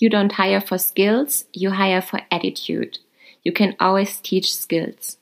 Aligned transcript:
You 0.00 0.08
don't 0.08 0.32
hire 0.32 0.62
for 0.62 0.78
skills, 0.78 1.46
you 1.52 1.72
hire 1.72 2.00
for 2.00 2.20
attitude. 2.30 2.98
You 3.44 3.52
can 3.52 3.76
always 3.78 4.22
teach 4.22 4.54
skills. 4.54 5.18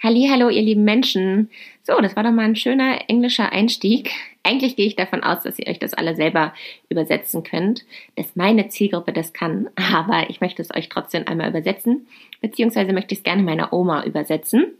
Hallo, 0.00 0.48
ihr 0.48 0.62
lieben 0.62 0.84
Menschen. 0.84 1.50
So, 1.82 2.00
das 2.00 2.14
war 2.14 2.22
doch 2.22 2.30
mal 2.30 2.44
ein 2.44 2.54
schöner 2.54 3.00
englischer 3.08 3.50
Einstieg. 3.50 4.12
Eigentlich 4.44 4.76
gehe 4.76 4.86
ich 4.86 4.94
davon 4.94 5.24
aus, 5.24 5.42
dass 5.42 5.58
ihr 5.58 5.66
euch 5.66 5.80
das 5.80 5.94
alle 5.94 6.14
selber 6.14 6.54
übersetzen 6.88 7.42
könnt, 7.42 7.84
dass 8.14 8.36
meine 8.36 8.68
Zielgruppe 8.68 9.12
das 9.12 9.32
kann, 9.32 9.68
aber 9.74 10.30
ich 10.30 10.40
möchte 10.40 10.62
es 10.62 10.72
euch 10.72 10.88
trotzdem 10.88 11.26
einmal 11.26 11.48
übersetzen, 11.48 12.06
beziehungsweise 12.40 12.92
möchte 12.92 13.14
ich 13.14 13.18
es 13.18 13.24
gerne 13.24 13.42
meiner 13.42 13.72
Oma 13.72 14.04
übersetzen. 14.04 14.74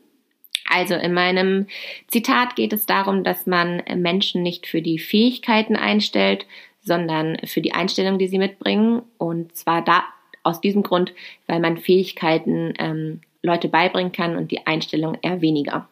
Also 0.70 0.94
in 0.94 1.12
meinem 1.12 1.66
Zitat 2.06 2.54
geht 2.54 2.72
es 2.72 2.86
darum, 2.86 3.24
dass 3.24 3.46
man 3.46 3.82
Menschen 3.96 4.44
nicht 4.44 4.68
für 4.68 4.82
die 4.82 5.00
Fähigkeiten 5.00 5.74
einstellt, 5.74 6.46
sondern 6.80 7.38
für 7.44 7.60
die 7.60 7.72
Einstellung, 7.72 8.18
die 8.18 8.28
sie 8.28 8.38
mitbringen. 8.38 9.02
Und 9.18 9.56
zwar 9.56 9.82
da 9.82 10.04
aus 10.42 10.60
diesem 10.60 10.82
Grund, 10.82 11.12
weil 11.46 11.60
man 11.60 11.78
Fähigkeiten 11.78 12.74
ähm, 12.78 13.20
Leute 13.42 13.68
beibringen 13.68 14.12
kann 14.12 14.36
und 14.36 14.50
die 14.50 14.66
Einstellung 14.66 15.16
eher 15.22 15.40
weniger. 15.40 15.88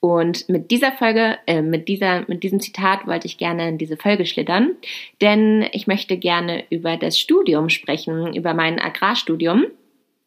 Und 0.00 0.48
mit 0.48 0.70
dieser 0.70 0.92
Folge, 0.92 1.38
äh, 1.46 1.60
mit 1.60 1.86
dieser, 1.88 2.24
mit 2.26 2.42
diesem 2.42 2.58
Zitat 2.58 3.06
wollte 3.06 3.26
ich 3.26 3.36
gerne 3.36 3.68
in 3.68 3.76
diese 3.76 3.98
Folge 3.98 4.24
schlittern, 4.24 4.72
denn 5.20 5.66
ich 5.72 5.86
möchte 5.86 6.16
gerne 6.16 6.64
über 6.70 6.96
das 6.96 7.18
Studium 7.18 7.68
sprechen, 7.68 8.34
über 8.34 8.54
mein 8.54 8.80
Agrarstudium. 8.80 9.66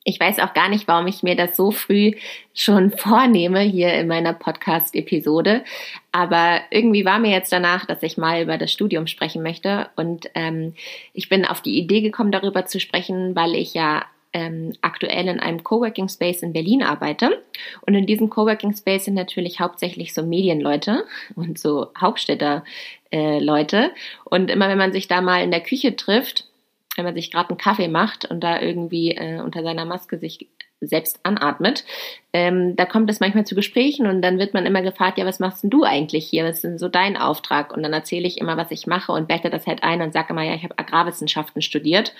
Ich 0.03 0.19
weiß 0.19 0.39
auch 0.39 0.53
gar 0.53 0.69
nicht, 0.69 0.87
warum 0.87 1.07
ich 1.07 1.23
mir 1.23 1.35
das 1.35 1.55
so 1.55 1.71
früh 1.71 2.13
schon 2.53 2.91
vornehme 2.97 3.61
hier 3.61 3.93
in 3.93 4.07
meiner 4.07 4.33
Podcast-Episode. 4.33 5.63
Aber 6.11 6.59
irgendwie 6.71 7.05
war 7.05 7.19
mir 7.19 7.31
jetzt 7.31 7.51
danach, 7.51 7.85
dass 7.85 8.03
ich 8.03 8.17
mal 8.17 8.41
über 8.41 8.57
das 8.57 8.71
Studium 8.71 9.07
sprechen 9.07 9.43
möchte. 9.43 9.89
Und 9.95 10.29
ähm, 10.35 10.73
ich 11.13 11.29
bin 11.29 11.45
auf 11.45 11.61
die 11.61 11.77
Idee 11.77 12.01
gekommen, 12.01 12.31
darüber 12.31 12.65
zu 12.65 12.79
sprechen, 12.79 13.35
weil 13.35 13.55
ich 13.55 13.73
ja 13.73 14.05
ähm, 14.33 14.73
aktuell 14.81 15.27
in 15.27 15.39
einem 15.39 15.63
Coworking 15.63 16.09
Space 16.09 16.41
in 16.41 16.53
Berlin 16.53 16.83
arbeite. 16.83 17.41
Und 17.81 17.93
in 17.93 18.05
diesem 18.05 18.29
Coworking 18.29 18.75
Space 18.75 19.05
sind 19.05 19.13
natürlich 19.13 19.59
hauptsächlich 19.59 20.13
so 20.13 20.23
Medienleute 20.23 21.05
und 21.35 21.57
so 21.57 21.91
Hauptstädter 21.97 22.63
äh, 23.11 23.39
Leute. 23.39 23.91
Und 24.25 24.49
immer 24.49 24.67
wenn 24.67 24.77
man 24.77 24.91
sich 24.91 25.07
da 25.07 25.21
mal 25.21 25.43
in 25.43 25.51
der 25.51 25.61
Küche 25.61 25.95
trifft, 25.95 26.47
wenn 26.95 27.05
man 27.05 27.15
sich 27.15 27.31
gerade 27.31 27.49
einen 27.49 27.57
Kaffee 27.57 27.87
macht 27.87 28.25
und 28.25 28.41
da 28.41 28.61
irgendwie 28.61 29.11
äh, 29.11 29.39
unter 29.41 29.63
seiner 29.63 29.85
Maske 29.85 30.17
sich 30.17 30.49
selbst 30.79 31.19
anatmet, 31.23 31.85
ähm, 32.33 32.75
da 32.75 32.85
kommt 32.85 33.09
es 33.09 33.19
manchmal 33.19 33.45
zu 33.45 33.55
Gesprächen 33.55 34.05
und 34.05 34.21
dann 34.21 34.37
wird 34.37 34.53
man 34.53 34.65
immer 34.65 34.81
gefragt, 34.81 35.17
ja, 35.17 35.25
was 35.25 35.39
machst 35.39 35.63
denn 35.63 35.69
du 35.69 35.83
eigentlich 35.83 36.27
hier? 36.27 36.43
Was 36.43 36.57
ist 36.57 36.63
denn 36.63 36.77
so 36.77 36.89
dein 36.89 37.17
Auftrag? 37.17 37.75
Und 37.75 37.83
dann 37.83 37.93
erzähle 37.93 38.27
ich 38.27 38.39
immer, 38.39 38.57
was 38.57 38.71
ich 38.71 38.85
mache 38.85 39.11
und 39.11 39.27
bette 39.27 39.49
das 39.49 39.65
halt 39.65 39.83
ein 39.83 40.01
und 40.01 40.13
sage 40.13 40.29
immer, 40.31 40.43
ja, 40.43 40.55
ich 40.55 40.63
habe 40.63 40.77
Agrarwissenschaften 40.77 41.61
studiert. 41.61 42.13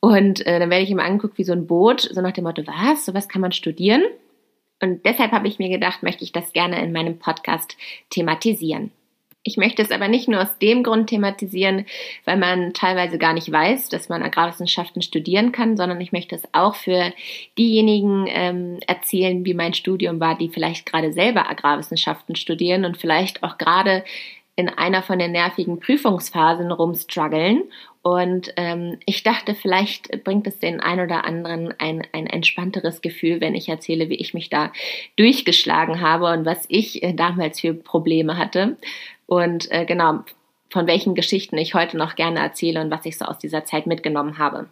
Und 0.00 0.46
äh, 0.46 0.58
dann 0.58 0.70
werde 0.70 0.84
ich 0.84 0.90
immer 0.90 1.04
angeguckt 1.04 1.36
wie 1.36 1.44
so 1.44 1.52
ein 1.52 1.66
Boot, 1.66 2.00
so 2.00 2.20
nach 2.22 2.32
dem 2.32 2.44
Motto, 2.44 2.62
was, 2.66 3.04
so 3.04 3.12
was 3.12 3.28
kann 3.28 3.42
man 3.42 3.52
studieren? 3.52 4.02
Und 4.82 5.04
deshalb 5.04 5.32
habe 5.32 5.46
ich 5.46 5.58
mir 5.58 5.68
gedacht, 5.68 6.02
möchte 6.02 6.24
ich 6.24 6.32
das 6.32 6.54
gerne 6.54 6.82
in 6.82 6.92
meinem 6.92 7.18
Podcast 7.18 7.76
thematisieren. 8.08 8.92
Ich 9.42 9.56
möchte 9.56 9.80
es 9.80 9.90
aber 9.90 10.08
nicht 10.08 10.28
nur 10.28 10.42
aus 10.42 10.58
dem 10.58 10.82
Grund 10.82 11.08
thematisieren, 11.08 11.86
weil 12.26 12.36
man 12.36 12.74
teilweise 12.74 13.16
gar 13.16 13.32
nicht 13.32 13.50
weiß, 13.50 13.88
dass 13.88 14.10
man 14.10 14.22
Agrarwissenschaften 14.22 15.00
studieren 15.00 15.50
kann, 15.50 15.78
sondern 15.78 15.98
ich 16.02 16.12
möchte 16.12 16.36
es 16.36 16.42
auch 16.52 16.74
für 16.74 17.14
diejenigen 17.56 18.26
ähm, 18.28 18.80
erzählen, 18.86 19.46
wie 19.46 19.54
mein 19.54 19.72
Studium 19.72 20.20
war, 20.20 20.36
die 20.36 20.50
vielleicht 20.50 20.84
gerade 20.84 21.14
selber 21.14 21.48
Agrarwissenschaften 21.48 22.36
studieren 22.36 22.84
und 22.84 22.98
vielleicht 22.98 23.42
auch 23.42 23.56
gerade 23.56 24.04
in 24.56 24.68
einer 24.68 25.02
von 25.02 25.18
den 25.18 25.32
nervigen 25.32 25.80
Prüfungsphasen 25.80 26.70
rumstruggeln. 26.70 27.62
Und 28.02 28.52
ähm, 28.56 28.98
ich 29.06 29.22
dachte, 29.22 29.54
vielleicht 29.54 30.22
bringt 30.24 30.46
es 30.46 30.58
den 30.58 30.80
ein 30.80 31.00
oder 31.00 31.24
anderen 31.24 31.74
ein, 31.78 32.06
ein 32.12 32.26
entspannteres 32.26 33.00
Gefühl, 33.00 33.40
wenn 33.40 33.54
ich 33.54 33.68
erzähle, 33.68 34.10
wie 34.10 34.16
ich 34.16 34.34
mich 34.34 34.50
da 34.50 34.72
durchgeschlagen 35.16 36.00
habe 36.00 36.30
und 36.30 36.44
was 36.44 36.64
ich 36.68 37.02
äh, 37.02 37.14
damals 37.14 37.60
für 37.60 37.74
Probleme 37.74 38.36
hatte. 38.36 38.76
Und 39.30 39.70
äh, 39.70 39.84
genau, 39.86 40.24
von 40.70 40.88
welchen 40.88 41.14
Geschichten 41.14 41.56
ich 41.56 41.72
heute 41.74 41.96
noch 41.96 42.16
gerne 42.16 42.40
erzähle 42.40 42.80
und 42.80 42.90
was 42.90 43.06
ich 43.06 43.16
so 43.16 43.26
aus 43.26 43.38
dieser 43.38 43.64
Zeit 43.64 43.86
mitgenommen 43.86 44.38
habe. 44.38 44.66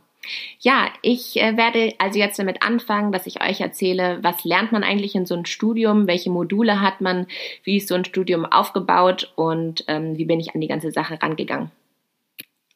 Ja, 0.58 0.88
ich 1.00 1.40
äh, 1.40 1.56
werde 1.56 1.94
also 1.98 2.18
jetzt 2.18 2.40
damit 2.40 2.64
anfangen, 2.64 3.12
dass 3.12 3.28
ich 3.28 3.40
euch 3.40 3.60
erzähle, 3.60 4.18
was 4.22 4.44
lernt 4.44 4.72
man 4.72 4.82
eigentlich 4.82 5.14
in 5.14 5.26
so 5.26 5.36
einem 5.36 5.44
Studium, 5.44 6.08
welche 6.08 6.30
Module 6.30 6.80
hat 6.80 7.00
man, 7.00 7.28
wie 7.62 7.76
ist 7.76 7.86
so 7.86 7.94
ein 7.94 8.04
Studium 8.04 8.46
aufgebaut 8.46 9.32
und 9.36 9.84
ähm, 9.86 10.18
wie 10.18 10.24
bin 10.24 10.40
ich 10.40 10.52
an 10.56 10.60
die 10.60 10.66
ganze 10.66 10.90
Sache 10.90 11.22
rangegangen. 11.22 11.70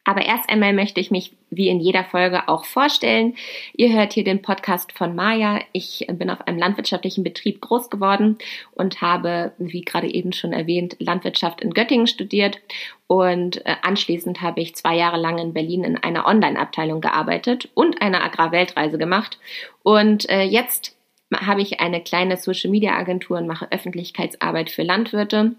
Aber 0.05 0.25
erst 0.25 0.51
einmal 0.51 0.73
möchte 0.73 1.01
ich 1.01 1.13
mich 1.13 1.33
wie 1.51 1.69
in 1.69 1.79
jeder 1.79 2.03
Folge 2.03 2.49
auch 2.49 2.65
vorstellen. 2.65 3.37
Ihr 3.75 3.93
hört 3.93 4.13
hier 4.13 4.25
den 4.25 4.43
Podcast 4.43 4.93
von 4.93 5.15
Maja. 5.15 5.61
Ich 5.73 6.07
bin 6.13 6.29
auf 6.29 6.41
einem 6.47 6.59
landwirtschaftlichen 6.59 7.23
Betrieb 7.23 7.61
groß 7.61 7.89
geworden 7.89 8.39
und 8.73 9.01
habe, 9.01 9.53
wie 9.59 9.83
gerade 9.83 10.13
eben 10.13 10.33
schon 10.33 10.53
erwähnt, 10.53 10.97
Landwirtschaft 10.99 11.61
in 11.61 11.73
Göttingen 11.73 12.09
studiert. 12.09 12.59
Und 13.07 13.65
äh, 13.65 13.77
anschließend 13.83 14.41
habe 14.41 14.61
ich 14.61 14.75
zwei 14.75 14.97
Jahre 14.97 15.19
lang 15.19 15.39
in 15.39 15.53
Berlin 15.53 15.85
in 15.85 15.97
einer 15.97 16.27
Online-Abteilung 16.27 17.01
gearbeitet 17.01 17.69
und 17.75 18.03
eine 18.03 18.23
Agrarweltreise 18.23 18.99
gemacht. 18.99 19.39
Und 19.85 20.29
äh, 20.29 20.43
jetzt 20.43 20.97
habe 21.33 21.63
ich 21.63 21.81
eine 21.81 22.03
kleine 22.03 22.37
Social-Media-Agentur 22.37 23.39
und 23.39 23.47
mache 23.47 23.71
Öffentlichkeitsarbeit 23.71 24.71
für 24.71 24.83
Landwirte 24.83 25.55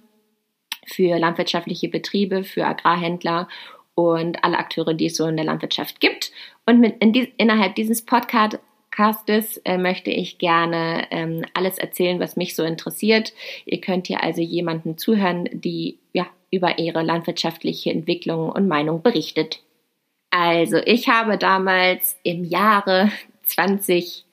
für 0.86 1.18
landwirtschaftliche 1.18 1.90
Betriebe, 1.90 2.44
für 2.44 2.66
Agrarhändler 2.66 3.48
und 3.96 4.44
alle 4.44 4.58
Akteure, 4.58 4.94
die 4.94 5.08
es 5.08 5.18
so 5.18 5.28
in 5.28 5.38
der 5.38 5.46
Landwirtschaft 5.46 6.00
gibt. 6.00 6.32
Und 6.66 6.80
mit, 6.80 7.02
in 7.02 7.14
die, 7.14 7.34
innerhalb 7.38 7.76
dieses 7.76 8.04
Podcastes 8.04 9.58
äh, 9.66 9.78
möchte 9.78 10.12
ich 10.12 10.38
gerne 10.38 11.08
ähm, 11.12 11.46
alles 11.54 11.78
erzählen, 11.78 12.20
was 12.20 12.36
mich 12.36 12.56
so 12.56 12.64
interessiert. 12.64 13.34
Ihr 13.66 13.82
könnt 13.82 14.08
hier 14.08 14.24
also 14.24 14.42
jemanden 14.42 14.98
zuhören, 14.98 15.50
die 15.52 16.00
ja 16.14 16.28
über 16.52 16.80
ihre 16.80 17.02
landwirtschaftliche 17.04 17.92
Entwicklung 17.92 18.50
und 18.50 18.68
Meinung 18.68 19.02
berichtet. 19.02 19.62
Also, 20.30 20.78
ich 20.78 21.10
habe 21.10 21.38
damals 21.38 22.18
im 22.24 22.44
Jahre 22.44 23.12
20, 23.44 24.26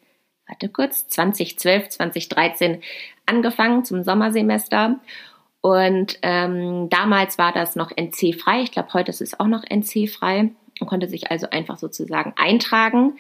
warte 0.47 0.69
kurz, 0.69 1.09
2012, 1.09 1.91
2013 1.91 2.83
angefangen 3.27 3.85
zum 3.85 4.03
Sommersemester 4.03 4.99
und 5.61 6.19
ähm, 6.23 6.89
damals 6.89 7.39
war 7.39 7.53
das 7.53 7.77
noch 7.77 7.91
NC-frei. 7.91 8.63
Ich 8.63 8.73
glaube, 8.73 8.93
heute 8.95 9.11
ist 9.11 9.21
es 9.21 9.39
auch 9.39 9.47
noch 9.47 9.65
NC-frei. 9.69 10.51
Man 10.81 10.89
konnte 10.89 11.09
sich 11.09 11.31
also 11.31 11.51
einfach 11.51 11.77
sozusagen 11.77 12.33
eintragen 12.37 13.19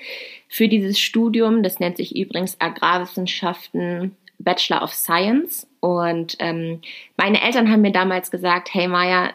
für 0.48 0.66
dieses 0.66 0.98
Studium. 0.98 1.62
Das 1.62 1.78
nennt 1.78 1.98
sich 1.98 2.16
übrigens 2.16 2.58
Agrarwissenschaften 2.58 4.16
Bachelor 4.38 4.82
of 4.82 4.94
Science. 4.94 5.66
Und 5.80 6.36
ähm, 6.38 6.80
meine 7.18 7.42
Eltern 7.42 7.70
haben 7.70 7.82
mir 7.82 7.92
damals 7.92 8.30
gesagt, 8.30 8.72
hey 8.72 8.88
Maya, 8.88 9.32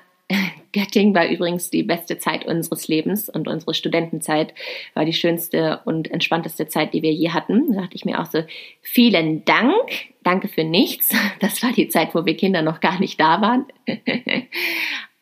Göttingen 0.74 1.16
war 1.16 1.28
übrigens 1.28 1.70
die 1.70 1.84
beste 1.84 2.18
Zeit 2.18 2.46
unseres 2.46 2.88
Lebens 2.88 3.30
und 3.30 3.48
unsere 3.48 3.74
Studentenzeit 3.74 4.54
war 4.94 5.06
die 5.06 5.14
schönste 5.14 5.82
und 5.86 6.12
entspannteste 6.12 6.68
Zeit, 6.68 6.94
die 6.94 7.02
wir 7.02 7.14
je 7.14 7.30
hatten. 7.30 7.74
Da 7.74 7.82
dachte 7.82 7.96
ich 7.96 8.06
mir 8.06 8.20
auch 8.20 8.26
so, 8.26 8.44
vielen 8.82 9.46
Dank, 9.46 9.76
danke 10.24 10.48
für 10.48 10.64
nichts. 10.64 11.16
Das 11.40 11.62
war 11.64 11.72
die 11.72 11.88
Zeit, 11.88 12.16
wo 12.16 12.26
wir 12.26 12.36
Kinder 12.36 12.62
noch 12.62 12.82
gar 12.82 13.00
nicht 13.00 13.20
da 13.20 13.40
waren. 13.42 13.66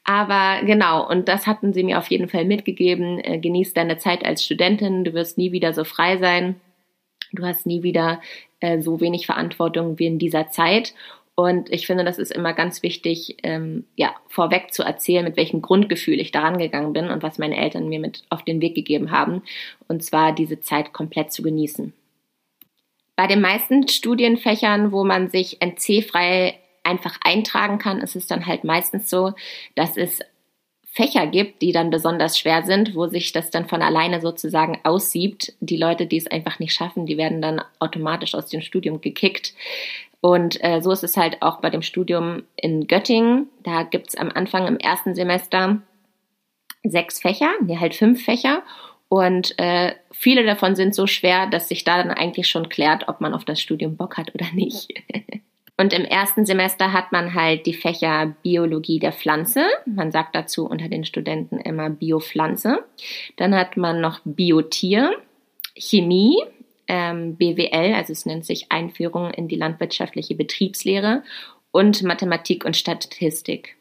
Aber 0.05 0.65
genau, 0.65 1.07
und 1.07 1.27
das 1.27 1.47
hatten 1.47 1.73
sie 1.73 1.83
mir 1.83 1.97
auf 1.97 2.07
jeden 2.07 2.27
Fall 2.27 2.45
mitgegeben. 2.45 3.19
Äh, 3.19 3.39
genieß 3.39 3.73
deine 3.73 3.97
Zeit 3.97 4.25
als 4.25 4.43
Studentin, 4.43 5.03
du 5.03 5.13
wirst 5.13 5.37
nie 5.37 5.51
wieder 5.51 5.73
so 5.73 5.83
frei 5.83 6.17
sein. 6.17 6.55
Du 7.31 7.45
hast 7.45 7.65
nie 7.65 7.83
wieder 7.83 8.21
äh, 8.59 8.81
so 8.81 8.99
wenig 8.99 9.25
Verantwortung 9.25 9.99
wie 9.99 10.05
in 10.05 10.19
dieser 10.19 10.49
Zeit. 10.49 10.93
Und 11.35 11.71
ich 11.71 11.87
finde, 11.87 12.03
das 12.03 12.19
ist 12.19 12.31
immer 12.31 12.53
ganz 12.53 12.83
wichtig, 12.83 13.37
ähm, 13.41 13.85
ja, 13.95 14.13
vorweg 14.27 14.71
zu 14.71 14.83
erzählen, 14.83 15.23
mit 15.23 15.35
welchem 15.35 15.63
Grundgefühl 15.63 16.19
ich 16.19 16.31
daran 16.31 16.59
gegangen 16.59 16.93
bin 16.93 17.09
und 17.09 17.23
was 17.23 17.39
meine 17.39 17.57
Eltern 17.57 17.89
mir 17.89 17.99
mit 17.99 18.23
auf 18.29 18.43
den 18.43 18.61
Weg 18.61 18.75
gegeben 18.75 19.09
haben. 19.09 19.41
Und 19.87 20.03
zwar 20.03 20.33
diese 20.33 20.59
Zeit 20.59 20.93
komplett 20.93 21.31
zu 21.31 21.41
genießen. 21.41 21.93
Bei 23.15 23.25
den 23.27 23.41
meisten 23.41 23.87
Studienfächern, 23.87 24.91
wo 24.91 25.03
man 25.03 25.29
sich 25.29 25.59
NC-frei 25.61 26.59
einfach 26.83 27.17
eintragen 27.23 27.79
kann, 27.79 28.01
ist 28.01 28.15
es 28.15 28.27
dann 28.27 28.45
halt 28.45 28.63
meistens 28.63 29.09
so, 29.09 29.33
dass 29.75 29.97
es 29.97 30.19
Fächer 30.91 31.25
gibt, 31.25 31.63
die 31.63 31.71
dann 31.71 31.89
besonders 31.89 32.37
schwer 32.37 32.63
sind, 32.63 32.93
wo 32.93 33.07
sich 33.07 33.31
das 33.31 33.49
dann 33.49 33.67
von 33.67 33.81
alleine 33.81 34.21
sozusagen 34.21 34.79
aussiebt. 34.83 35.53
Die 35.59 35.77
Leute, 35.77 36.05
die 36.05 36.17
es 36.17 36.27
einfach 36.27 36.59
nicht 36.59 36.73
schaffen, 36.73 37.07
die 37.07 37.17
werden 37.17 37.41
dann 37.41 37.61
automatisch 37.79 38.35
aus 38.35 38.47
dem 38.47 38.61
Studium 38.61 39.01
gekickt. 39.01 39.55
Und 40.25 40.63
äh, 40.63 40.81
so 40.81 40.93
ist 40.93 41.03
es 41.03 41.17
halt 41.17 41.41
auch 41.41 41.59
bei 41.59 41.69
dem 41.69 41.81
Studium 41.81 42.43
in 42.55 42.87
Göttingen. 42.87 43.49
Da 43.61 43.83
gibt's 43.83 44.15
am 44.15 44.31
Anfang 44.33 44.67
im 44.67 44.77
ersten 44.77 45.13
Semester 45.15 45.81
sechs 46.81 47.19
Fächer, 47.19 47.51
nee, 47.61 47.77
halt 47.77 47.93
fünf 47.93 48.23
Fächer. 48.23 48.63
Und 49.09 49.59
äh, 49.59 49.91
viele 50.11 50.45
davon 50.45 50.77
sind 50.77 50.95
so 50.95 51.07
schwer, 51.07 51.47
dass 51.47 51.67
sich 51.67 51.83
da 51.83 51.97
dann 51.97 52.09
eigentlich 52.09 52.47
schon 52.47 52.69
klärt, 52.69 53.09
ob 53.09 53.19
man 53.19 53.33
auf 53.33 53.43
das 53.43 53.59
Studium 53.59 53.97
Bock 53.97 54.15
hat 54.15 54.33
oder 54.33 54.45
nicht. 54.53 54.93
Und 55.77 55.91
im 55.91 56.05
ersten 56.05 56.45
Semester 56.45 56.93
hat 56.93 57.11
man 57.11 57.33
halt 57.33 57.65
die 57.65 57.73
Fächer 57.73 58.33
Biologie 58.43 58.99
der 58.99 59.11
Pflanze. 59.11 59.65
Man 59.85 60.13
sagt 60.13 60.35
dazu 60.35 60.65
unter 60.65 60.87
den 60.87 61.03
Studenten 61.03 61.57
immer 61.57 61.89
Biopflanze. 61.89 62.85
Dann 63.35 63.53
hat 63.53 63.75
man 63.75 63.99
noch 63.99 64.21
Biotier, 64.23 65.11
Chemie, 65.75 66.37
ähm, 66.87 67.35
BWL, 67.35 67.93
also 67.93 68.11
es 68.11 68.25
nennt 68.25 68.45
sich 68.45 68.71
Einführung 68.71 69.31
in 69.31 69.47
die 69.47 69.55
landwirtschaftliche 69.55 70.35
Betriebslehre 70.35 71.23
und 71.71 72.03
Mathematik 72.03 72.65
und 72.65 72.77
Statistik. 72.77 73.75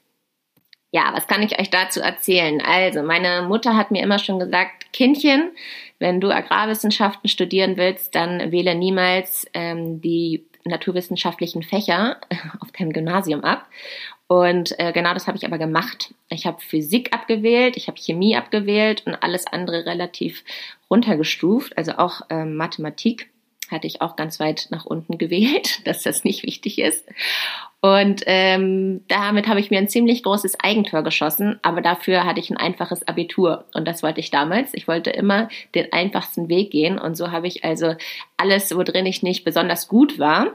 Ja, 0.93 1.13
was 1.15 1.27
kann 1.27 1.43
ich 1.43 1.59
euch 1.59 1.71
dazu 1.71 2.01
erzählen? 2.01 2.61
Also, 2.61 3.03
meine 3.03 3.43
Mutter 3.43 3.77
hat 3.77 3.91
mir 3.91 4.03
immer 4.03 4.19
schon 4.19 4.39
gesagt, 4.39 4.93
Kindchen, 4.93 5.53
wenn 5.99 6.21
du 6.21 6.31
Agrarwissenschaften 6.31 7.29
studieren 7.29 7.79
willst, 7.79 8.15
dann 8.15 8.53
wähle 8.53 8.75
niemals 8.75 9.47
ähm, 9.55 10.03
die 10.03 10.45
naturwissenschaftlichen 10.65 11.63
Fächer 11.63 12.19
auf 12.61 12.71
deinem 12.73 12.93
Gymnasium 12.93 13.43
ab. 13.43 13.67
Und 14.33 14.79
äh, 14.79 14.93
genau 14.93 15.13
das 15.13 15.27
habe 15.27 15.37
ich 15.37 15.45
aber 15.45 15.59
gemacht. 15.59 16.15
Ich 16.31 16.47
habe 16.47 16.59
Physik 16.59 17.13
abgewählt, 17.13 17.77
ich 17.77 17.87
habe 17.87 18.01
Chemie 18.01 18.35
abgewählt 18.35 19.03
und 19.05 19.23
alles 19.23 19.47
andere 19.47 19.85
relativ 19.85 20.43
runtergestuft, 20.89 21.77
also 21.77 21.99
auch 21.99 22.23
äh, 22.31 22.47
Mathematik 22.47 23.29
hatte 23.71 23.87
ich 23.87 24.01
auch 24.01 24.17
ganz 24.17 24.41
weit 24.41 24.69
nach 24.71 24.87
unten 24.87 25.19
gewählt, 25.19 25.81
dass 25.87 26.03
das 26.03 26.25
nicht 26.25 26.45
wichtig 26.45 26.79
ist. 26.79 27.07
Und 27.83 28.23
ähm, 28.25 29.03
damit 29.07 29.49
habe 29.49 29.61
ich 29.61 29.71
mir 29.71 29.79
ein 29.79 29.89
ziemlich 29.91 30.23
großes 30.23 30.61
Eigentor 30.61 31.03
geschossen, 31.03 31.61
aber 31.61 31.83
dafür 31.83 32.25
hatte 32.25 32.41
ich 32.41 32.49
ein 32.49 32.57
einfaches 32.57 33.07
Abitur 33.07 33.67
und 33.75 33.87
das 33.87 34.03
wollte 34.03 34.21
ich 34.21 34.31
damals. 34.31 34.73
Ich 34.73 34.89
wollte 34.89 35.11
immer 35.11 35.51
den 35.75 35.93
einfachsten 35.93 36.49
Weg 36.49 36.71
gehen 36.71 36.99
und 36.99 37.19
so 37.19 37.33
habe 37.33 37.49
ich 37.49 37.65
also 37.65 37.97
alles, 38.39 38.75
worin 38.75 39.05
ich 39.05 39.23
nicht 39.23 39.45
besonders 39.45 39.89
gut 39.89 40.19
war, 40.19 40.55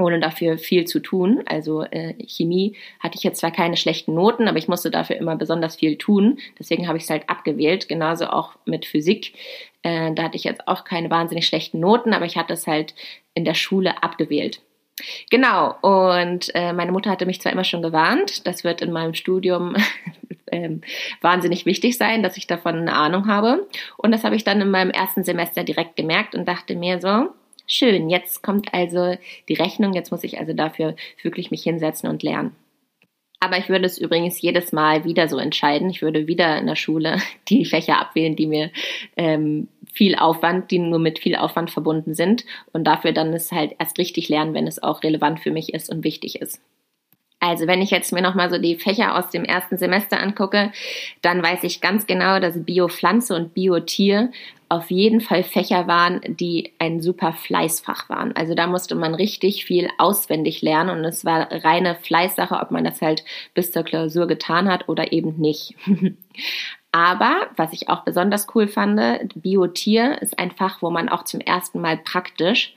ohne 0.00 0.20
dafür 0.20 0.58
viel 0.58 0.86
zu 0.86 1.00
tun. 1.00 1.42
Also 1.46 1.82
äh, 1.82 2.14
Chemie 2.26 2.76
hatte 3.00 3.16
ich 3.16 3.22
jetzt 3.22 3.40
zwar 3.40 3.50
keine 3.50 3.76
schlechten 3.76 4.14
Noten, 4.14 4.48
aber 4.48 4.58
ich 4.58 4.68
musste 4.68 4.90
dafür 4.90 5.16
immer 5.16 5.36
besonders 5.36 5.76
viel 5.76 5.96
tun. 5.96 6.38
Deswegen 6.58 6.88
habe 6.88 6.98
ich 6.98 7.04
es 7.04 7.10
halt 7.10 7.28
abgewählt. 7.28 7.88
Genauso 7.88 8.26
auch 8.26 8.54
mit 8.64 8.86
Physik. 8.86 9.34
Äh, 9.82 10.12
da 10.14 10.24
hatte 10.24 10.36
ich 10.36 10.44
jetzt 10.44 10.66
auch 10.68 10.84
keine 10.84 11.10
wahnsinnig 11.10 11.46
schlechten 11.46 11.80
Noten, 11.80 12.12
aber 12.12 12.24
ich 12.24 12.36
hatte 12.36 12.54
es 12.54 12.66
halt 12.66 12.94
in 13.34 13.44
der 13.44 13.54
Schule 13.54 14.02
abgewählt. 14.02 14.60
Genau, 15.30 15.76
und 15.80 16.54
äh, 16.54 16.72
meine 16.72 16.92
Mutter 16.92 17.10
hatte 17.10 17.26
mich 17.26 17.40
zwar 17.40 17.52
immer 17.52 17.64
schon 17.64 17.82
gewarnt, 17.82 18.46
das 18.46 18.64
wird 18.64 18.82
in 18.82 18.92
meinem 18.92 19.14
Studium 19.14 19.74
ähm, 20.52 20.82
wahnsinnig 21.20 21.66
wichtig 21.66 21.96
sein, 21.96 22.22
dass 22.22 22.36
ich 22.36 22.46
davon 22.46 22.76
eine 22.76 22.94
Ahnung 22.94 23.26
habe. 23.26 23.66
Und 23.96 24.12
das 24.12 24.24
habe 24.24 24.36
ich 24.36 24.44
dann 24.44 24.60
in 24.60 24.70
meinem 24.70 24.90
ersten 24.90 25.24
Semester 25.24 25.64
direkt 25.64 25.96
gemerkt 25.96 26.34
und 26.34 26.46
dachte 26.46 26.76
mir 26.76 27.00
so, 27.00 27.28
schön, 27.70 28.10
jetzt 28.10 28.42
kommt 28.42 28.74
also 28.74 29.16
die 29.48 29.54
Rechnung, 29.54 29.94
jetzt 29.94 30.10
muss 30.10 30.24
ich 30.24 30.38
also 30.38 30.52
dafür 30.52 30.96
wirklich 31.22 31.50
mich 31.50 31.62
hinsetzen 31.62 32.08
und 32.08 32.22
lernen. 32.22 32.54
Aber 33.42 33.56
ich 33.56 33.70
würde 33.70 33.86
es 33.86 33.96
übrigens 33.96 34.42
jedes 34.42 34.70
Mal 34.70 35.04
wieder 35.04 35.26
so 35.26 35.38
entscheiden. 35.38 35.88
Ich 35.88 36.02
würde 36.02 36.26
wieder 36.26 36.58
in 36.58 36.66
der 36.66 36.76
Schule 36.76 37.16
die 37.48 37.64
Fächer 37.64 37.98
abwählen, 37.98 38.36
die 38.36 38.46
mir 38.46 38.70
ähm, 39.16 39.68
viel 39.90 40.14
Aufwand, 40.14 40.70
die 40.70 40.78
nur 40.78 40.98
mit 40.98 41.18
viel 41.18 41.36
Aufwand 41.36 41.70
verbunden 41.70 42.14
sind 42.14 42.44
und 42.72 42.84
dafür 42.84 43.12
dann 43.12 43.32
es 43.32 43.50
halt 43.50 43.74
erst 43.78 43.98
richtig 43.98 44.28
lernen, 44.28 44.52
wenn 44.52 44.66
es 44.66 44.82
auch 44.82 45.02
relevant 45.02 45.40
für 45.40 45.50
mich 45.50 45.72
ist 45.72 45.88
und 45.88 46.04
wichtig 46.04 46.40
ist. 46.40 46.60
Also 47.40 47.66
wenn 47.66 47.80
ich 47.80 47.90
jetzt 47.90 48.12
mir 48.12 48.20
nochmal 48.20 48.50
so 48.50 48.58
die 48.58 48.76
Fächer 48.76 49.16
aus 49.16 49.30
dem 49.30 49.44
ersten 49.44 49.78
Semester 49.78 50.20
angucke, 50.20 50.72
dann 51.22 51.42
weiß 51.42 51.64
ich 51.64 51.80
ganz 51.80 52.06
genau, 52.06 52.38
dass 52.38 52.62
Biopflanze 52.62 53.34
und 53.34 53.54
Biotier 53.54 54.30
auf 54.68 54.90
jeden 54.90 55.20
Fall 55.20 55.42
Fächer 55.42 55.88
waren, 55.88 56.20
die 56.28 56.72
ein 56.78 57.00
super 57.00 57.32
Fleißfach 57.32 58.08
waren. 58.08 58.36
Also 58.36 58.54
da 58.54 58.68
musste 58.68 58.94
man 58.94 59.14
richtig 59.14 59.64
viel 59.64 59.88
auswendig 59.98 60.62
lernen 60.62 60.90
und 60.90 61.04
es 61.04 61.24
war 61.24 61.48
reine 61.50 61.96
Fleißsache, 61.96 62.54
ob 62.54 62.70
man 62.70 62.84
das 62.84 63.02
halt 63.02 63.24
bis 63.52 63.72
zur 63.72 63.82
Klausur 63.82 64.28
getan 64.28 64.68
hat 64.68 64.88
oder 64.88 65.12
eben 65.12 65.36
nicht. 65.38 65.74
Aber 66.92 67.48
was 67.56 67.72
ich 67.72 67.88
auch 67.88 68.04
besonders 68.04 68.46
cool 68.54 68.68
fand, 68.68 69.00
Biotier 69.34 70.20
ist 70.22 70.38
ein 70.38 70.50
Fach, 70.50 70.82
wo 70.82 70.90
man 70.90 71.08
auch 71.08 71.24
zum 71.24 71.40
ersten 71.40 71.80
Mal 71.80 71.96
praktisch 71.96 72.74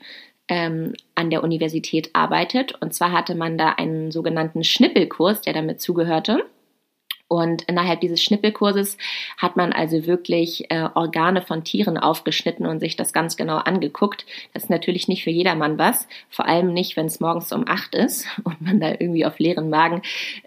ähm, 0.48 0.94
an 1.14 1.30
der 1.30 1.42
Universität 1.42 2.10
arbeitet. 2.12 2.80
Und 2.80 2.94
zwar 2.94 3.12
hatte 3.12 3.34
man 3.34 3.58
da 3.58 3.70
einen 3.70 4.10
sogenannten 4.10 4.64
Schnippelkurs, 4.64 5.42
der 5.42 5.52
damit 5.52 5.80
zugehörte. 5.80 6.44
Und 7.26 7.62
innerhalb 7.62 8.00
dieses 8.00 8.22
Schnippelkurses 8.22 8.98
hat 9.38 9.56
man 9.56 9.72
also 9.72 10.06
wirklich 10.06 10.70
äh, 10.70 10.88
Organe 10.94 11.40
von 11.40 11.64
Tieren 11.64 11.96
aufgeschnitten 11.96 12.66
und 12.66 12.80
sich 12.80 12.96
das 12.96 13.14
ganz 13.14 13.36
genau 13.36 13.56
angeguckt. 13.56 14.26
Das 14.52 14.64
ist 14.64 14.70
natürlich 14.70 15.08
nicht 15.08 15.24
für 15.24 15.30
jedermann 15.30 15.78
was, 15.78 16.06
vor 16.28 16.46
allem 16.46 16.74
nicht, 16.74 16.96
wenn 16.96 17.06
es 17.06 17.20
morgens 17.20 17.50
um 17.50 17.64
acht 17.66 17.94
ist 17.94 18.26
und 18.44 18.60
man 18.60 18.78
da 18.78 18.90
irgendwie 18.90 19.24
auf 19.24 19.38
leeren 19.38 19.70
Magen 19.70 20.02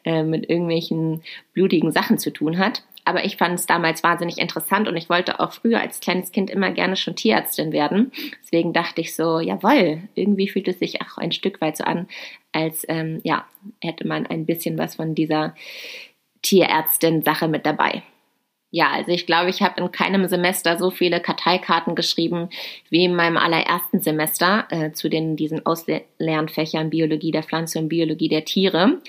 äh, 0.06 0.24
mit 0.24 0.50
irgendwelchen 0.50 1.24
blutigen 1.54 1.92
Sachen 1.92 2.20
zu 2.20 2.32
tun 2.32 2.60
hat. 2.60 2.84
Aber 3.08 3.24
ich 3.24 3.38
fand 3.38 3.58
es 3.58 3.66
damals 3.66 4.04
wahnsinnig 4.04 4.38
interessant 4.38 4.90
und 4.90 4.98
ich 4.98 5.10
wollte 5.10 5.40
auch 5.40 5.54
früher 5.54 5.80
als 5.80 6.02
kleines 6.02 6.34
Kind 6.34 6.50
immer 6.50 6.72
gerne 6.72 6.98
schon 6.98 7.16
Tierärztin 7.16 7.72
werden. 7.72 8.12
Deswegen 8.44 8.74
dachte 8.74 9.00
ich 9.00 9.16
so, 9.16 9.40
jawoll, 9.40 10.02
irgendwie 10.14 10.50
fühlt 10.50 10.68
es 10.68 10.80
sich 10.80 11.02
auch 11.02 11.18
ein 11.18 11.32
Stück 11.32 11.62
weit 11.62 11.78
so 11.78 11.86
an, 11.86 12.10
als 12.52 12.86
ähm, 12.90 13.22
ja, 13.24 13.46
hätte 13.82 14.06
man 14.06 14.28
ein 14.28 14.46
bisschen 14.46 14.78
was 14.78 14.96
von 14.96 15.16
dieser 15.16 15.56
Tierärztin-Sache 16.42 17.48
mit 17.48 17.66
dabei. 17.66 18.04
Ja, 18.70 18.92
also 18.92 19.12
ich 19.12 19.26
glaube, 19.26 19.50
ich 19.50 19.62
habe 19.62 19.80
in 19.80 19.92
keinem 19.92 20.28
Semester 20.28 20.78
so 20.78 20.92
viele 20.92 21.22
Karteikarten 21.22 21.96
geschrieben 21.96 22.50
wie 22.90 23.06
in 23.06 23.16
meinem 23.16 23.38
allerersten 23.38 24.02
Semester 24.02 24.68
äh, 24.70 24.92
zu 24.92 25.10
den 25.10 25.38
diesen 25.38 25.66
Auslernfächern 25.66 26.90
Biologie 26.90 27.32
der 27.32 27.44
Pflanze 27.44 27.80
und 27.80 27.88
Biologie 27.88 28.28
der 28.28 28.44
Tiere. 28.44 29.02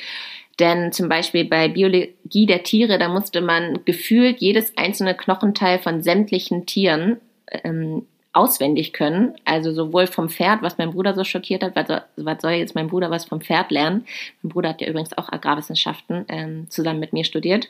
Denn 0.59 0.93
zum 0.93 1.09
Beispiel 1.09 1.45
bei 1.45 1.69
Biologie 1.69 2.47
der 2.47 2.65
Tiere, 2.65 2.99
da 2.99 3.09
musste 3.09 3.41
man 3.41 3.85
gefühlt 3.85 4.41
jedes 4.41 4.77
einzelne 4.77 5.15
Knochenteil 5.15 5.79
von 5.79 6.03
sämtlichen 6.03 6.67
Tieren 6.67 7.19
ähm, 7.51 8.07
auswendig 8.33 8.93
können. 8.93 9.35
Also 9.45 9.73
sowohl 9.73 10.07
vom 10.07 10.29
Pferd, 10.29 10.63
was 10.63 10.79
mein 10.79 10.91
Bruder 10.91 11.15
so 11.15 11.25
schockiert 11.25 11.63
hat, 11.63 11.77
was, 11.77 12.03
was 12.17 12.43
soll 12.43 12.53
jetzt 12.53 12.75
mein 12.75 12.89
Bruder 12.89 13.11
was 13.11 13.25
vom 13.25 13.41
Pferd 13.41 13.71
lernen? 13.71 14.07
Mein 14.43 14.51
Bruder 14.51 14.71
hat 14.71 14.81
ja 14.81 14.89
übrigens 14.89 15.17
auch 15.17 15.31
Agrarwissenschaften 15.31 16.25
ähm, 16.29 16.67
zusammen 16.71 17.01
mit 17.01 17.13
mir 17.13 17.25
studiert. 17.25 17.69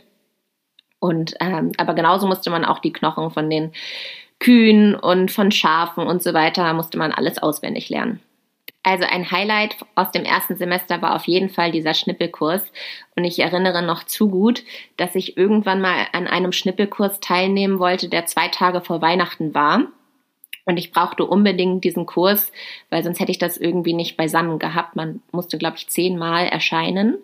Und 0.99 1.35
ähm, 1.41 1.73
aber 1.77 1.95
genauso 1.95 2.27
musste 2.27 2.51
man 2.51 2.65
auch 2.65 2.81
die 2.81 2.93
Knochen 2.93 3.31
von 3.31 3.49
den 3.49 3.73
Kühen 4.41 4.95
und 4.95 5.31
von 5.31 5.51
Schafen 5.51 6.07
und 6.07 6.23
so 6.23 6.33
weiter 6.33 6.73
musste 6.73 6.99
man 6.99 7.13
alles 7.13 7.39
auswendig 7.39 7.89
lernen. 7.89 8.21
Also 8.83 9.05
ein 9.05 9.31
Highlight 9.31 9.77
aus 9.97 10.13
dem 10.13 10.25
ersten 10.25 10.57
Semester 10.57 11.03
war 11.03 11.15
auf 11.15 11.27
jeden 11.27 11.51
Fall 11.51 11.73
dieser 11.73 11.95
Schnippelkurs. 11.95 12.63
Und 13.17 13.25
ich 13.25 13.39
erinnere 13.39 13.83
noch 13.83 14.05
zu 14.05 14.31
gut, 14.31 14.63
dass 14.97 15.15
ich 15.15 15.37
irgendwann 15.37 15.81
mal 15.81 16.07
an 16.13 16.27
einem 16.27 16.53
Schnippelkurs 16.53 17.21
teilnehmen 17.21 17.79
wollte, 17.79 18.09
der 18.09 18.27
zwei 18.27 18.49
Tage 18.49 18.81
vor 18.81 19.03
Weihnachten 19.03 19.55
war. 19.55 19.89
Und 20.65 20.77
ich 20.77 20.93
brauchte 20.93 21.25
unbedingt 21.25 21.83
diesen 21.85 22.05
Kurs, 22.05 22.53
weil 22.91 23.03
sonst 23.03 23.21
hätte 23.21 23.31
ich 23.31 23.39
das 23.39 23.57
irgendwie 23.57 23.95
nicht 23.95 24.19
beisammen 24.19 24.59
gehabt. 24.59 24.97
Man 24.97 25.23
musste, 25.33 25.57
glaube 25.57 25.79
ich, 25.79 25.89
zehnmal 25.89 26.47
erscheinen. 26.47 27.17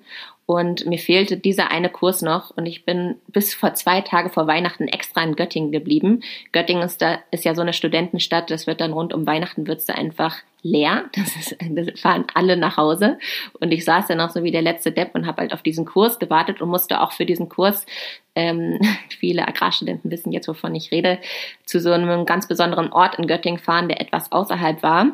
Und 0.46 0.84
mir 0.84 0.98
fehlte 0.98 1.38
dieser 1.38 1.70
eine 1.70 1.88
Kurs 1.88 2.20
noch 2.20 2.54
und 2.54 2.66
ich 2.66 2.84
bin 2.84 3.16
bis 3.28 3.54
vor 3.54 3.74
zwei 3.74 4.02
Tage 4.02 4.28
vor 4.28 4.46
Weihnachten 4.46 4.88
extra 4.88 5.22
in 5.22 5.36
Göttingen 5.36 5.72
geblieben. 5.72 6.22
Göttingen 6.52 6.82
ist, 6.82 7.00
da, 7.00 7.18
ist 7.30 7.44
ja 7.44 7.54
so 7.54 7.62
eine 7.62 7.72
Studentenstadt, 7.72 8.50
das 8.50 8.66
wird 8.66 8.82
dann 8.82 8.92
rund 8.92 9.14
um 9.14 9.26
Weihnachten 9.26 9.66
wird's 9.66 9.86
da 9.86 9.94
einfach 9.94 10.36
leer. 10.62 11.04
Das, 11.14 11.36
ist, 11.36 11.56
das 11.70 11.98
fahren 11.98 12.26
alle 12.34 12.58
nach 12.58 12.76
Hause. 12.76 13.18
Und 13.60 13.72
ich 13.72 13.84
saß 13.84 14.08
dann 14.08 14.20
auch 14.20 14.30
so 14.30 14.42
wie 14.42 14.50
der 14.50 14.62
letzte 14.62 14.92
Depp 14.92 15.14
und 15.14 15.26
habe 15.26 15.42
halt 15.42 15.54
auf 15.54 15.62
diesen 15.62 15.86
Kurs 15.86 16.18
gewartet 16.18 16.60
und 16.60 16.68
musste 16.68 17.00
auch 17.00 17.12
für 17.12 17.24
diesen 17.24 17.48
Kurs, 17.48 17.86
ähm, 18.34 18.78
viele 19.18 19.48
Agrarstudenten 19.48 20.10
wissen 20.10 20.32
jetzt, 20.32 20.48
wovon 20.48 20.74
ich 20.74 20.90
rede, 20.90 21.20
zu 21.64 21.80
so 21.80 21.92
einem 21.92 22.26
ganz 22.26 22.48
besonderen 22.48 22.92
Ort 22.92 23.18
in 23.18 23.26
Göttingen 23.26 23.60
fahren, 23.60 23.88
der 23.88 24.00
etwas 24.00 24.30
außerhalb 24.30 24.82
war. 24.82 25.06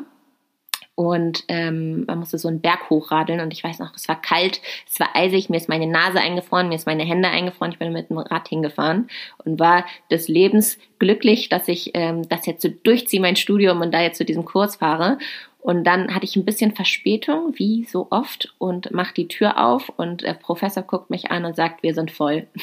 Und 1.01 1.45
ähm, 1.47 2.05
man 2.05 2.19
musste 2.19 2.37
so 2.37 2.47
einen 2.47 2.61
Berg 2.61 2.91
hochradeln 2.91 3.39
und 3.39 3.51
ich 3.51 3.63
weiß 3.63 3.79
noch, 3.79 3.95
es 3.95 4.07
war 4.07 4.21
kalt, 4.21 4.61
es 4.87 4.99
war 4.99 5.15
eisig, 5.15 5.49
mir 5.49 5.57
ist 5.57 5.67
meine 5.67 5.87
Nase 5.87 6.19
eingefroren, 6.19 6.69
mir 6.69 6.75
ist 6.75 6.85
meine 6.85 7.03
Hände 7.03 7.27
eingefroren, 7.27 7.71
ich 7.71 7.79
bin 7.79 7.91
mit 7.91 8.11
dem 8.11 8.19
Rad 8.19 8.47
hingefahren 8.47 9.09
und 9.43 9.59
war 9.59 9.83
des 10.11 10.27
Lebens 10.27 10.77
glücklich, 10.99 11.49
dass 11.49 11.67
ich 11.67 11.89
ähm, 11.95 12.29
das 12.29 12.45
jetzt 12.45 12.61
so 12.61 12.69
durchziehe, 12.69 13.19
mein 13.19 13.35
Studium 13.35 13.81
und 13.81 13.91
da 13.91 13.99
jetzt 13.99 14.19
zu 14.19 14.25
diesem 14.25 14.45
Kurs 14.45 14.75
fahre. 14.75 15.17
Und 15.59 15.85
dann 15.85 16.13
hatte 16.13 16.25
ich 16.25 16.35
ein 16.35 16.45
bisschen 16.45 16.75
Verspätung, 16.75 17.53
wie 17.55 17.85
so 17.85 18.05
oft, 18.11 18.53
und 18.59 18.91
mache 18.91 19.15
die 19.15 19.27
Tür 19.27 19.57
auf 19.57 19.89
und 19.97 20.21
der 20.21 20.35
Professor 20.35 20.83
guckt 20.83 21.09
mich 21.09 21.31
an 21.31 21.45
und 21.45 21.55
sagt, 21.55 21.81
wir 21.81 21.95
sind 21.95 22.11
voll. 22.11 22.45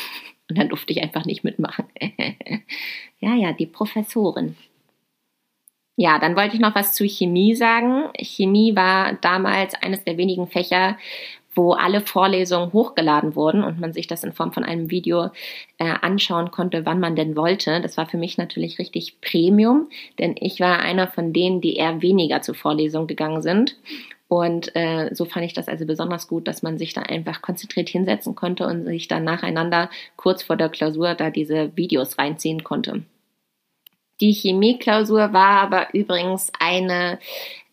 Und 0.50 0.57
dann 0.57 0.71
durfte 0.71 0.95
ich 0.95 1.02
einfach 1.02 1.26
nicht 1.26 1.45
mitmachen. 1.45 1.85
ja, 3.21 3.35
ja, 3.35 3.52
die 3.52 3.66
Professorin. 3.66 4.57
Ja, 6.00 6.21
dann 6.21 6.37
wollte 6.37 6.55
ich 6.55 6.61
noch 6.61 6.76
was 6.76 6.93
zu 6.93 7.05
Chemie 7.09 7.57
sagen. 7.57 8.05
Chemie 8.21 8.76
war 8.76 9.14
damals 9.14 9.75
eines 9.75 10.05
der 10.05 10.17
wenigen 10.17 10.47
Fächer, 10.47 10.97
wo 11.57 11.73
alle 11.73 12.00
Vorlesungen 12.00 12.73
hochgeladen 12.73 13.35
wurden 13.35 13.64
und 13.64 13.81
man 13.81 13.93
sich 13.93 14.07
das 14.07 14.23
in 14.23 14.33
Form 14.33 14.52
von 14.52 14.62
einem 14.62 14.93
Video 14.93 15.31
äh, 15.78 15.93
anschauen 16.00 16.52
konnte, 16.52 16.87
wann 16.87 17.00
man 17.00 17.17
denn 17.17 17.35
wollte. 17.35 17.81
Das 17.81 17.97
war 17.97 18.07
für 18.07 18.17
mich 18.17 18.38
natürlich 18.38 18.78
richtig 18.78 19.21
Premium, 19.21 19.88
denn 20.21 20.37
ich 20.38 20.61
war 20.61 20.78
einer 20.78 21.09
von 21.09 21.33
denen, 21.33 21.61
die 21.61 21.75
eher 21.75 22.00
weniger 22.00 22.43
zur 22.43 22.55
Vorlesung 22.55 23.09
gegangen 23.09 23.43
sind. 23.43 23.76
Und 24.28 24.76
äh, 24.76 25.12
so 25.12 25.25
fand 25.25 25.47
ich 25.47 25.55
das 25.55 25.67
also 25.67 25.85
besonders 25.85 26.28
gut, 26.28 26.47
dass 26.47 26.62
man 26.62 26.78
sich 26.78 26.93
da 26.93 27.02
einfach 27.02 27.43
konzentriert 27.43 27.88
hinsetzen 27.88 28.37
konnte 28.37 28.69
und 28.69 28.85
sich 28.85 29.09
dann 29.09 29.25
nacheinander 29.25 29.90
kurz 30.14 30.45
vor 30.45 30.55
der 30.55 30.69
Klausur 30.69 31.17
da 31.17 31.31
diese 31.31 31.76
Videos 31.76 32.19
reinziehen 32.19 32.62
konnte. 32.62 33.02
Die 34.20 34.32
Chemieklausur 34.32 35.32
war 35.32 35.60
aber 35.62 35.94
übrigens 35.94 36.50
eine 36.58 37.18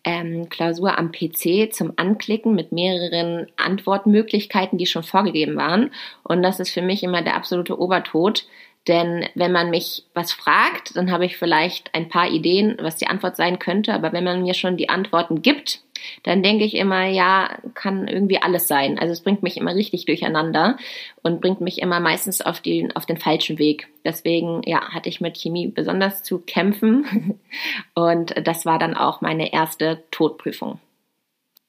ähm, 0.04 0.48
Klausur 0.48 0.96
am 0.96 1.10
PC 1.10 1.72
zum 1.72 1.92
Anklicken 1.96 2.54
mit 2.54 2.70
mehreren 2.70 3.48
Antwortmöglichkeiten, 3.56 4.78
die 4.78 4.86
schon 4.86 5.02
vorgegeben 5.02 5.56
waren. 5.56 5.90
Und 6.22 6.42
das 6.42 6.60
ist 6.60 6.70
für 6.70 6.82
mich 6.82 7.02
immer 7.02 7.22
der 7.22 7.34
absolute 7.34 7.78
Obertod, 7.78 8.46
denn 8.86 9.26
wenn 9.34 9.50
man 9.50 9.70
mich 9.70 10.04
was 10.14 10.32
fragt, 10.32 10.96
dann 10.96 11.10
habe 11.10 11.26
ich 11.26 11.36
vielleicht 11.36 11.92
ein 11.94 12.08
paar 12.08 12.28
Ideen, 12.28 12.76
was 12.80 12.96
die 12.96 13.08
Antwort 13.08 13.36
sein 13.36 13.58
könnte. 13.58 13.92
Aber 13.92 14.12
wenn 14.12 14.24
man 14.24 14.42
mir 14.42 14.54
schon 14.54 14.76
die 14.76 14.88
Antworten 14.88 15.42
gibt, 15.42 15.80
dann 16.22 16.42
denke 16.42 16.64
ich 16.64 16.74
immer, 16.74 17.06
ja, 17.06 17.58
kann 17.74 18.08
irgendwie 18.08 18.40
alles 18.40 18.68
sein. 18.68 18.98
Also 18.98 19.12
es 19.12 19.22
bringt 19.22 19.42
mich 19.42 19.56
immer 19.56 19.74
richtig 19.74 20.06
durcheinander 20.06 20.76
und 21.22 21.40
bringt 21.40 21.60
mich 21.60 21.80
immer 21.80 22.00
meistens 22.00 22.40
auf 22.40 22.60
den, 22.60 22.94
auf 22.94 23.06
den 23.06 23.18
falschen 23.18 23.58
Weg. 23.58 23.88
Deswegen, 24.04 24.62
ja, 24.64 24.90
hatte 24.92 25.08
ich 25.08 25.20
mit 25.20 25.36
Chemie 25.36 25.68
besonders 25.68 26.22
zu 26.22 26.38
kämpfen. 26.38 27.40
Und 27.94 28.34
das 28.46 28.66
war 28.66 28.78
dann 28.78 28.94
auch 28.94 29.20
meine 29.20 29.52
erste 29.52 30.04
Todprüfung. 30.10 30.78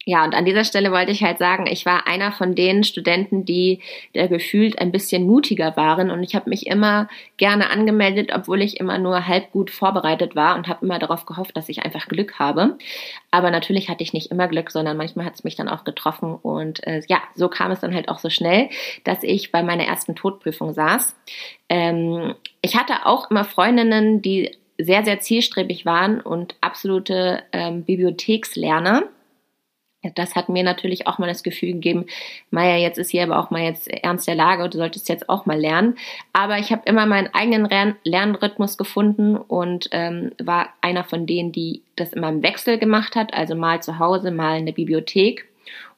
Ja, 0.10 0.24
und 0.24 0.34
an 0.34 0.46
dieser 0.46 0.64
Stelle 0.64 0.94
wollte 0.94 1.12
ich 1.12 1.22
halt 1.22 1.38
sagen, 1.38 1.68
ich 1.68 1.86
war 1.86 2.08
einer 2.08 2.32
von 2.32 2.56
den 2.56 2.86
Studenten, 2.86 3.44
die 3.44 3.82
der 4.16 4.30
gefühlt 4.30 4.80
ein 4.80 4.94
bisschen 4.94 5.28
mutiger 5.28 5.76
waren 5.76 6.12
und 6.12 6.24
ich 6.24 6.34
habe 6.34 6.50
mich 6.50 6.66
immer 6.66 7.10
gerne 7.36 7.70
angemeldet, 7.72 8.32
obwohl 8.34 8.62
ich 8.62 8.80
immer 8.80 9.00
nur 9.00 9.28
halb 9.28 9.52
gut 9.52 9.70
vorbereitet 9.70 10.34
war 10.34 10.56
und 10.56 10.70
habe 10.70 10.86
immer 10.86 10.98
darauf 10.98 11.26
gehofft, 11.26 11.58
dass 11.58 11.68
ich 11.68 11.84
einfach 11.84 12.08
Glück 12.08 12.40
habe. 12.40 12.78
Aber 13.32 13.52
natürlich 13.52 13.90
hatte 13.90 14.02
ich 14.02 14.14
nicht 14.14 14.32
immer 14.32 14.48
Glück, 14.48 14.72
sondern 14.72 14.96
manchmal 14.96 15.26
hat 15.26 15.36
es 15.36 15.44
mich 15.44 15.58
dann 15.58 15.68
auch 15.68 15.84
getroffen 15.84 16.36
und 16.36 16.88
äh, 16.88 17.02
ja, 17.10 17.22
so 17.36 17.50
kam 17.50 17.72
es 17.72 17.82
dann 17.82 17.94
halt 17.94 18.08
auch 18.08 18.20
so 18.20 18.30
schnell, 18.30 18.70
dass 19.04 19.24
ich 19.24 19.52
bei 19.52 19.62
meiner 19.62 19.84
ersten 19.84 20.16
Todprüfung 20.16 20.72
saß. 20.72 21.18
Ähm, 21.68 22.34
ich 22.62 22.78
hatte 22.78 23.06
auch 23.06 23.30
immer 23.30 23.44
Freundinnen, 23.44 24.22
die 24.22 24.56
sehr, 24.78 25.04
sehr 25.04 25.20
zielstrebig 25.20 25.86
waren 25.86 26.22
und 26.22 26.56
absolute 26.62 27.44
ähm, 27.52 27.84
Bibliothekslerner 27.84 29.10
das 30.16 30.36
hat 30.36 30.50
mir 30.50 30.64
natürlich 30.64 31.08
auch 31.08 31.18
mal 31.18 31.28
das 31.28 31.44
Gefühl 31.44 31.74
gegeben, 31.74 32.06
Maya, 32.52 32.78
jetzt 32.78 32.98
ist 32.98 33.10
hier 33.10 33.24
aber 33.24 33.40
auch 33.40 33.50
mal 33.50 33.64
jetzt 33.64 33.88
ernst 33.88 34.28
der 34.28 34.36
Lage 34.36 34.64
und 34.64 34.74
du 34.74 34.78
solltest 34.78 35.10
jetzt 35.10 35.28
auch 35.28 35.46
mal 35.46 35.60
lernen. 35.60 35.96
Aber 36.34 36.60
ich 36.60 36.72
habe 36.72 36.84
immer 36.86 37.06
meinen 37.06 37.34
eigenen 37.34 37.96
Lernrhythmus 38.04 38.78
gefunden 38.78 39.36
und 39.36 39.90
ähm, 39.92 40.32
war 40.42 40.70
einer 40.82 41.04
von 41.04 41.26
denen, 41.26 41.52
die 41.52 41.82
das 41.96 42.14
immer 42.14 42.30
im 42.30 42.44
Wechsel 42.44 42.78
gemacht 42.78 43.16
hat, 43.16 43.34
also 43.34 43.56
mal 43.56 43.82
zu 43.82 44.00
Hause, 44.00 44.32
mal 44.32 44.60
in 44.60 44.66
der 44.66 44.74
Bibliothek. 44.74 45.46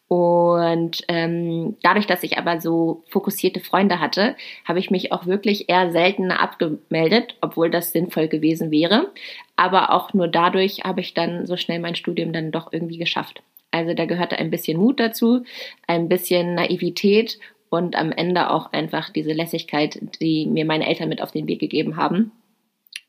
Und 0.07 1.03
ähm, 1.07 1.77
dadurch, 1.83 2.07
dass 2.07 2.23
ich 2.23 2.39
aber 2.39 2.59
so 2.59 3.03
fokussierte 3.09 3.59
Freunde 3.59 3.99
hatte, 3.99 4.35
habe 4.65 4.79
ich 4.79 4.89
mich 4.89 5.11
auch 5.11 5.27
wirklich 5.27 5.69
eher 5.69 5.91
seltener 5.91 6.41
abgemeldet, 6.41 7.35
obwohl 7.41 7.69
das 7.69 7.91
sinnvoll 7.91 8.27
gewesen 8.27 8.71
wäre. 8.71 9.11
Aber 9.55 9.93
auch 9.93 10.13
nur 10.15 10.27
dadurch 10.27 10.79
habe 10.83 11.01
ich 11.01 11.13
dann 11.13 11.45
so 11.45 11.57
schnell 11.57 11.79
mein 11.79 11.93
Studium 11.93 12.33
dann 12.33 12.51
doch 12.51 12.73
irgendwie 12.73 12.97
geschafft. 12.97 13.43
Also 13.71 13.93
da 13.93 14.05
gehörte 14.05 14.37
ein 14.37 14.49
bisschen 14.49 14.77
Mut 14.77 14.99
dazu, 14.99 15.43
ein 15.87 16.09
bisschen 16.09 16.55
Naivität 16.55 17.39
und 17.69 17.95
am 17.95 18.11
Ende 18.11 18.49
auch 18.49 18.73
einfach 18.73 19.09
diese 19.09 19.31
Lässigkeit, 19.31 19.99
die 20.19 20.47
mir 20.47 20.65
meine 20.65 20.87
Eltern 20.87 21.09
mit 21.09 21.21
auf 21.21 21.31
den 21.31 21.47
Weg 21.47 21.59
gegeben 21.59 21.97
haben. 21.97 22.31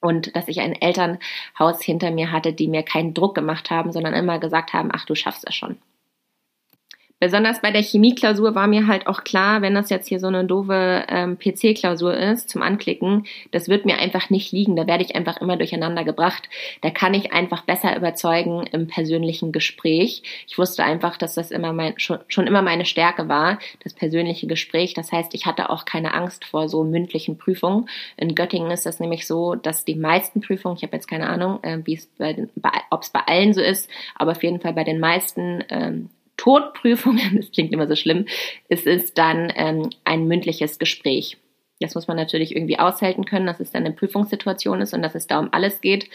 Und 0.03 0.35
dass 0.35 0.49
ich 0.49 0.61
ein 0.61 0.73
Elternhaus 0.73 1.83
hinter 1.83 2.11
mir 2.11 2.33
hatte, 2.33 2.53
die 2.53 2.69
mir 2.69 2.83
keinen 2.83 3.13
Druck 3.13 3.35
gemacht 3.35 3.71
haben, 3.71 3.93
sondern 3.93 4.15
immer 4.15 4.39
gesagt 4.39 4.73
haben, 4.73 4.91
ach, 4.93 5.05
du 5.05 5.15
schaffst 5.15 5.47
es 5.47 5.55
schon. 5.55 5.77
Besonders 7.21 7.61
bei 7.61 7.71
der 7.71 7.83
Chemieklausur 7.83 8.55
war 8.55 8.67
mir 8.67 8.87
halt 8.87 9.07
auch 9.07 9.25
klar, 9.25 9.61
wenn 9.61 9.75
das 9.75 9.91
jetzt 9.91 10.09
hier 10.09 10.19
so 10.19 10.29
eine 10.29 10.47
doofe 10.47 11.05
ähm, 11.07 11.39
PC-Klausur 11.39 12.17
ist 12.17 12.49
zum 12.49 12.63
Anklicken, 12.63 13.27
das 13.51 13.69
wird 13.69 13.85
mir 13.85 13.99
einfach 13.99 14.31
nicht 14.31 14.53
liegen. 14.53 14.75
Da 14.75 14.87
werde 14.87 15.05
ich 15.05 15.15
einfach 15.15 15.37
immer 15.37 15.59
durcheinander 15.59 16.03
gebracht. 16.03 16.49
Da 16.81 16.89
kann 16.89 17.13
ich 17.13 17.35
einfach 17.35 17.61
besser 17.61 17.95
überzeugen 17.95 18.67
im 18.73 18.87
persönlichen 18.87 19.53
Gespräch. 19.53 20.23
Ich 20.49 20.57
wusste 20.57 20.83
einfach, 20.83 21.19
dass 21.19 21.35
das 21.35 21.51
immer 21.51 21.75
mein, 21.75 21.93
schon, 21.99 22.21
schon 22.29 22.47
immer 22.47 22.63
meine 22.63 22.87
Stärke 22.87 23.29
war, 23.29 23.59
das 23.85 23.93
persönliche 23.93 24.47
Gespräch. 24.47 24.95
Das 24.95 25.13
heißt, 25.13 25.35
ich 25.35 25.45
hatte 25.45 25.69
auch 25.69 25.85
keine 25.85 26.15
Angst 26.15 26.47
vor 26.47 26.71
so 26.71 26.85
mündlichen 26.85 27.37
Prüfungen. 27.37 27.91
In 28.17 28.35
Göttingen 28.35 28.71
ist 28.71 28.87
das 28.87 28.99
nämlich 28.99 29.27
so, 29.27 29.57
dass 29.57 29.85
die 29.85 29.95
meisten 29.95 30.41
Prüfungen, 30.41 30.79
ich 30.79 30.85
habe 30.85 30.97
jetzt 30.97 31.07
keine 31.07 31.29
Ahnung, 31.29 31.63
äh, 31.65 31.81
wie 31.85 31.97
es 31.97 32.07
bei, 32.17 32.49
bei 32.57 32.71
ob 32.89 33.03
es 33.03 33.11
bei 33.11 33.21
allen 33.27 33.53
so 33.53 33.61
ist, 33.61 33.91
aber 34.15 34.31
auf 34.31 34.43
jeden 34.43 34.61
Fall 34.61 34.73
bei 34.73 34.85
den 34.85 35.01
meisten 35.01 35.63
ähm, 35.69 36.09
Todprüfungen, 36.41 37.37
das 37.37 37.53
klingt 37.53 37.73
immer 37.73 37.87
so 37.87 37.97
schlimm, 37.97 38.25
es 38.71 38.87
ist 38.87 39.19
dann 39.19 39.53
ähm, 39.55 39.91
ein 40.05 40.27
mündliches 40.27 40.79
Gespräch. 40.79 41.37
Das 41.81 41.95
muss 41.95 42.09
man 42.09 42.17
natürlich 42.17 42.57
irgendwie 42.57 42.79
aushalten 42.79 43.27
können, 43.27 43.47
dass 43.47 43.61
es 43.61 43.71
dann 43.71 43.85
eine 43.85 43.95
Prüfungssituation 43.95 44.81
ist 44.81 44.95
und 44.95 45.03
dass 45.03 45.15
es 45.15 45.27
da 45.27 45.39
um 45.39 45.53
alles 45.53 45.81
geht. 45.81 46.09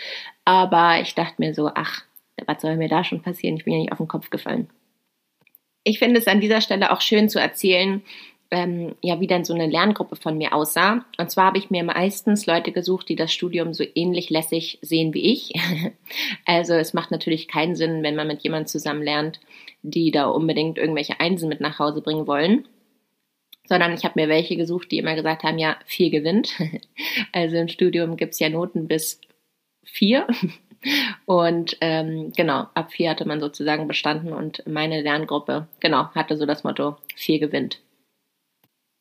Aber 0.44 1.00
ich 1.00 1.16
dachte 1.16 1.36
mir 1.40 1.54
so, 1.54 1.72
ach, 1.74 2.04
was 2.46 2.62
soll 2.62 2.76
mir 2.76 2.90
da 2.90 3.04
schon 3.04 3.22
passieren? 3.22 3.58
Ich 3.58 3.66
bin 3.66 3.74
ja 3.74 3.80
nicht 3.80 3.92
auf 3.92 4.00
den 4.00 4.08
Kopf 4.08 4.30
gefallen. 4.30 4.70
Ich 5.84 6.00
finde 6.00 6.20
es 6.20 6.28
an 6.28 6.42
dieser 6.42 6.62
Stelle 6.62 6.92
auch 6.92 7.02
schön 7.02 7.30
zu 7.30 7.40
erzählen, 7.40 8.04
ähm, 8.52 8.96
ja, 9.02 9.20
wie 9.20 9.28
dann 9.28 9.44
so 9.44 9.54
eine 9.54 9.68
Lerngruppe 9.68 10.16
von 10.16 10.38
mir 10.38 10.54
aussah. 10.54 11.06
Und 11.18 11.32
zwar 11.32 11.46
habe 11.48 11.58
ich 11.58 11.70
mir 11.70 11.84
meistens 11.84 12.46
Leute 12.46 12.72
gesucht, 12.72 13.10
die 13.10 13.16
das 13.16 13.34
Studium 13.34 13.74
so 13.74 13.84
ähnlich 13.96 14.30
lässig 14.30 14.80
sehen 14.82 15.14
wie 15.14 15.32
ich. 15.34 15.54
also 16.46 16.74
es 16.74 16.94
macht 16.94 17.12
natürlich 17.12 17.48
keinen 17.48 17.76
Sinn, 17.76 18.04
wenn 18.04 18.16
man 18.16 18.28
mit 18.28 18.44
jemandem 18.44 18.68
zusammen 18.68 19.04
lernt, 19.04 19.40
die 19.82 20.12
da 20.12 20.28
unbedingt 20.28 20.78
irgendwelche 20.78 21.20
Einsen 21.20 21.50
mit 21.50 21.62
nach 21.62 21.80
Hause 21.80 22.02
bringen 22.02 22.28
wollen. 22.28 22.68
Sondern 23.68 23.94
ich 23.94 24.04
habe 24.04 24.20
mir 24.20 24.30
welche 24.30 24.58
gesucht, 24.58 24.92
die 24.92 25.00
immer 25.00 25.16
gesagt 25.16 25.44
haben, 25.44 25.58
ja, 25.58 25.78
vier 25.86 26.12
gewinnt. 26.12 26.54
also 27.32 27.58
im 27.58 27.68
Studium 27.68 28.16
gibt 28.16 28.34
es 28.34 28.40
ja 28.40 28.50
Noten 28.50 28.88
bis 28.88 29.20
vier. 29.84 30.28
Und 31.26 31.78
ähm, 31.82 32.32
genau, 32.36 32.68
ab 32.76 32.92
vier 32.92 33.10
hatte 33.10 33.28
man 33.28 33.40
sozusagen 33.40 33.88
bestanden 33.88 34.34
und 34.34 34.62
meine 34.68 35.02
Lerngruppe, 35.02 35.68
genau, 35.80 36.10
hatte 36.14 36.38
so 36.38 36.46
das 36.46 36.64
Motto, 36.64 36.98
vier 37.16 37.40
gewinnt. 37.40 37.80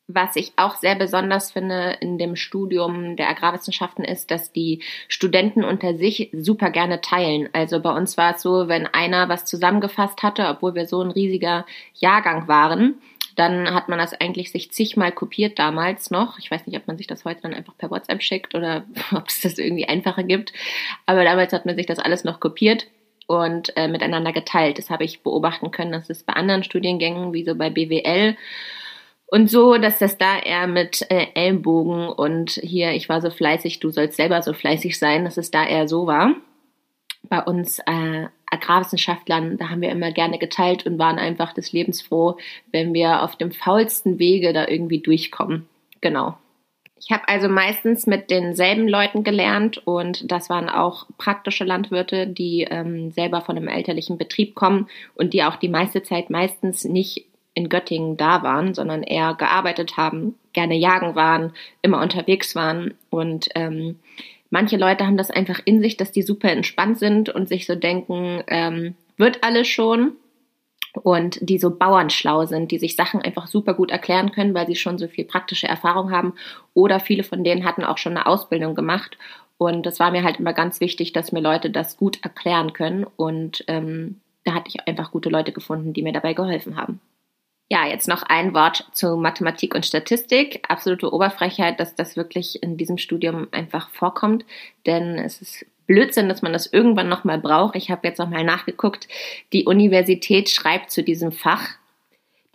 Was 0.07 0.35
ich 0.35 0.53
auch 0.55 0.75
sehr 0.75 0.93
besonders 0.93 1.51
finde 1.51 1.97
in 1.99 2.19
dem 2.19 2.35
Studium 2.35 3.15
der 3.15 3.27
Agrarwissenschaften 3.27 4.05
ist, 4.05 4.29
dass 4.29 4.51
die 4.51 4.83
Studenten 5.07 5.63
unter 5.63 5.97
sich 5.97 6.29
super 6.31 6.69
gerne 6.69 7.01
teilen. 7.01 7.49
Also 7.53 7.79
bei 7.79 7.91
uns 7.91 8.15
war 8.15 8.35
es 8.35 8.43
so, 8.43 8.67
wenn 8.67 8.85
einer 8.85 9.29
was 9.29 9.45
zusammengefasst 9.45 10.21
hatte, 10.21 10.47
obwohl 10.47 10.75
wir 10.75 10.85
so 10.85 11.01
ein 11.01 11.09
riesiger 11.09 11.65
Jahrgang 11.95 12.47
waren, 12.47 13.01
dann 13.35 13.73
hat 13.73 13.89
man 13.89 13.99
das 13.99 14.13
eigentlich 14.13 14.51
sich 14.51 14.71
zigmal 14.71 15.11
kopiert 15.11 15.59
damals 15.59 16.11
noch. 16.11 16.37
Ich 16.39 16.49
weiß 16.51 16.67
nicht, 16.67 16.77
ob 16.77 16.87
man 16.87 16.97
sich 16.97 17.07
das 17.07 17.25
heute 17.25 17.41
dann 17.41 17.53
einfach 17.53 17.77
per 17.77 17.91
WhatsApp 17.91 18.21
schickt 18.21 18.55
oder 18.55 18.85
ob 19.11 19.27
es 19.27 19.41
das 19.41 19.57
irgendwie 19.57 19.87
einfacher 19.87 20.23
gibt. 20.23 20.53
Aber 21.05 21.23
damals 21.23 21.51
hat 21.51 21.65
man 21.65 21.75
sich 21.75 21.85
das 21.85 21.99
alles 21.99 22.23
noch 22.23 22.39
kopiert 22.39 22.87
und 23.27 23.75
äh, 23.75 23.87
miteinander 23.87 24.31
geteilt. 24.31 24.77
Das 24.77 24.89
habe 24.89 25.03
ich 25.03 25.21
beobachten 25.21 25.71
können. 25.71 25.91
Das 25.91 26.09
ist 26.09 26.25
bei 26.25 26.33
anderen 26.33 26.63
Studiengängen, 26.63 27.33
wie 27.33 27.43
so 27.43 27.55
bei 27.55 27.69
BWL 27.69 28.37
und 29.27 29.49
so, 29.49 29.77
dass 29.77 29.99
das 29.99 30.17
da 30.17 30.39
eher 30.39 30.67
mit 30.67 31.05
äh, 31.09 31.27
Ellenbogen 31.33 32.09
und 32.09 32.51
hier, 32.51 32.91
ich 32.91 33.09
war 33.09 33.21
so 33.21 33.31
fleißig, 33.31 33.79
du 33.79 33.89
sollst 33.89 34.17
selber 34.17 34.41
so 34.41 34.53
fleißig 34.53 34.99
sein, 34.99 35.25
dass 35.25 35.37
es 35.37 35.51
da 35.51 35.65
eher 35.65 35.87
so 35.87 36.05
war. 36.05 36.35
Bei 37.23 37.41
uns 37.41 37.79
äh, 37.79 38.27
Agrarwissenschaftlern, 38.51 39.57
da 39.57 39.69
haben 39.69 39.81
wir 39.81 39.89
immer 39.89 40.11
gerne 40.11 40.37
geteilt 40.37 40.85
und 40.85 40.99
waren 40.99 41.17
einfach 41.17 41.53
des 41.53 41.71
Lebens 41.71 42.03
froh, 42.03 42.37
wenn 42.71 42.93
wir 42.93 43.23
auf 43.23 43.35
dem 43.35 43.51
faulsten 43.51 44.19
Wege 44.19 44.53
da 44.53 44.67
irgendwie 44.67 44.99
durchkommen. 44.99 45.67
Genau. 46.01 46.37
Ich 46.97 47.11
habe 47.11 47.27
also 47.27 47.49
meistens 47.49 48.07
mit 48.07 48.29
denselben 48.29 48.87
Leuten 48.87 49.23
gelernt 49.23 49.85
und 49.85 50.31
das 50.31 50.49
waren 50.49 50.69
auch 50.69 51.07
praktische 51.17 51.63
Landwirte, 51.63 52.27
die 52.27 52.67
ähm, 52.69 53.11
selber 53.11 53.41
von 53.41 53.57
einem 53.57 53.67
elterlichen 53.67 54.17
Betrieb 54.17 54.55
kommen 54.55 54.87
und 55.15 55.33
die 55.33 55.43
auch 55.43 55.57
die 55.57 55.67
meiste 55.67 56.03
Zeit 56.03 56.29
meistens 56.29 56.83
nicht 56.85 57.25
in 57.55 57.69
Göttingen 57.69 58.17
da 58.17 58.43
waren, 58.43 58.73
sondern 58.75 59.01
eher 59.01 59.33
gearbeitet 59.33 59.97
haben, 59.97 60.35
gerne 60.53 60.75
jagen 60.75 61.15
waren, 61.15 61.53
immer 61.81 62.01
unterwegs 62.01 62.53
waren. 62.53 62.93
Und 63.09 63.49
ähm, 63.55 63.99
manche 64.49 64.77
Leute 64.77 65.07
haben 65.07 65.17
das 65.17 65.31
einfach 65.31 65.59
in 65.65 65.81
sich, 65.81 65.97
dass 65.97 66.11
die 66.11 66.21
super 66.21 66.51
entspannt 66.51 66.99
sind 66.99 67.29
und 67.29 67.47
sich 67.47 67.65
so 67.65 67.75
denken, 67.75 68.43
ähm, 68.47 68.95
wird 69.17 69.43
alles 69.43 69.67
schon. 69.67 70.13
Und 71.01 71.37
die 71.41 71.57
so 71.57 71.75
bauernschlau 71.75 72.45
sind, 72.45 72.71
die 72.71 72.77
sich 72.77 72.95
Sachen 72.95 73.21
einfach 73.21 73.47
super 73.47 73.73
gut 73.73 73.91
erklären 73.91 74.31
können, 74.31 74.53
weil 74.53 74.67
sie 74.67 74.77
schon 74.77 74.97
so 74.97 75.07
viel 75.07 75.25
praktische 75.25 75.67
Erfahrung 75.67 76.11
haben. 76.11 76.35
Oder 76.73 77.01
viele 77.01 77.23
von 77.23 77.43
denen 77.43 77.65
hatten 77.65 77.83
auch 77.83 77.97
schon 77.97 78.15
eine 78.15 78.25
Ausbildung 78.27 78.75
gemacht. 78.75 79.17
Und 79.57 79.85
das 79.85 79.99
war 79.99 80.11
mir 80.11 80.23
halt 80.23 80.39
immer 80.39 80.53
ganz 80.53 80.79
wichtig, 80.79 81.13
dass 81.13 81.31
mir 81.31 81.41
Leute 81.41 81.69
das 81.69 81.97
gut 81.97 82.23
erklären 82.23 82.73
können. 82.73 83.05
Und 83.15 83.63
ähm, 83.67 84.21
da 84.45 84.53
hatte 84.53 84.69
ich 84.69 84.87
einfach 84.87 85.11
gute 85.11 85.29
Leute 85.29 85.51
gefunden, 85.51 85.93
die 85.93 86.01
mir 86.01 86.13
dabei 86.13 86.33
geholfen 86.33 86.77
haben. 86.77 87.01
Ja, 87.69 87.87
jetzt 87.87 88.07
noch 88.07 88.21
ein 88.21 88.53
Wort 88.53 88.85
zu 88.93 89.17
Mathematik 89.17 89.73
und 89.73 89.85
Statistik. 89.85 90.63
Absolute 90.67 91.11
Oberfrechheit, 91.11 91.79
dass 91.79 91.95
das 91.95 92.15
wirklich 92.15 92.61
in 92.61 92.77
diesem 92.77 92.99
Studium 92.99 93.47
einfach 93.51 93.89
vorkommt, 93.89 94.45
denn 94.85 95.17
es 95.17 95.41
ist 95.41 95.65
Blödsinn, 95.87 96.29
dass 96.29 96.41
man 96.41 96.53
das 96.53 96.71
irgendwann 96.71 97.09
nochmal 97.09 97.39
braucht. 97.39 97.75
Ich 97.75 97.89
habe 97.89 98.07
jetzt 98.07 98.19
nochmal 98.19 98.43
nachgeguckt. 98.43 99.07
Die 99.53 99.65
Universität 99.65 100.49
schreibt 100.49 100.91
zu 100.91 101.03
diesem 101.03 101.31
Fach, 101.31 101.69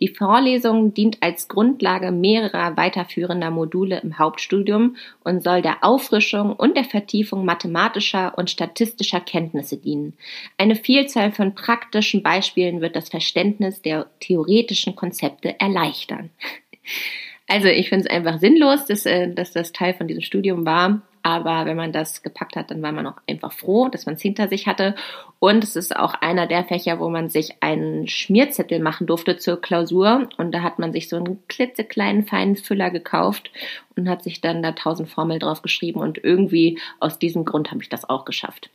die 0.01 0.07
Vorlesung 0.07 0.93
dient 0.93 1.17
als 1.21 1.47
Grundlage 1.47 2.11
mehrerer 2.11 2.75
weiterführender 2.75 3.51
Module 3.51 3.99
im 4.01 4.17
Hauptstudium 4.17 4.95
und 5.23 5.43
soll 5.43 5.61
der 5.61 5.83
Auffrischung 5.83 6.53
und 6.53 6.75
der 6.75 6.85
Vertiefung 6.85 7.45
mathematischer 7.45 8.37
und 8.37 8.49
statistischer 8.49 9.21
Kenntnisse 9.21 9.77
dienen. 9.77 10.13
Eine 10.57 10.75
Vielzahl 10.75 11.31
von 11.31 11.53
praktischen 11.53 12.23
Beispielen 12.23 12.81
wird 12.81 12.95
das 12.95 13.09
Verständnis 13.09 13.81
der 13.81 14.07
theoretischen 14.19 14.95
Konzepte 14.95 15.59
erleichtern. 15.59 16.31
Also 17.47 17.67
ich 17.67 17.89
finde 17.89 18.05
es 18.05 18.09
einfach 18.09 18.39
sinnlos, 18.39 18.85
dass, 18.85 19.05
äh, 19.05 19.33
dass 19.33 19.51
das 19.51 19.73
Teil 19.73 19.93
von 19.93 20.07
diesem 20.07 20.23
Studium 20.23 20.65
war. 20.65 21.01
Aber 21.23 21.65
wenn 21.65 21.77
man 21.77 21.91
das 21.91 22.23
gepackt 22.23 22.55
hat, 22.55 22.71
dann 22.71 22.81
war 22.81 22.91
man 22.91 23.07
auch 23.07 23.17
einfach 23.27 23.51
froh, 23.51 23.89
dass 23.89 24.05
man 24.05 24.15
es 24.15 24.21
hinter 24.21 24.47
sich 24.47 24.67
hatte. 24.67 24.95
Und 25.39 25.63
es 25.63 25.75
ist 25.75 25.95
auch 25.95 26.13
einer 26.15 26.47
der 26.47 26.63
Fächer, 26.63 26.99
wo 26.99 27.09
man 27.09 27.29
sich 27.29 27.61
einen 27.61 28.07
Schmierzettel 28.07 28.79
machen 28.79 29.07
durfte 29.07 29.37
zur 29.37 29.59
Klausur. 29.61 30.29
Und 30.37 30.51
da 30.51 30.61
hat 30.61 30.79
man 30.79 30.93
sich 30.93 31.09
so 31.09 31.17
einen 31.17 31.45
klitzekleinen, 31.47 32.25
feinen 32.25 32.55
Füller 32.55 32.89
gekauft 32.89 33.51
und 33.95 34.09
hat 34.09 34.23
sich 34.23 34.41
dann 34.41 34.63
da 34.63 34.71
tausend 34.71 35.09
Formeln 35.09 35.39
drauf 35.39 35.61
geschrieben. 35.61 35.99
Und 35.99 36.23
irgendwie 36.23 36.79
aus 36.99 37.19
diesem 37.19 37.45
Grund 37.45 37.71
habe 37.71 37.81
ich 37.81 37.89
das 37.89 38.09
auch 38.09 38.25
geschafft. 38.25 38.69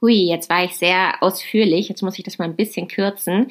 Hui, 0.00 0.14
jetzt 0.14 0.50
war 0.50 0.64
ich 0.64 0.76
sehr 0.76 1.22
ausführlich. 1.22 1.88
Jetzt 1.88 2.02
muss 2.02 2.18
ich 2.18 2.24
das 2.24 2.38
mal 2.38 2.44
ein 2.44 2.56
bisschen 2.56 2.88
kürzen. 2.88 3.48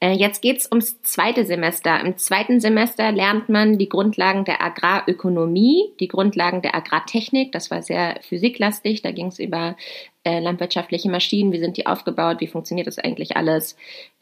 Äh, 0.00 0.12
jetzt 0.12 0.40
geht's 0.40 0.66
ums 0.70 1.02
zweite 1.02 1.44
Semester. 1.44 2.00
Im 2.00 2.16
zweiten 2.16 2.58
Semester 2.58 3.12
lernt 3.12 3.50
man 3.50 3.76
die 3.76 3.88
Grundlagen 3.88 4.46
der 4.46 4.62
Agrarökonomie, 4.62 5.92
die 6.00 6.08
Grundlagen 6.08 6.62
der 6.62 6.74
Agrartechnik. 6.74 7.52
Das 7.52 7.70
war 7.70 7.82
sehr 7.82 8.18
physiklastig. 8.22 9.02
Da 9.02 9.12
ging 9.12 9.26
es 9.26 9.38
über 9.38 9.76
äh, 10.24 10.40
landwirtschaftliche 10.40 11.10
Maschinen. 11.10 11.52
Wie 11.52 11.60
sind 11.60 11.76
die 11.76 11.86
aufgebaut? 11.86 12.40
Wie 12.40 12.46
funktioniert 12.46 12.86
das 12.86 12.98
eigentlich 12.98 13.36
alles? 13.36 13.76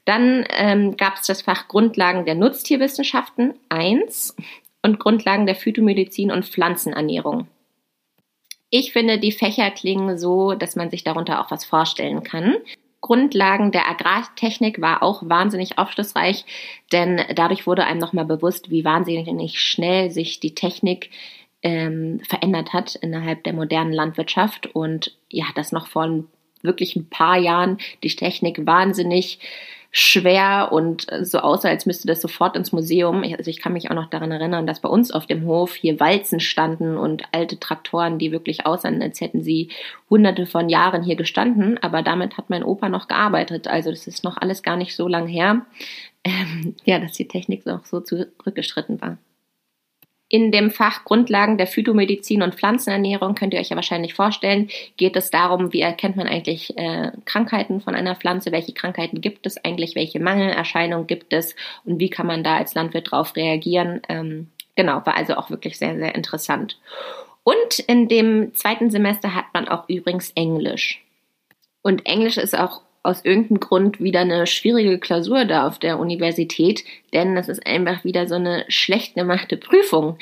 Dann 0.04 0.44
ähm, 0.58 0.96
gab 0.96 1.14
es 1.14 1.26
das 1.26 1.42
Fach 1.42 1.68
Grundlagen 1.68 2.24
der 2.24 2.34
Nutztierwissenschaften 2.34 3.54
1 3.68 4.34
und 4.82 4.98
Grundlagen 4.98 5.46
der 5.46 5.54
Phytomedizin 5.54 6.32
und 6.32 6.44
Pflanzenernährung. 6.44 7.46
Ich 8.70 8.92
finde, 8.92 9.18
die 9.18 9.32
Fächer 9.32 9.70
klingen 9.70 10.18
so, 10.18 10.54
dass 10.54 10.76
man 10.76 10.90
sich 10.90 11.04
darunter 11.04 11.40
auch 11.40 11.50
was 11.50 11.64
vorstellen 11.64 12.22
kann. 12.22 12.56
Grundlagen 13.08 13.72
der 13.72 13.88
Agrartechnik 13.88 14.82
war 14.82 15.02
auch 15.02 15.22
wahnsinnig 15.26 15.78
aufschlussreich, 15.78 16.44
denn 16.92 17.22
dadurch 17.34 17.66
wurde 17.66 17.84
einem 17.84 18.00
nochmal 18.00 18.26
bewusst, 18.26 18.70
wie 18.70 18.84
wahnsinnig 18.84 19.58
schnell 19.58 20.10
sich 20.10 20.40
die 20.40 20.54
Technik 20.54 21.08
ähm, 21.62 22.20
verändert 22.28 22.74
hat 22.74 22.96
innerhalb 22.96 23.44
der 23.44 23.54
modernen 23.54 23.94
Landwirtschaft. 23.94 24.66
Und 24.66 25.16
ja, 25.30 25.46
das 25.54 25.72
noch 25.72 25.86
vor 25.86 26.22
wirklich 26.60 26.96
ein 26.96 27.08
paar 27.08 27.38
Jahren 27.38 27.78
die 28.02 28.14
Technik 28.14 28.66
wahnsinnig 28.66 29.38
schwer 29.90 30.68
und 30.70 31.06
so 31.22 31.38
aussah, 31.38 31.70
als 31.70 31.86
müsste 31.86 32.06
das 32.06 32.20
sofort 32.20 32.56
ins 32.56 32.72
Museum. 32.72 33.22
Also 33.36 33.50
ich 33.50 33.60
kann 33.60 33.72
mich 33.72 33.90
auch 33.90 33.94
noch 33.94 34.10
daran 34.10 34.30
erinnern, 34.30 34.66
dass 34.66 34.80
bei 34.80 34.88
uns 34.88 35.10
auf 35.10 35.26
dem 35.26 35.46
Hof 35.46 35.74
hier 35.74 35.98
Walzen 35.98 36.40
standen 36.40 36.96
und 36.96 37.22
alte 37.32 37.58
Traktoren, 37.58 38.18
die 38.18 38.30
wirklich 38.30 38.66
aussahen, 38.66 39.00
als 39.00 39.20
hätten 39.20 39.42
sie 39.42 39.70
hunderte 40.10 40.46
von 40.46 40.68
Jahren 40.68 41.02
hier 41.02 41.16
gestanden. 41.16 41.78
Aber 41.78 42.02
damit 42.02 42.36
hat 42.36 42.50
mein 42.50 42.64
Opa 42.64 42.88
noch 42.88 43.08
gearbeitet. 43.08 43.66
Also 43.66 43.90
das 43.90 44.06
ist 44.06 44.24
noch 44.24 44.36
alles 44.36 44.62
gar 44.62 44.76
nicht 44.76 44.94
so 44.94 45.08
lang 45.08 45.26
her, 45.26 45.64
ähm, 46.24 46.74
ja, 46.84 46.98
dass 46.98 47.12
die 47.12 47.28
Technik 47.28 47.64
noch 47.64 47.86
so 47.86 48.00
zurückgeschritten 48.00 49.00
war. 49.00 49.16
In 50.30 50.52
dem 50.52 50.70
Fach 50.70 51.04
Grundlagen 51.04 51.56
der 51.56 51.66
Phytomedizin 51.66 52.42
und 52.42 52.54
Pflanzenernährung 52.54 53.34
könnt 53.34 53.54
ihr 53.54 53.60
euch 53.60 53.70
ja 53.70 53.76
wahrscheinlich 53.76 54.12
vorstellen, 54.12 54.68
geht 54.98 55.16
es 55.16 55.30
darum, 55.30 55.72
wie 55.72 55.80
erkennt 55.80 56.16
man 56.16 56.26
eigentlich 56.26 56.76
äh, 56.76 57.12
Krankheiten 57.24 57.80
von 57.80 57.94
einer 57.94 58.14
Pflanze, 58.14 58.52
welche 58.52 58.74
Krankheiten 58.74 59.22
gibt 59.22 59.46
es 59.46 59.62
eigentlich, 59.64 59.94
welche 59.94 60.20
Mangelerscheinungen 60.20 61.06
gibt 61.06 61.32
es 61.32 61.56
und 61.86 61.98
wie 61.98 62.10
kann 62.10 62.26
man 62.26 62.44
da 62.44 62.58
als 62.58 62.74
Landwirt 62.74 63.10
drauf 63.10 63.36
reagieren. 63.36 64.02
Ähm, 64.10 64.48
genau, 64.76 64.96
war 65.06 65.16
also 65.16 65.34
auch 65.36 65.48
wirklich 65.48 65.78
sehr, 65.78 65.96
sehr 65.96 66.14
interessant. 66.14 66.78
Und 67.42 67.78
in 67.78 68.08
dem 68.08 68.54
zweiten 68.54 68.90
Semester 68.90 69.34
hat 69.34 69.46
man 69.54 69.66
auch 69.66 69.88
übrigens 69.88 70.30
Englisch. 70.32 71.02
Und 71.80 72.04
Englisch 72.04 72.36
ist 72.36 72.58
auch 72.58 72.82
aus 73.02 73.24
irgendeinem 73.24 73.60
Grund 73.60 74.00
wieder 74.00 74.20
eine 74.20 74.46
schwierige 74.46 74.98
Klausur 74.98 75.44
da 75.44 75.66
auf 75.66 75.78
der 75.78 75.98
Universität, 75.98 76.84
denn 77.12 77.34
das 77.34 77.48
ist 77.48 77.66
einfach 77.66 78.04
wieder 78.04 78.26
so 78.26 78.34
eine 78.34 78.64
schlecht 78.68 79.14
gemachte 79.14 79.56
Prüfung. 79.56 80.18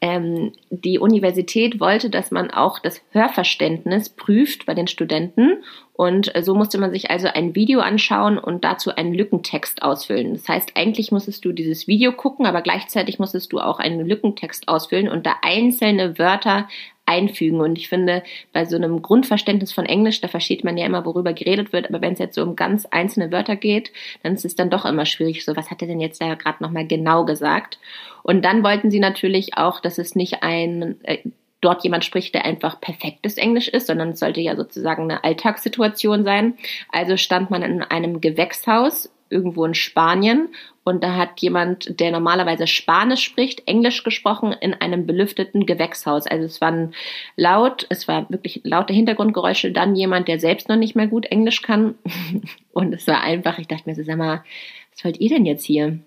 Ähm, 0.00 0.52
die 0.70 0.98
Universität 0.98 1.80
wollte, 1.80 2.10
dass 2.10 2.30
man 2.30 2.50
auch 2.50 2.78
das 2.78 3.02
Hörverständnis 3.10 4.10
prüft 4.10 4.66
bei 4.66 4.74
den 4.74 4.86
Studenten 4.86 5.64
und 5.94 6.32
so 6.42 6.54
musste 6.54 6.78
man 6.78 6.92
sich 6.92 7.10
also 7.10 7.26
ein 7.26 7.56
Video 7.56 7.80
anschauen 7.80 8.38
und 8.38 8.62
dazu 8.62 8.94
einen 8.94 9.14
Lückentext 9.14 9.82
ausfüllen. 9.82 10.34
Das 10.34 10.48
heißt, 10.48 10.76
eigentlich 10.76 11.10
musstest 11.10 11.44
du 11.44 11.50
dieses 11.50 11.88
Video 11.88 12.12
gucken, 12.12 12.46
aber 12.46 12.62
gleichzeitig 12.62 13.18
musstest 13.18 13.52
du 13.52 13.58
auch 13.58 13.80
einen 13.80 14.06
Lückentext 14.06 14.68
ausfüllen 14.68 15.08
und 15.08 15.26
da 15.26 15.34
einzelne 15.42 16.16
Wörter 16.16 16.68
einfügen. 17.08 17.60
Und 17.60 17.78
ich 17.78 17.88
finde, 17.88 18.22
bei 18.52 18.64
so 18.66 18.76
einem 18.76 19.02
Grundverständnis 19.02 19.72
von 19.72 19.86
Englisch, 19.86 20.20
da 20.20 20.28
versteht 20.28 20.62
man 20.62 20.76
ja 20.76 20.86
immer, 20.86 21.04
worüber 21.04 21.32
geredet 21.32 21.72
wird, 21.72 21.88
aber 21.88 22.00
wenn 22.00 22.12
es 22.12 22.18
jetzt 22.18 22.34
so 22.34 22.42
um 22.42 22.54
ganz 22.54 22.86
einzelne 22.86 23.32
Wörter 23.32 23.56
geht, 23.56 23.90
dann 24.22 24.34
ist 24.34 24.44
es 24.44 24.54
dann 24.54 24.70
doch 24.70 24.84
immer 24.84 25.06
schwierig, 25.06 25.44
so 25.44 25.56
was 25.56 25.70
hat 25.70 25.82
er 25.82 25.88
denn 25.88 26.00
jetzt 26.00 26.20
da 26.20 26.34
gerade 26.34 26.62
nochmal 26.62 26.86
genau 26.86 27.24
gesagt? 27.24 27.78
Und 28.22 28.44
dann 28.44 28.62
wollten 28.62 28.90
sie 28.90 29.00
natürlich 29.00 29.56
auch, 29.56 29.80
dass 29.80 29.98
es 29.98 30.14
nicht 30.14 30.42
ein 30.42 30.96
äh, 31.02 31.18
dort 31.60 31.82
jemand 31.82 32.04
spricht, 32.04 32.34
der 32.34 32.44
einfach 32.44 32.80
perfektes 32.80 33.36
Englisch 33.36 33.68
ist, 33.68 33.86
sondern 33.88 34.10
es 34.10 34.20
sollte 34.20 34.40
ja 34.40 34.54
sozusagen 34.54 35.02
eine 35.02 35.24
Alltagssituation 35.24 36.24
sein. 36.24 36.54
Also 36.92 37.16
stand 37.16 37.50
man 37.50 37.62
in 37.62 37.82
einem 37.82 38.20
Gewächshaus 38.20 39.10
irgendwo 39.30 39.64
in 39.64 39.74
Spanien 39.74 40.48
und 40.84 41.04
da 41.04 41.16
hat 41.16 41.40
jemand, 41.40 42.00
der 42.00 42.10
normalerweise 42.10 42.66
Spanisch 42.66 43.22
spricht, 43.22 43.68
Englisch 43.68 44.04
gesprochen 44.04 44.52
in 44.52 44.74
einem 44.74 45.06
belüfteten 45.06 45.66
Gewächshaus. 45.66 46.26
Also 46.26 46.46
es 46.46 46.60
waren 46.60 46.94
laut, 47.36 47.86
es 47.90 48.08
war 48.08 48.28
wirklich 48.30 48.62
laute 48.64 48.94
Hintergrundgeräusche, 48.94 49.70
dann 49.72 49.94
jemand, 49.94 50.28
der 50.28 50.40
selbst 50.40 50.68
noch 50.68 50.76
nicht 50.76 50.96
mehr 50.96 51.06
gut 51.06 51.26
Englisch 51.26 51.62
kann 51.62 51.94
und 52.72 52.94
es 52.94 53.06
war 53.06 53.20
einfach, 53.22 53.58
ich 53.58 53.68
dachte 53.68 53.88
mir 53.88 53.94
so, 53.94 54.02
sag 54.02 54.16
mal, 54.16 54.44
was 54.92 55.04
wollt 55.04 55.20
ihr 55.20 55.28
denn 55.28 55.46
jetzt 55.46 55.64
hier? 55.64 55.98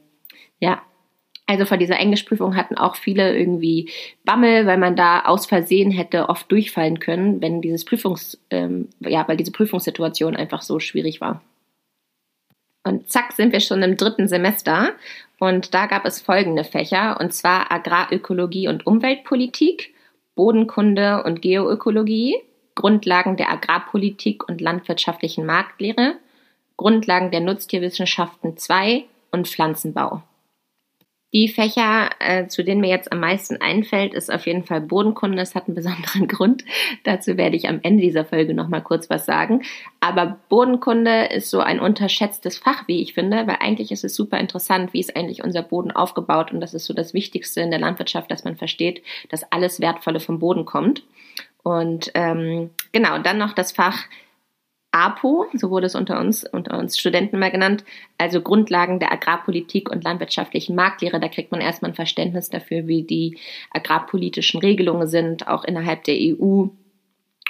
Ja, 0.60 0.82
also 1.52 1.66
vor 1.66 1.78
dieser 1.78 2.00
Englischprüfung 2.00 2.56
hatten 2.56 2.78
auch 2.78 2.96
viele 2.96 3.38
irgendwie 3.38 3.90
Bammel, 4.24 4.66
weil 4.68 4.78
man 4.78 4.96
da 4.96 5.26
aus 5.26 5.46
Versehen 5.46 5.92
hätte 5.92 6.30
oft 6.30 6.50
durchfallen 6.50 7.00
können, 7.00 7.42
wenn 7.42 7.62
dieses 7.62 7.84
Prüfungs, 7.84 8.42
ähm, 8.52 8.88
ja, 9.02 9.28
weil 9.28 9.36
diese 9.36 9.52
Prüfungssituation 9.52 10.38
einfach 10.38 10.62
so 10.62 10.80
schwierig 10.80 11.20
war. 11.20 11.42
Und 12.84 13.12
zack, 13.12 13.34
sind 13.34 13.54
wir 13.54 13.60
schon 13.60 13.84
im 13.84 13.98
dritten 13.98 14.28
Semester. 14.28 14.94
Und 15.40 15.74
da 15.74 15.86
gab 15.86 16.06
es 16.06 16.22
folgende 16.22 16.64
Fächer, 16.64 17.20
und 17.20 17.34
zwar 17.34 17.72
Agrarökologie 17.72 18.68
und 18.68 18.86
Umweltpolitik, 18.86 19.94
Bodenkunde 20.36 21.24
und 21.24 21.42
Geoökologie, 21.42 22.36
Grundlagen 22.76 23.38
der 23.38 23.52
Agrarpolitik 23.52 24.48
und 24.48 24.62
landwirtschaftlichen 24.62 25.46
Marktlehre, 25.46 26.16
Grundlagen 26.78 27.32
der 27.32 27.42
Nutztierwissenschaften 27.42 28.58
2 28.58 29.06
und 29.32 29.48
Pflanzenbau. 29.48 30.24
Die 31.34 31.48
Fächer, 31.48 32.10
äh, 32.20 32.48
zu 32.48 32.64
denen 32.64 32.82
mir 32.82 32.90
jetzt 32.90 33.12
am 33.12 33.22
meisten 33.22 33.58
einfällt, 33.62 34.14
ist 34.14 34.32
auf 34.32 34.46
jeden 34.46 34.66
Fall 34.66 34.82
Bodenkunde. 34.82 35.38
Das 35.38 35.56
hat 35.56 35.68
einen 35.68 35.76
besonderen 35.76 36.28
Grund. 36.28 36.66
Dazu 37.06 37.38
werde 37.38 37.56
ich 37.56 37.70
am 37.70 37.80
Ende 37.84 38.02
dieser 38.02 38.26
Folge 38.26 38.54
nochmal 38.54 38.84
kurz 38.84 39.10
was 39.10 39.26
sagen. 39.26 39.64
Aber 40.02 40.40
Bodenkunde 40.50 41.26
ist 41.26 41.50
so 41.50 41.62
ein 41.62 41.80
unterschätztes 41.80 42.58
Fach, 42.58 42.88
wie 42.88 43.02
ich 43.02 43.14
finde, 43.14 43.48
weil 43.48 43.58
eigentlich 43.62 43.92
ist 43.92 44.04
es 44.04 44.14
super 44.16 44.40
interessant, 44.40 44.94
wie 44.94 45.00
ist 45.00 45.16
eigentlich 45.16 45.44
unser 45.44 45.62
Boden 45.62 45.92
aufgebaut. 45.92 46.52
Und 46.52 46.60
das 46.60 46.74
ist 46.74 46.86
so 46.86 46.94
das 46.94 47.14
Wichtigste 47.14 47.62
in 47.62 47.72
der 47.72 47.80
Landwirtschaft, 47.80 48.30
dass 48.30 48.44
man 48.44 48.58
versteht, 48.58 49.02
dass 49.30 49.50
alles 49.52 49.80
Wertvolle 49.80 50.20
vom 50.20 50.40
Boden 50.40 50.66
kommt. 50.66 51.04
Und 51.64 52.12
ähm, 52.14 52.72
genau, 52.92 53.20
dann 53.20 53.38
noch 53.38 53.54
das 53.54 53.72
Fach 53.72 54.06
APO, 54.92 55.48
so 55.54 55.70
wurde 55.70 55.86
es 55.86 55.96
unter 55.96 56.20
uns, 56.20 56.44
unter 56.44 56.78
uns 56.78 56.98
Studenten 56.98 57.40
mal 57.40 57.52
genannt, 57.52 57.86
also 58.18 58.42
Grundlagen 58.42 59.00
der 59.00 59.12
Agrarpolitik 59.12 59.90
und 59.90 60.04
landwirtschaftlichen 60.04 60.76
Marktlehre. 60.76 61.20
Da 61.20 61.30
kriegt 61.30 61.52
man 61.52 61.62
erstmal 61.62 61.92
ein 61.92 61.96
Verständnis 61.96 62.50
dafür, 62.50 62.88
wie 62.88 63.04
die 63.04 63.38
agrarpolitischen 63.72 64.60
Regelungen 64.60 65.08
sind, 65.08 65.48
auch 65.48 65.64
innerhalb 65.64 66.04
der 66.04 66.16
EU 66.16 66.68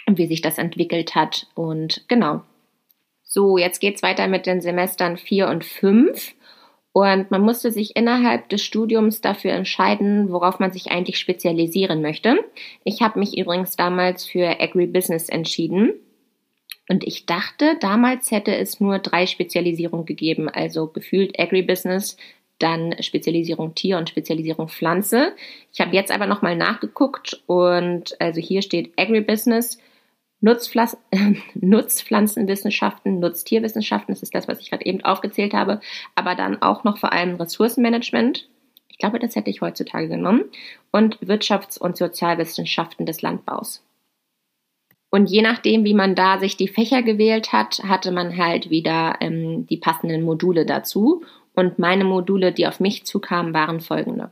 und 0.05 0.17
wie 0.17 0.27
sich 0.27 0.41
das 0.41 0.59
entwickelt 0.59 1.15
hat. 1.15 1.47
Und 1.55 2.05
genau. 2.07 2.43
So, 3.23 3.57
jetzt 3.57 3.79
geht's 3.79 4.03
weiter 4.03 4.27
mit 4.27 4.45
den 4.45 4.61
Semestern 4.61 5.17
4 5.17 5.47
und 5.47 5.65
5. 5.65 6.35
Und 6.93 7.31
man 7.31 7.41
musste 7.41 7.71
sich 7.71 7.95
innerhalb 7.95 8.49
des 8.49 8.61
Studiums 8.61 9.21
dafür 9.21 9.53
entscheiden, 9.53 10.31
worauf 10.31 10.59
man 10.59 10.73
sich 10.73 10.91
eigentlich 10.91 11.17
spezialisieren 11.17 12.01
möchte. 12.01 12.43
Ich 12.83 13.01
habe 13.01 13.17
mich 13.17 13.37
übrigens 13.37 13.77
damals 13.77 14.25
für 14.25 14.59
Agribusiness 14.59 15.29
entschieden 15.29 15.93
und 16.89 17.03
ich 17.05 17.25
dachte, 17.25 17.77
damals 17.79 18.31
hätte 18.31 18.55
es 18.55 18.79
nur 18.79 18.99
drei 18.99 19.25
Spezialisierungen 19.25 20.05
gegeben, 20.05 20.49
also 20.49 20.87
gefühlt 20.87 21.39
Agribusiness, 21.39 22.17
dann 22.59 22.95
Spezialisierung 23.01 23.75
Tier 23.75 23.97
und 23.97 24.09
Spezialisierung 24.09 24.67
Pflanze. 24.67 25.33
Ich 25.73 25.81
habe 25.81 25.95
jetzt 25.95 26.11
aber 26.11 26.27
nochmal 26.27 26.55
nachgeguckt 26.55 27.41
und 27.47 28.19
also 28.19 28.39
hier 28.39 28.61
steht 28.61 28.91
Agribusiness 28.97 29.79
Nutzpflanz 30.41 30.97
Nutzpflanzenwissenschaften, 31.53 33.19
Nutztierwissenschaften, 33.19 34.13
das 34.13 34.23
ist 34.23 34.33
das, 34.33 34.47
was 34.47 34.59
ich 34.59 34.71
gerade 34.71 34.85
eben 34.85 35.03
aufgezählt 35.03 35.53
habe, 35.53 35.79
aber 36.15 36.35
dann 36.35 36.61
auch 36.61 36.83
noch 36.83 36.97
vor 36.97 37.13
allem 37.13 37.35
Ressourcenmanagement. 37.35 38.49
Ich 38.89 38.97
glaube, 38.97 39.19
das 39.19 39.35
hätte 39.35 39.49
ich 39.49 39.61
heutzutage 39.61 40.07
genommen. 40.07 40.45
Und 40.91 41.19
Wirtschafts- 41.19 41.79
und 41.79 41.95
Sozialwissenschaften 41.95 43.05
des 43.05 43.21
Landbaus. 43.21 43.83
Und 45.11 45.29
je 45.29 45.41
nachdem, 45.41 45.83
wie 45.83 45.93
man 45.93 46.15
da 46.15 46.39
sich 46.39 46.55
die 46.55 46.69
Fächer 46.69 47.03
gewählt 47.03 47.51
hat, 47.51 47.83
hatte 47.83 48.11
man 48.11 48.37
halt 48.37 48.69
wieder 48.69 49.17
ähm, 49.19 49.67
die 49.67 49.77
passenden 49.77 50.23
Module 50.23 50.65
dazu. 50.65 51.23
Und 51.53 51.77
meine 51.77 52.05
Module, 52.05 52.53
die 52.53 52.65
auf 52.65 52.79
mich 52.79 53.05
zukamen, 53.05 53.53
waren 53.53 53.81
folgende. 53.81 54.31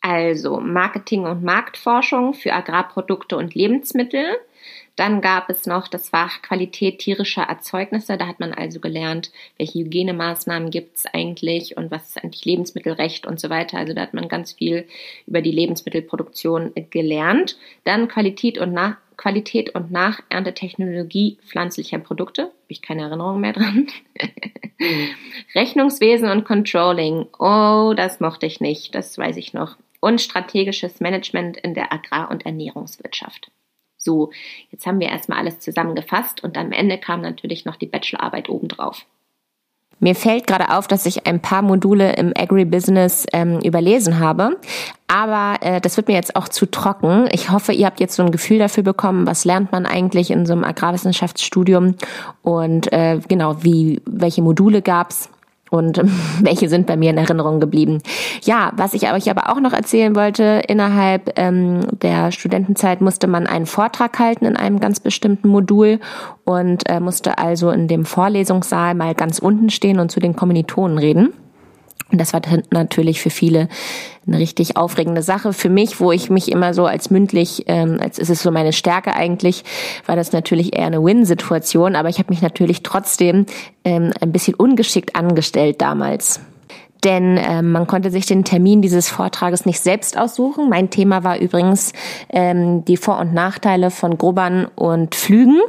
Also 0.00 0.58
Marketing 0.58 1.26
und 1.26 1.44
Marktforschung 1.44 2.32
für 2.32 2.54
Agrarprodukte 2.54 3.36
und 3.36 3.54
Lebensmittel. 3.54 4.24
Dann 4.96 5.20
gab 5.20 5.50
es 5.50 5.66
noch 5.66 5.88
das 5.88 6.08
Fach 6.08 6.42
Qualität 6.42 6.98
tierischer 6.98 7.42
Erzeugnisse. 7.42 8.16
Da 8.16 8.26
hat 8.26 8.40
man 8.40 8.52
also 8.52 8.80
gelernt, 8.80 9.30
welche 9.58 9.80
Hygienemaßnahmen 9.80 10.70
gibt 10.70 10.96
es 10.96 11.06
eigentlich 11.06 11.76
und 11.76 11.90
was 11.90 12.08
ist 12.08 12.24
eigentlich 12.24 12.44
Lebensmittelrecht 12.44 13.26
und 13.26 13.38
so 13.40 13.50
weiter. 13.50 13.78
Also 13.78 13.94
da 13.94 14.00
hat 14.02 14.14
man 14.14 14.28
ganz 14.28 14.52
viel 14.52 14.86
über 15.26 15.42
die 15.42 15.52
Lebensmittelproduktion 15.52 16.72
gelernt. 16.90 17.58
Dann 17.84 18.08
Qualität 18.08 18.58
und 18.58 18.72
Nach 18.72 18.96
Qualität 19.16 19.74
und 19.74 19.90
Nacherntetechnologie 19.90 21.38
pflanzlicher 21.46 21.98
Produkte. 21.98 22.42
Habe 22.42 22.52
ich 22.68 22.82
keine 22.82 23.02
Erinnerung 23.02 23.40
mehr 23.40 23.52
dran. 23.52 23.86
Rechnungswesen 25.54 26.28
und 26.28 26.44
Controlling. 26.44 27.26
Oh, 27.38 27.94
das 27.96 28.20
mochte 28.20 28.46
ich 28.46 28.60
nicht. 28.60 28.94
Das 28.94 29.16
weiß 29.16 29.36
ich 29.36 29.52
noch. 29.52 29.76
Und 30.00 30.20
strategisches 30.20 31.00
Management 31.00 31.56
in 31.56 31.74
der 31.74 31.92
Agrar- 31.92 32.30
und 32.30 32.44
Ernährungswirtschaft. 32.44 33.50
So, 33.96 34.32
jetzt 34.70 34.84
haben 34.84 34.98
wir 34.98 35.08
erstmal 35.08 35.38
alles 35.38 35.60
zusammengefasst 35.60 36.42
und 36.42 36.58
am 36.58 36.72
Ende 36.72 36.98
kam 36.98 37.20
natürlich 37.20 37.64
noch 37.64 37.76
die 37.76 37.86
Bachelorarbeit 37.86 38.48
obendrauf. 38.48 39.06
Mir 40.02 40.16
fällt 40.16 40.48
gerade 40.48 40.76
auf, 40.76 40.88
dass 40.88 41.06
ich 41.06 41.28
ein 41.28 41.38
paar 41.38 41.62
Module 41.62 42.14
im 42.14 42.32
Agribusiness 42.36 43.24
ähm, 43.32 43.60
überlesen 43.60 44.18
habe. 44.18 44.58
Aber 45.06 45.64
äh, 45.64 45.80
das 45.80 45.96
wird 45.96 46.08
mir 46.08 46.14
jetzt 46.14 46.34
auch 46.34 46.48
zu 46.48 46.66
trocken. 46.66 47.28
Ich 47.30 47.50
hoffe, 47.50 47.72
ihr 47.72 47.86
habt 47.86 48.00
jetzt 48.00 48.16
so 48.16 48.24
ein 48.24 48.32
Gefühl 48.32 48.58
dafür 48.58 48.82
bekommen, 48.82 49.28
was 49.28 49.44
lernt 49.44 49.70
man 49.70 49.86
eigentlich 49.86 50.32
in 50.32 50.44
so 50.44 50.54
einem 50.54 50.64
Agrarwissenschaftsstudium 50.64 51.94
und 52.42 52.92
äh, 52.92 53.20
genau, 53.28 53.62
wie, 53.62 54.02
welche 54.04 54.42
Module 54.42 54.82
gab's 54.82 55.28
und 55.72 56.00
welche 56.42 56.68
sind 56.68 56.86
bei 56.86 56.96
mir 56.96 57.10
in 57.10 57.18
Erinnerung 57.18 57.58
geblieben. 57.58 57.98
Ja, 58.42 58.72
was 58.76 58.94
ich 58.94 59.10
euch 59.10 59.30
aber 59.30 59.50
auch 59.50 59.60
noch 59.60 59.72
erzählen 59.72 60.14
wollte, 60.14 60.62
innerhalb 60.68 61.38
ähm, 61.38 61.80
der 62.02 62.30
Studentenzeit 62.30 63.00
musste 63.00 63.26
man 63.26 63.46
einen 63.46 63.66
Vortrag 63.66 64.18
halten 64.18 64.44
in 64.44 64.56
einem 64.56 64.80
ganz 64.80 65.00
bestimmten 65.00 65.48
Modul 65.48 65.98
und 66.44 66.88
äh, 66.88 67.00
musste 67.00 67.38
also 67.38 67.70
in 67.70 67.88
dem 67.88 68.04
Vorlesungssaal 68.04 68.94
mal 68.94 69.14
ganz 69.14 69.38
unten 69.38 69.70
stehen 69.70 69.98
und 69.98 70.10
zu 70.10 70.20
den 70.20 70.36
Kommilitonen 70.36 70.98
reden. 70.98 71.32
Und 72.10 72.20
das 72.20 72.34
war 72.34 72.42
natürlich 72.70 73.22
für 73.22 73.30
viele 73.30 73.68
eine 74.26 74.38
richtig 74.38 74.76
aufregende 74.76 75.22
Sache. 75.22 75.54
Für 75.54 75.70
mich, 75.70 75.98
wo 75.98 76.12
ich 76.12 76.28
mich 76.28 76.52
immer 76.52 76.74
so 76.74 76.84
als 76.84 77.10
mündlich, 77.10 77.64
ähm, 77.68 77.98
als 78.00 78.18
ist 78.18 78.28
es 78.28 78.42
so 78.42 78.50
meine 78.50 78.74
Stärke 78.74 79.14
eigentlich, 79.14 79.64
war 80.04 80.14
das 80.14 80.32
natürlich 80.32 80.76
eher 80.76 80.86
eine 80.86 81.02
Win-Situation. 81.02 81.96
Aber 81.96 82.10
ich 82.10 82.18
habe 82.18 82.30
mich 82.30 82.42
natürlich 82.42 82.82
trotzdem 82.82 83.46
ähm, 83.84 84.12
ein 84.20 84.30
bisschen 84.30 84.54
ungeschickt 84.54 85.16
angestellt 85.16 85.80
damals 85.80 86.40
denn 87.04 87.36
ähm, 87.36 87.72
man 87.72 87.86
konnte 87.86 88.10
sich 88.10 88.26
den 88.26 88.44
Termin 88.44 88.80
dieses 88.80 89.08
Vortrages 89.08 89.66
nicht 89.66 89.80
selbst 89.80 90.16
aussuchen. 90.16 90.68
Mein 90.68 90.90
Thema 90.90 91.24
war 91.24 91.38
übrigens 91.38 91.92
ähm, 92.28 92.84
die 92.84 92.96
Vor- 92.96 93.18
und 93.18 93.34
Nachteile 93.34 93.90
von 93.90 94.18
Grubbern 94.18 94.66
und 94.76 95.14
Flügen. 95.14 95.60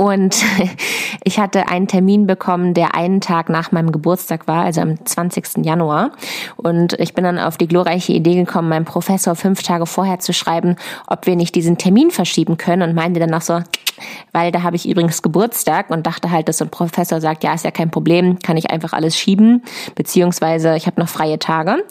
Und 0.00 0.44
ich 1.24 1.40
hatte 1.40 1.66
einen 1.66 1.88
Termin 1.88 2.28
bekommen, 2.28 2.72
der 2.72 2.94
einen 2.94 3.20
Tag 3.20 3.48
nach 3.48 3.72
meinem 3.72 3.90
Geburtstag 3.90 4.46
war, 4.46 4.64
also 4.64 4.80
am 4.80 5.04
20. 5.04 5.64
Januar. 5.66 6.12
Und 6.56 6.92
ich 7.00 7.14
bin 7.14 7.24
dann 7.24 7.40
auf 7.40 7.56
die 7.56 7.66
glorreiche 7.66 8.12
Idee 8.12 8.36
gekommen, 8.36 8.68
meinem 8.68 8.84
Professor 8.84 9.34
fünf 9.34 9.64
Tage 9.64 9.86
vorher 9.86 10.20
zu 10.20 10.32
schreiben, 10.32 10.76
ob 11.08 11.26
wir 11.26 11.34
nicht 11.34 11.56
diesen 11.56 11.78
Termin 11.78 12.12
verschieben 12.12 12.56
können 12.58 12.88
und 12.88 12.94
meinte 12.94 13.18
dann 13.18 13.30
noch 13.30 13.42
so, 13.42 13.60
weil 14.32 14.52
da 14.52 14.62
habe 14.62 14.76
ich 14.76 14.88
übrigens 14.88 15.20
Geburtstag 15.20 15.90
und 15.90 16.06
dachte 16.06 16.30
halt, 16.30 16.48
dass 16.48 16.58
so 16.58 16.64
ein 16.64 16.70
Professor 16.70 17.20
sagt, 17.20 17.42
ja, 17.42 17.54
ist 17.54 17.64
ja 17.64 17.72
kein 17.72 17.90
Problem, 17.90 18.38
kann 18.38 18.56
ich 18.56 18.70
einfach 18.70 18.92
alles 18.92 19.18
schieben, 19.18 19.64
beziehungsweise 19.96 20.76
ich 20.76 20.86
habe 20.86 21.00
noch 21.00 21.08
freie 21.08 21.40
Tage. 21.40 21.84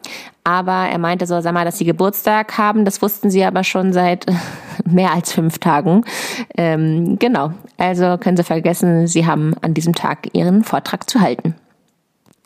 Aber 0.48 0.88
er 0.90 0.98
meinte 0.98 1.26
so, 1.26 1.42
sag 1.42 1.54
mal, 1.54 1.66
dass 1.66 1.78
sie 1.78 1.84
Geburtstag 1.84 2.58
haben, 2.58 2.86
das 2.86 3.02
wussten 3.02 3.30
sie 3.30 3.44
aber 3.44 3.66
schon 3.66 3.92
seit 3.92 4.26
mehr 4.86 5.12
als 5.12 5.34
fünf 5.34 5.58
Tagen. 5.60 6.06
Ähm, 6.56 7.20
genau, 7.20 7.52
also 7.78 8.18
können 8.18 8.38
Sie 8.38 8.46
vergessen, 8.46 9.08
Sie 9.08 9.26
haben 9.26 9.56
an 9.62 9.74
diesem 9.74 9.94
Tag 9.94 10.30
Ihren 10.32 10.64
Vortrag 10.64 11.10
zu 11.10 11.20
halten. 11.20 11.54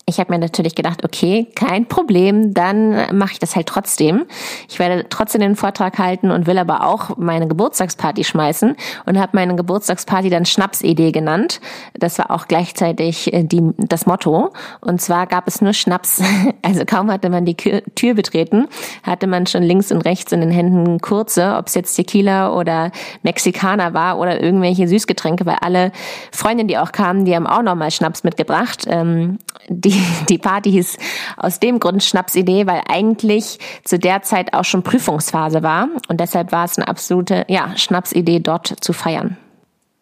Ich 0.08 0.20
habe 0.20 0.34
mir 0.34 0.40
natürlich 0.40 0.74
gedacht, 0.74 1.06
okay, 1.06 1.48
kein 1.56 1.86
Problem, 1.88 2.54
dann 2.54 3.16
mache 3.16 3.34
ich 3.34 3.40
das 3.40 3.56
halt 3.56 3.68
trotzdem. 3.68 4.26
Ich 4.68 4.80
werde 4.80 5.06
trotzdem 5.10 5.42
den 5.42 5.56
Vortrag 5.56 6.00
halten 6.00 6.32
und 6.32 6.48
will 6.48 6.58
aber 6.58 6.88
auch 6.88 7.18
meine 7.18 7.48
Geburtstagsparty 7.48 8.24
schmeißen 8.24 8.76
und 9.06 9.20
habe 9.20 9.32
meine 9.34 9.56
Geburtstagsparty 9.56 10.30
dann 10.30 10.46
Schnapsidee 10.46 11.12
genannt. 11.12 11.62
Das 11.94 12.18
war 12.18 12.32
auch 12.32 12.48
gleichzeitig 12.48 13.32
äh, 13.32 13.44
die, 13.44 13.62
das 13.78 14.08
Motto. 14.08 14.52
Und 14.82 15.02
zwar 15.02 15.28
gab 15.28 15.48
es 15.48 15.62
nur 15.62 15.74
Schnaps. 15.74 16.22
Also 16.64 16.86
kaum 16.86 17.12
hatte 17.12 17.30
man 17.30 17.46
die 17.46 17.56
Tür 17.56 18.14
betreten, 18.14 18.68
hatte 19.04 19.26
man 19.26 19.48
schon 19.48 19.64
links 19.64 19.92
und 19.92 20.02
rechts 20.02 20.32
in 20.32 20.42
den 20.42 20.52
Händen 20.52 21.00
kurze, 21.00 21.56
ob 21.58 21.68
es 21.68 21.76
jetzt 21.76 21.96
Tequila 21.96 22.54
oder 22.54 22.92
Mexikaner 23.24 23.94
war 23.94 24.20
oder 24.20 24.42
irgendwelche 24.42 24.88
Süßgetränke, 24.88 25.46
weil 25.46 25.58
alle 25.62 25.92
Freundinnen, 26.32 26.68
die 26.68 26.78
auch 26.78 26.92
kamen, 26.92 27.26
die 27.26 27.36
haben 27.36 27.48
auch 27.48 27.64
nochmal 27.64 27.92
Schnaps 27.92 28.24
mitgebracht. 28.24 28.86
Ähm, 28.88 29.40
die 29.92 30.04
die, 30.30 30.38
Party 30.38 30.72
hieß 30.72 30.98
aus 31.38 31.60
dem 31.60 31.80
Grund 31.80 32.04
Schnapsidee, 32.04 32.68
weil 32.68 32.82
eigentlich 32.88 33.60
zu 33.84 34.00
der 34.00 34.22
Zeit 34.22 34.54
auch 34.54 34.66
schon 34.66 34.84
Prüfungsphase 34.84 35.64
war 35.64 35.88
und 36.08 36.20
deshalb 36.20 36.52
war 36.52 36.66
es 36.66 36.78
eine 36.78 36.88
absolute 36.88 37.46
ja, 37.48 37.76
Schnapsidee, 37.78 38.40
dort 38.40 38.76
zu 38.82 38.94
feiern. 38.94 39.38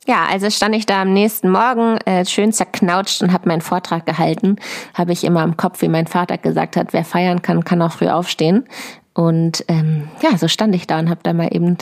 Ja, 0.07 0.25
also 0.25 0.49
stand 0.49 0.75
ich 0.75 0.87
da 0.87 1.03
am 1.03 1.13
nächsten 1.13 1.51
Morgen 1.51 1.97
äh, 2.05 2.25
schön 2.25 2.51
zerknautscht 2.51 3.21
und 3.21 3.31
habe 3.31 3.47
meinen 3.47 3.61
Vortrag 3.61 4.07
gehalten. 4.07 4.55
Habe 4.95 5.11
ich 5.11 5.23
immer 5.23 5.43
im 5.43 5.55
Kopf, 5.55 5.83
wie 5.83 5.87
mein 5.87 6.07
Vater 6.07 6.39
gesagt 6.39 6.77
hat, 6.77 6.93
wer 6.93 7.05
feiern 7.05 7.43
kann, 7.43 7.63
kann 7.63 7.79
auch 7.83 7.91
früh 7.91 8.07
aufstehen. 8.07 8.65
Und 9.13 9.65
ähm, 9.67 10.07
ja, 10.21 10.35
so 10.37 10.47
stand 10.47 10.73
ich 10.73 10.87
da 10.87 10.97
und 10.97 11.09
habe 11.09 11.19
da 11.21 11.33
mal 11.33 11.53
eben 11.53 11.77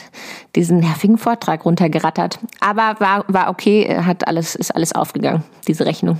diesen 0.55 0.79
nervigen 0.79 1.17
Vortrag 1.17 1.63
runtergerattert. 1.63 2.39
Aber 2.59 2.99
war, 2.99 3.23
war 3.27 3.49
okay, 3.49 3.97
hat 4.03 4.27
alles, 4.27 4.55
ist 4.55 4.75
alles 4.75 4.93
aufgegangen, 4.93 5.43
diese 5.67 5.85
Rechnung. 5.85 6.19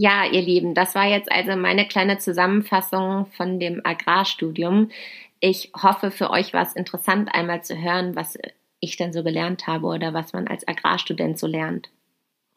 Ja, 0.00 0.24
ihr 0.30 0.42
Lieben, 0.42 0.74
das 0.74 0.94
war 0.94 1.06
jetzt 1.06 1.28
also 1.32 1.56
meine 1.56 1.84
kleine 1.84 2.18
Zusammenfassung 2.18 3.26
von 3.32 3.58
dem 3.58 3.80
Agrarstudium. 3.82 4.92
Ich 5.40 5.72
hoffe, 5.74 6.12
für 6.12 6.30
euch 6.30 6.52
war 6.52 6.62
es 6.62 6.74
interessant, 6.74 7.34
einmal 7.34 7.64
zu 7.64 7.76
hören, 7.76 8.14
was 8.14 8.38
ich 8.78 8.96
denn 8.96 9.12
so 9.12 9.24
gelernt 9.24 9.66
habe 9.66 9.88
oder 9.88 10.14
was 10.14 10.32
man 10.32 10.46
als 10.46 10.68
Agrarstudent 10.68 11.36
so 11.36 11.48
lernt. 11.48 11.90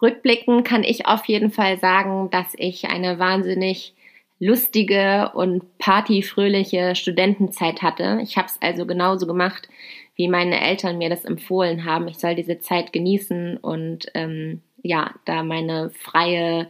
Rückblickend 0.03 0.67
kann 0.67 0.83
ich 0.83 1.07
auf 1.07 1.25
jeden 1.25 1.49
Fall 1.49 1.79
sagen, 1.79 2.29
dass 2.29 2.53
ich 2.57 2.89
eine 2.89 3.17
wahnsinnig 3.17 3.95
lustige 4.37 5.31
und 5.33 5.79
partyfröhliche 5.79 6.93
Studentenzeit 6.93 7.81
hatte. 7.81 8.19
Ich 8.21 8.37
habe 8.37 8.49
es 8.49 8.61
also 8.61 8.85
genauso 8.85 9.25
gemacht, 9.25 9.67
wie 10.13 10.27
meine 10.27 10.61
Eltern 10.61 10.99
mir 10.99 11.09
das 11.09 11.25
empfohlen 11.25 11.85
haben. 11.85 12.07
Ich 12.07 12.19
soll 12.19 12.35
diese 12.35 12.59
Zeit 12.59 12.93
genießen 12.93 13.57
und 13.57 14.11
ähm, 14.13 14.61
ja, 14.83 15.15
da 15.25 15.41
meine 15.41 15.89
freie 15.89 16.69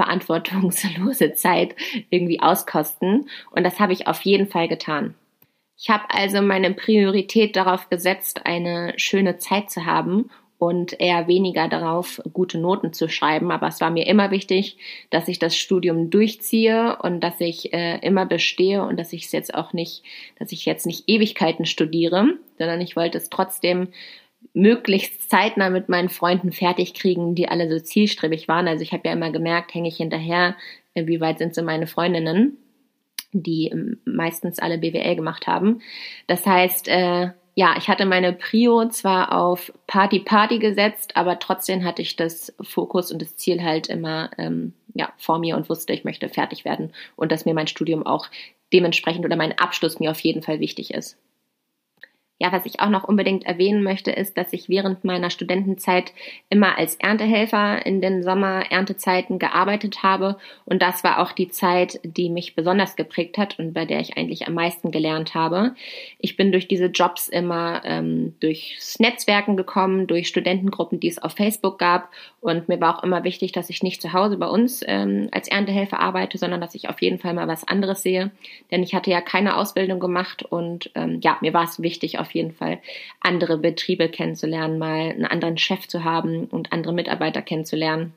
verantwortungslose 0.00 1.32
Zeit 1.34 1.76
irgendwie 2.08 2.40
auskosten. 2.40 3.28
Und 3.50 3.64
das 3.64 3.78
habe 3.78 3.92
ich 3.92 4.06
auf 4.06 4.22
jeden 4.22 4.46
Fall 4.46 4.66
getan. 4.66 5.14
Ich 5.76 5.90
habe 5.90 6.04
also 6.08 6.40
meine 6.40 6.72
Priorität 6.72 7.54
darauf 7.54 7.90
gesetzt, 7.90 8.46
eine 8.46 8.94
schöne 8.96 9.36
Zeit 9.36 9.70
zu 9.70 9.84
haben 9.84 10.30
und 10.56 10.98
eher 10.98 11.26
weniger 11.26 11.68
darauf, 11.68 12.20
gute 12.32 12.58
Noten 12.58 12.94
zu 12.94 13.08
schreiben. 13.08 13.50
Aber 13.50 13.66
es 13.66 13.80
war 13.82 13.90
mir 13.90 14.06
immer 14.06 14.30
wichtig, 14.30 14.78
dass 15.10 15.28
ich 15.28 15.38
das 15.38 15.54
Studium 15.54 16.08
durchziehe 16.08 16.96
und 17.02 17.20
dass 17.20 17.38
ich 17.40 17.74
äh, 17.74 17.98
immer 17.98 18.24
bestehe 18.24 18.82
und 18.82 18.98
dass 18.98 19.12
ich 19.12 19.26
es 19.26 19.32
jetzt 19.32 19.54
auch 19.54 19.74
nicht, 19.74 20.02
dass 20.38 20.52
ich 20.52 20.64
jetzt 20.64 20.86
nicht 20.86 21.04
Ewigkeiten 21.08 21.66
studiere, 21.66 22.38
sondern 22.58 22.80
ich 22.80 22.96
wollte 22.96 23.18
es 23.18 23.28
trotzdem 23.28 23.88
möglichst 24.52 25.30
zeitnah 25.30 25.70
mit 25.70 25.88
meinen 25.88 26.08
Freunden 26.08 26.52
fertig 26.52 26.94
kriegen, 26.94 27.34
die 27.34 27.48
alle 27.48 27.70
so 27.70 27.82
zielstrebig 27.82 28.48
waren. 28.48 28.68
Also 28.68 28.82
ich 28.82 28.92
habe 28.92 29.06
ja 29.06 29.12
immer 29.12 29.30
gemerkt, 29.30 29.74
hänge 29.74 29.88
ich 29.88 29.96
hinterher, 29.96 30.56
wie 30.94 31.20
weit 31.20 31.38
sind 31.38 31.54
so 31.54 31.62
meine 31.62 31.86
Freundinnen, 31.86 32.56
die 33.32 33.68
ähm, 33.68 33.98
meistens 34.04 34.58
alle 34.58 34.78
BWL 34.78 35.14
gemacht 35.16 35.46
haben. 35.46 35.80
Das 36.26 36.46
heißt, 36.46 36.88
äh, 36.88 37.30
ja, 37.54 37.74
ich 37.76 37.88
hatte 37.88 38.06
meine 38.06 38.32
Prio 38.32 38.88
zwar 38.88 39.32
auf 39.36 39.72
Party 39.86 40.20
Party 40.20 40.58
gesetzt, 40.58 41.16
aber 41.16 41.38
trotzdem 41.38 41.84
hatte 41.84 42.02
ich 42.02 42.16
das 42.16 42.54
Fokus 42.60 43.12
und 43.12 43.22
das 43.22 43.36
Ziel 43.36 43.62
halt 43.62 43.88
immer 43.88 44.30
ähm, 44.38 44.72
ja, 44.94 45.12
vor 45.16 45.38
mir 45.38 45.56
und 45.56 45.68
wusste, 45.68 45.92
ich 45.92 46.04
möchte 46.04 46.28
fertig 46.28 46.64
werden 46.64 46.92
und 47.16 47.30
dass 47.32 47.44
mir 47.44 47.54
mein 47.54 47.66
Studium 47.66 48.04
auch 48.06 48.28
dementsprechend 48.72 49.24
oder 49.24 49.36
mein 49.36 49.58
Abschluss 49.58 50.00
mir 50.00 50.10
auf 50.10 50.20
jeden 50.20 50.42
Fall 50.42 50.60
wichtig 50.60 50.94
ist. 50.94 51.18
Ja, 52.42 52.52
was 52.52 52.64
ich 52.64 52.80
auch 52.80 52.88
noch 52.88 53.04
unbedingt 53.04 53.44
erwähnen 53.44 53.82
möchte, 53.82 54.10
ist, 54.10 54.38
dass 54.38 54.54
ich 54.54 54.70
während 54.70 55.04
meiner 55.04 55.28
Studentenzeit 55.28 56.14
immer 56.48 56.78
als 56.78 56.94
Erntehelfer 56.94 57.84
in 57.84 58.00
den 58.00 58.22
Sommer-Erntezeiten 58.22 59.38
gearbeitet 59.38 60.02
habe. 60.02 60.38
Und 60.64 60.80
das 60.80 61.04
war 61.04 61.20
auch 61.20 61.32
die 61.32 61.50
Zeit, 61.50 62.00
die 62.02 62.30
mich 62.30 62.54
besonders 62.54 62.96
geprägt 62.96 63.36
hat 63.36 63.58
und 63.58 63.74
bei 63.74 63.84
der 63.84 64.00
ich 64.00 64.16
eigentlich 64.16 64.48
am 64.48 64.54
meisten 64.54 64.90
gelernt 64.90 65.34
habe. 65.34 65.74
Ich 66.18 66.38
bin 66.38 66.50
durch 66.50 66.66
diese 66.66 66.86
Jobs 66.86 67.28
immer 67.28 67.82
ähm, 67.84 68.34
durchs 68.40 68.98
Netzwerken 68.98 69.58
gekommen, 69.58 70.06
durch 70.06 70.26
Studentengruppen, 70.26 70.98
die 70.98 71.08
es 71.08 71.22
auf 71.22 71.32
Facebook 71.32 71.78
gab. 71.78 72.08
Und 72.40 72.70
mir 72.70 72.80
war 72.80 72.98
auch 72.98 73.02
immer 73.02 73.22
wichtig, 73.22 73.52
dass 73.52 73.68
ich 73.68 73.82
nicht 73.82 74.00
zu 74.00 74.14
Hause 74.14 74.38
bei 74.38 74.46
uns 74.46 74.82
ähm, 74.86 75.28
als 75.30 75.48
Erntehelfer 75.48 76.00
arbeite, 76.00 76.38
sondern 76.38 76.62
dass 76.62 76.74
ich 76.74 76.88
auf 76.88 77.02
jeden 77.02 77.18
Fall 77.18 77.34
mal 77.34 77.48
was 77.48 77.68
anderes 77.68 78.02
sehe. 78.02 78.30
Denn 78.70 78.82
ich 78.82 78.94
hatte 78.94 79.10
ja 79.10 79.20
keine 79.20 79.58
Ausbildung 79.58 80.00
gemacht 80.00 80.42
und 80.42 80.90
ähm, 80.94 81.20
ja, 81.22 81.36
mir 81.42 81.52
war 81.52 81.64
es 81.64 81.82
wichtig, 81.82 82.18
auf 82.18 82.29
jeden 82.34 82.52
Fall 82.52 82.80
andere 83.20 83.58
Betriebe 83.58 84.08
kennenzulernen, 84.08 84.78
mal 84.78 85.10
einen 85.10 85.24
anderen 85.24 85.58
Chef 85.58 85.86
zu 85.88 86.04
haben 86.04 86.44
und 86.46 86.72
andere 86.72 86.92
Mitarbeiter 86.92 87.42
kennenzulernen. 87.42 88.14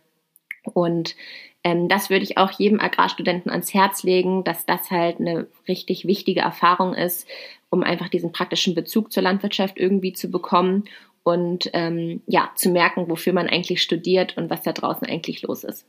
Und 0.73 1.15
ähm, 1.63 1.87
das 1.87 2.09
würde 2.09 2.23
ich 2.23 2.37
auch 2.37 2.51
jedem 2.51 2.79
Agrarstudenten 2.79 3.51
ans 3.51 3.73
Herz 3.73 4.03
legen, 4.03 4.43
dass 4.43 4.65
das 4.65 4.91
halt 4.91 5.19
eine 5.19 5.47
richtig 5.67 6.05
wichtige 6.05 6.41
Erfahrung 6.41 6.93
ist, 6.93 7.27
um 7.69 7.83
einfach 7.83 8.09
diesen 8.09 8.31
praktischen 8.31 8.75
Bezug 8.75 9.11
zur 9.11 9.23
Landwirtschaft 9.23 9.77
irgendwie 9.77 10.13
zu 10.13 10.29
bekommen 10.29 10.85
und 11.23 11.69
ähm, 11.73 12.21
ja 12.27 12.51
zu 12.55 12.69
merken, 12.69 13.09
wofür 13.09 13.33
man 13.33 13.47
eigentlich 13.47 13.81
studiert 13.81 14.37
und 14.37 14.49
was 14.49 14.61
da 14.61 14.73
draußen 14.73 15.07
eigentlich 15.07 15.41
los 15.41 15.63
ist. 15.63 15.85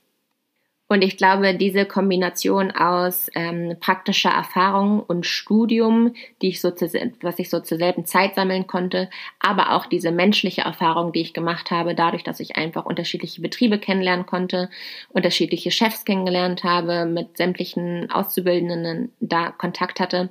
Und 0.95 1.03
ich 1.03 1.17
glaube, 1.17 1.57
diese 1.57 1.87
Kombination 1.87 2.71
aus 2.71 3.29
ähm, 3.35 3.75
praktischer 3.81 4.31
Erfahrung 4.31 5.01
und 5.01 5.27
Studium, 5.27 6.15
die 6.41 6.51
ich 6.51 6.61
so 6.61 6.71
zu, 6.71 6.87
was 7.21 7.41
ich 7.41 7.51
so 7.51 7.59
zur 7.59 7.79
selben 7.79 8.07
Zeit 8.07 8.37
sammeln 8.37 8.69
konnte, 8.69 9.11
aber 9.41 9.73
auch 9.73 9.87
diese 9.87 10.13
menschliche 10.13 10.61
Erfahrung, 10.61 11.11
die 11.11 11.23
ich 11.23 11.35
gemacht 11.35 11.73
habe, 11.73 11.97
dadurch, 11.97 12.23
dass 12.23 12.39
ich 12.39 12.55
einfach 12.55 12.87
unterschiedliche 12.87 13.43
Betriebe 13.43 13.81
kennenlernen 13.81 14.25
konnte, 14.25 14.71
unterschiedliche 15.09 15.73
Chefs 15.73 16.05
kennengelernt 16.05 16.63
habe, 16.63 17.07
mit 17.07 17.39
sämtlichen 17.39 18.09
Auszubildenden 18.13 19.11
da 19.19 19.51
Kontakt 19.51 19.99
hatte, 19.99 20.29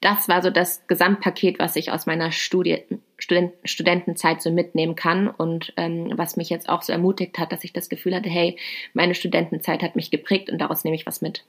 das 0.00 0.28
war 0.28 0.42
so 0.42 0.50
das 0.50 0.86
Gesamtpaket, 0.86 1.58
was 1.58 1.74
ich 1.76 1.90
aus 1.90 2.06
meiner 2.06 2.30
Studie, 2.30 2.84
Student, 3.18 3.52
Studentenzeit 3.64 4.40
so 4.40 4.50
mitnehmen 4.50 4.94
kann 4.94 5.28
und 5.28 5.72
ähm, 5.76 6.12
was 6.14 6.36
mich 6.36 6.50
jetzt 6.50 6.68
auch 6.68 6.82
so 6.82 6.92
ermutigt 6.92 7.38
hat, 7.38 7.50
dass 7.50 7.64
ich 7.64 7.72
das 7.72 7.88
Gefühl 7.88 8.14
hatte, 8.14 8.30
hey, 8.30 8.56
meine 8.94 9.14
Studentenzeit 9.14 9.82
hat 9.82 9.96
mich 9.96 10.10
geprägt 10.10 10.50
und 10.50 10.58
daraus 10.58 10.84
nehme 10.84 10.94
ich 10.94 11.06
was 11.06 11.20
mit. 11.20 11.44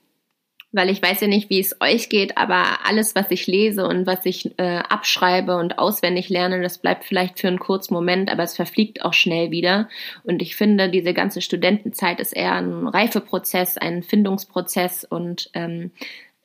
Weil 0.71 0.89
ich 0.89 1.01
weiß 1.01 1.21
ja 1.21 1.27
nicht, 1.27 1.49
wie 1.49 1.59
es 1.59 1.77
euch 1.79 2.09
geht, 2.09 2.38
aber 2.38 2.85
alles, 2.85 3.15
was 3.15 3.31
ich 3.31 3.47
lese 3.47 3.88
und 3.88 4.05
was 4.05 4.23
ich 4.25 4.51
äh, 4.59 4.77
abschreibe 4.77 5.55
und 5.57 5.79
auswendig 5.79 6.29
lerne, 6.29 6.62
das 6.62 6.77
bleibt 6.77 7.05
vielleicht 7.05 7.39
für 7.39 7.47
einen 7.47 7.57
kurzen 7.57 7.95
Moment, 7.95 8.31
aber 8.31 8.43
es 8.43 8.55
verfliegt 8.55 9.03
auch 9.03 9.13
schnell 9.13 9.49
wieder. 9.49 9.89
Und 10.23 10.43
ich 10.43 10.55
finde, 10.55 10.89
diese 10.89 11.15
ganze 11.15 11.41
Studentenzeit 11.41 12.19
ist 12.19 12.33
eher 12.33 12.53
ein 12.53 12.88
Reifeprozess, 12.88 13.77
ein 13.77 14.03
Findungsprozess 14.03 15.05
und 15.05 15.49
ähm, 15.55 15.89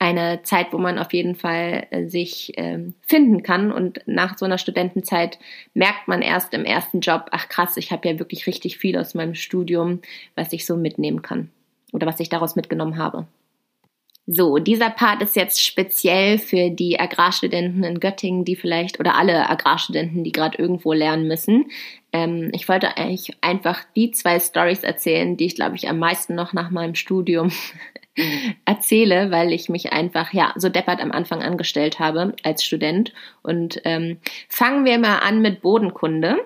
eine 0.04 0.42
Zeit, 0.42 0.72
wo 0.72 0.76
man 0.76 0.98
auf 0.98 1.14
jeden 1.14 1.34
Fall 1.34 1.86
äh, 1.90 2.06
sich 2.08 2.52
ähm, 2.58 2.92
finden 3.00 3.42
kann. 3.42 3.72
Und 3.72 4.00
nach 4.04 4.36
so 4.36 4.44
einer 4.44 4.58
Studentenzeit 4.58 5.38
merkt 5.72 6.08
man 6.08 6.20
erst 6.20 6.52
im 6.52 6.66
ersten 6.66 7.00
Job, 7.00 7.28
ach 7.30 7.48
krass, 7.48 7.78
ich 7.78 7.90
habe 7.90 8.06
ja 8.06 8.18
wirklich 8.18 8.46
richtig 8.46 8.76
viel 8.76 8.98
aus 8.98 9.14
meinem 9.14 9.34
Studium, 9.34 10.02
was 10.34 10.52
ich 10.52 10.66
so 10.66 10.76
mitnehmen 10.76 11.22
kann 11.22 11.48
oder 11.92 12.06
was 12.06 12.20
ich 12.20 12.28
daraus 12.28 12.54
mitgenommen 12.54 12.98
habe. 12.98 13.26
So, 14.26 14.58
dieser 14.58 14.90
Part 14.90 15.22
ist 15.22 15.36
jetzt 15.36 15.62
speziell 15.64 16.38
für 16.38 16.70
die 16.70 17.00
Agrarstudenten 17.00 17.82
in 17.84 18.00
Göttingen, 18.00 18.44
die 18.44 18.56
vielleicht, 18.56 19.00
oder 19.00 19.16
alle 19.16 19.48
Agrarstudenten, 19.48 20.22
die 20.22 20.32
gerade 20.32 20.58
irgendwo 20.58 20.92
lernen 20.92 21.28
müssen. 21.28 21.70
Ähm, 22.12 22.50
ich 22.52 22.68
wollte 22.68 22.96
eigentlich 22.98 23.36
einfach 23.40 23.84
die 23.96 24.10
zwei 24.10 24.38
Stories 24.38 24.82
erzählen, 24.82 25.38
die 25.38 25.46
ich, 25.46 25.54
glaube 25.54 25.76
ich, 25.76 25.88
am 25.88 25.98
meisten 25.98 26.34
noch 26.34 26.52
nach 26.52 26.70
meinem 26.70 26.94
Studium 26.94 27.52
erzähle, 28.64 29.30
weil 29.30 29.52
ich 29.52 29.68
mich 29.68 29.92
einfach 29.92 30.32
ja 30.32 30.52
so 30.56 30.68
deppert 30.68 31.00
am 31.00 31.12
Anfang 31.12 31.42
angestellt 31.42 31.98
habe 31.98 32.34
als 32.42 32.64
Student. 32.64 33.12
Und 33.42 33.80
ähm, 33.84 34.18
fangen 34.48 34.84
wir 34.84 34.98
mal 34.98 35.18
an 35.18 35.42
mit 35.42 35.62
Bodenkunde. 35.62 36.38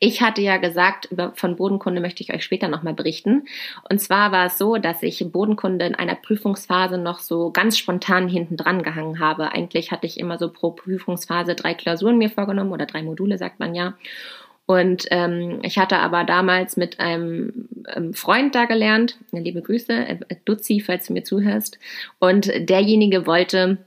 Ich 0.00 0.22
hatte 0.22 0.40
ja 0.40 0.56
gesagt, 0.56 1.06
über, 1.10 1.32
von 1.34 1.56
Bodenkunde 1.56 2.00
möchte 2.00 2.22
ich 2.22 2.32
euch 2.32 2.42
später 2.44 2.68
nochmal 2.68 2.94
berichten. 2.94 3.46
Und 3.88 4.00
zwar 4.00 4.32
war 4.32 4.46
es 4.46 4.56
so, 4.56 4.76
dass 4.78 5.02
ich 5.02 5.30
Bodenkunde 5.30 5.84
in 5.84 5.94
einer 5.94 6.14
Prüfungsphase 6.14 6.96
noch 6.96 7.18
so 7.18 7.50
ganz 7.50 7.76
spontan 7.76 8.28
hinten 8.28 8.56
dran 8.56 8.82
gehangen 8.82 9.18
habe. 9.18 9.52
Eigentlich 9.52 9.90
hatte 9.92 10.06
ich 10.06 10.18
immer 10.18 10.38
so 10.38 10.50
pro 10.50 10.70
Prüfungsphase 10.70 11.54
drei 11.54 11.74
Klausuren 11.74 12.16
mir 12.16 12.30
vorgenommen 12.30 12.72
oder 12.72 12.86
drei 12.86 13.02
Module, 13.02 13.36
sagt 13.36 13.60
man 13.60 13.74
ja. 13.74 13.94
Und 14.66 15.06
ähm, 15.10 15.58
ich 15.62 15.78
hatte 15.78 15.98
aber 15.98 16.24
damals 16.24 16.76
mit 16.76 17.00
einem 17.00 17.68
ähm, 17.94 18.14
Freund 18.14 18.54
da 18.54 18.66
gelernt, 18.66 19.18
liebe 19.32 19.60
Grüße, 19.60 19.92
äh, 19.92 20.18
Duzi, 20.44 20.80
falls 20.80 21.06
du 21.06 21.12
mir 21.12 21.24
zuhörst. 21.24 21.78
Und 22.20 22.50
derjenige 22.56 23.26
wollte 23.26 23.78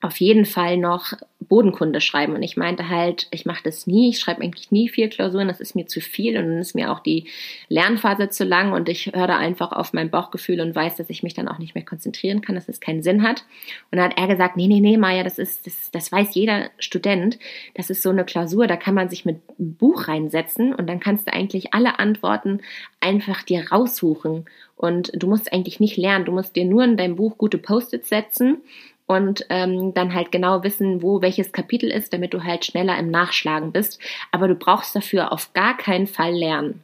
auf 0.00 0.20
jeden 0.20 0.44
Fall 0.44 0.76
noch 0.76 1.14
Bodenkunde 1.40 2.00
schreiben. 2.00 2.34
Und 2.34 2.42
ich 2.42 2.56
meinte 2.56 2.88
halt, 2.88 3.28
ich 3.30 3.46
mache 3.46 3.62
das 3.62 3.86
nie, 3.86 4.10
ich 4.10 4.18
schreibe 4.18 4.42
eigentlich 4.42 4.70
nie 4.70 4.88
vier 4.88 5.08
Klausuren, 5.08 5.48
das 5.48 5.60
ist 5.60 5.74
mir 5.74 5.86
zu 5.86 6.00
viel 6.00 6.36
und 6.36 6.44
dann 6.44 6.58
ist 6.58 6.74
mir 6.74 6.92
auch 6.92 7.00
die 7.00 7.28
Lernphase 7.68 8.28
zu 8.28 8.44
lang 8.44 8.72
und 8.72 8.88
ich 8.88 9.06
höre 9.06 9.26
da 9.26 9.38
einfach 9.38 9.72
auf 9.72 9.92
mein 9.92 10.10
Bauchgefühl 10.10 10.60
und 10.60 10.74
weiß, 10.74 10.96
dass 10.96 11.08
ich 11.08 11.22
mich 11.22 11.34
dann 11.34 11.48
auch 11.48 11.58
nicht 11.58 11.74
mehr 11.74 11.84
konzentrieren 11.84 12.40
kann, 12.40 12.56
dass 12.56 12.68
es 12.68 12.80
keinen 12.80 13.02
Sinn 13.02 13.22
hat. 13.22 13.44
Und 13.90 13.98
dann 13.98 14.10
hat 14.10 14.18
er 14.18 14.26
gesagt, 14.26 14.56
nee, 14.56 14.66
nee, 14.66 14.80
nee, 14.80 14.96
Maja, 14.96 15.22
das 15.22 15.38
ist, 15.38 15.66
das, 15.66 15.90
das 15.92 16.12
weiß 16.12 16.34
jeder 16.34 16.70
Student, 16.78 17.38
das 17.74 17.90
ist 17.90 18.02
so 18.02 18.10
eine 18.10 18.24
Klausur, 18.24 18.66
da 18.66 18.76
kann 18.76 18.94
man 18.94 19.08
sich 19.08 19.24
mit 19.24 19.40
einem 19.58 19.74
Buch 19.74 20.08
reinsetzen 20.08 20.74
und 20.74 20.88
dann 20.88 21.00
kannst 21.00 21.28
du 21.28 21.32
eigentlich 21.32 21.74
alle 21.74 21.98
Antworten 21.98 22.60
einfach 23.00 23.42
dir 23.42 23.70
raussuchen. 23.70 24.46
Und 24.74 25.10
du 25.14 25.26
musst 25.26 25.54
eigentlich 25.54 25.80
nicht 25.80 25.96
lernen, 25.96 26.26
du 26.26 26.32
musst 26.32 26.54
dir 26.54 26.66
nur 26.66 26.84
in 26.84 26.98
deinem 26.98 27.16
Buch 27.16 27.38
gute 27.38 27.56
Post-its 27.56 28.10
setzen 28.10 28.60
und 29.06 29.46
ähm, 29.48 29.94
dann 29.94 30.14
halt 30.14 30.32
genau 30.32 30.62
wissen, 30.62 31.02
wo 31.02 31.22
welches 31.22 31.52
Kapitel 31.52 31.90
ist, 31.90 32.12
damit 32.12 32.34
du 32.34 32.42
halt 32.42 32.64
schneller 32.64 32.98
im 32.98 33.10
Nachschlagen 33.10 33.72
bist. 33.72 34.00
Aber 34.32 34.48
du 34.48 34.54
brauchst 34.54 34.94
dafür 34.96 35.32
auf 35.32 35.52
gar 35.52 35.76
keinen 35.76 36.06
Fall 36.06 36.34
lernen. 36.34 36.82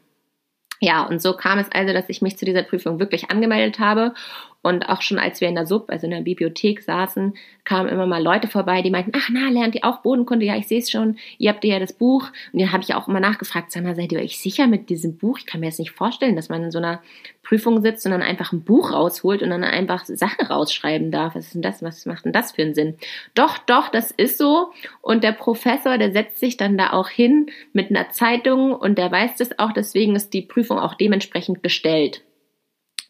Ja, 0.81 1.05
und 1.05 1.23
so 1.23 1.35
kam 1.35 1.59
es 1.59 1.71
also, 1.71 1.93
dass 1.93 2.09
ich 2.09 2.23
mich 2.23 2.37
zu 2.37 2.45
dieser 2.45 2.65
Prüfung 2.65 2.99
wirklich 2.99 3.31
angemeldet 3.31 3.79
habe 3.79 4.15
und 4.63 4.89
auch 4.89 5.03
schon 5.03 5.19
als 5.19 5.41
wir 5.41 5.49
in 5.49 5.57
der 5.57 5.67
Sub, 5.67 5.91
also 5.91 6.07
in 6.07 6.13
der 6.13 6.21
Bibliothek 6.21 6.83
saßen, 6.83 7.35
kamen 7.65 7.89
immer 7.89 8.07
mal 8.07 8.23
Leute 8.23 8.47
vorbei, 8.47 8.81
die 8.83 8.91
meinten, 8.91 9.13
ach 9.15 9.29
na, 9.31 9.49
lernt 9.51 9.75
ihr 9.75 9.85
auch 9.85 9.99
Bodenkunde? 10.03 10.47
Ja, 10.47 10.57
ich 10.57 10.69
sehe 10.69 10.79
es 10.79 10.91
schon, 10.91 11.17
ihr 11.39 11.51
habt 11.51 11.65
ja 11.65 11.79
das 11.81 11.93
Buch. 11.93 12.29
Und 12.53 12.61
dann 12.61 12.73
habe 12.73 12.83
ich 12.83 12.95
auch 12.95 13.09
immer 13.09 13.21
nachgefragt, 13.21 13.73
sag 13.73 13.83
mal, 13.83 13.97
seid 13.97 14.13
ihr 14.13 14.21
euch 14.21 14.39
sicher 14.39 14.69
mit 14.69 14.89
diesem 14.89 15.17
Buch? 15.17 15.39
Ich 15.39 15.47
kann 15.47 15.61
mir 15.61 15.67
jetzt 15.67 15.81
nicht 15.81 15.91
vorstellen, 15.91 16.37
dass 16.37 16.49
man 16.49 16.63
in 16.63 16.71
so 16.71 16.79
einer 16.79 17.03
Prüfung 17.43 17.83
sitzt 17.83 18.07
und 18.07 18.13
dann 18.13 18.23
einfach 18.23 18.53
ein 18.53 18.63
Buch 18.63 18.93
rausholt 18.93 19.43
und 19.43 19.51
dann 19.51 19.65
einfach 19.65 20.05
Sachen 20.05 20.47
rausschreiben 20.47 21.11
darf. 21.11 21.35
Was 21.35 21.47
ist 21.47 21.55
denn 21.55 21.63
das? 21.63 21.83
Was 21.83 22.07
macht 22.07 22.25
denn 22.25 22.33
das 22.33 22.53
für 22.53 22.63
einen 22.63 22.75
Sinn? 22.75 22.97
Doch, 23.35 23.59
doch, 23.59 23.89
das 23.89 24.13
ist 24.13 24.39
so. 24.39 24.71
Und 25.01 25.25
der 25.25 25.33
Professor, 25.33 25.99
der 25.99 26.13
setzt 26.13 26.39
sich 26.39 26.57
dann 26.57 26.79
da 26.79 26.93
auch 26.93 27.09
hin 27.09 27.47
mit 27.73 27.91
einer 27.91 28.11
Zeitung 28.11 28.73
und 28.73 28.97
der 28.97 29.11
weiß 29.11 29.37
das 29.37 29.59
auch, 29.59 29.73
deswegen 29.73 30.15
ist 30.15 30.33
die 30.33 30.43
Prüfung 30.43 30.79
auch 30.79 30.95
dementsprechend 30.95 31.63
gestellt 31.63 32.23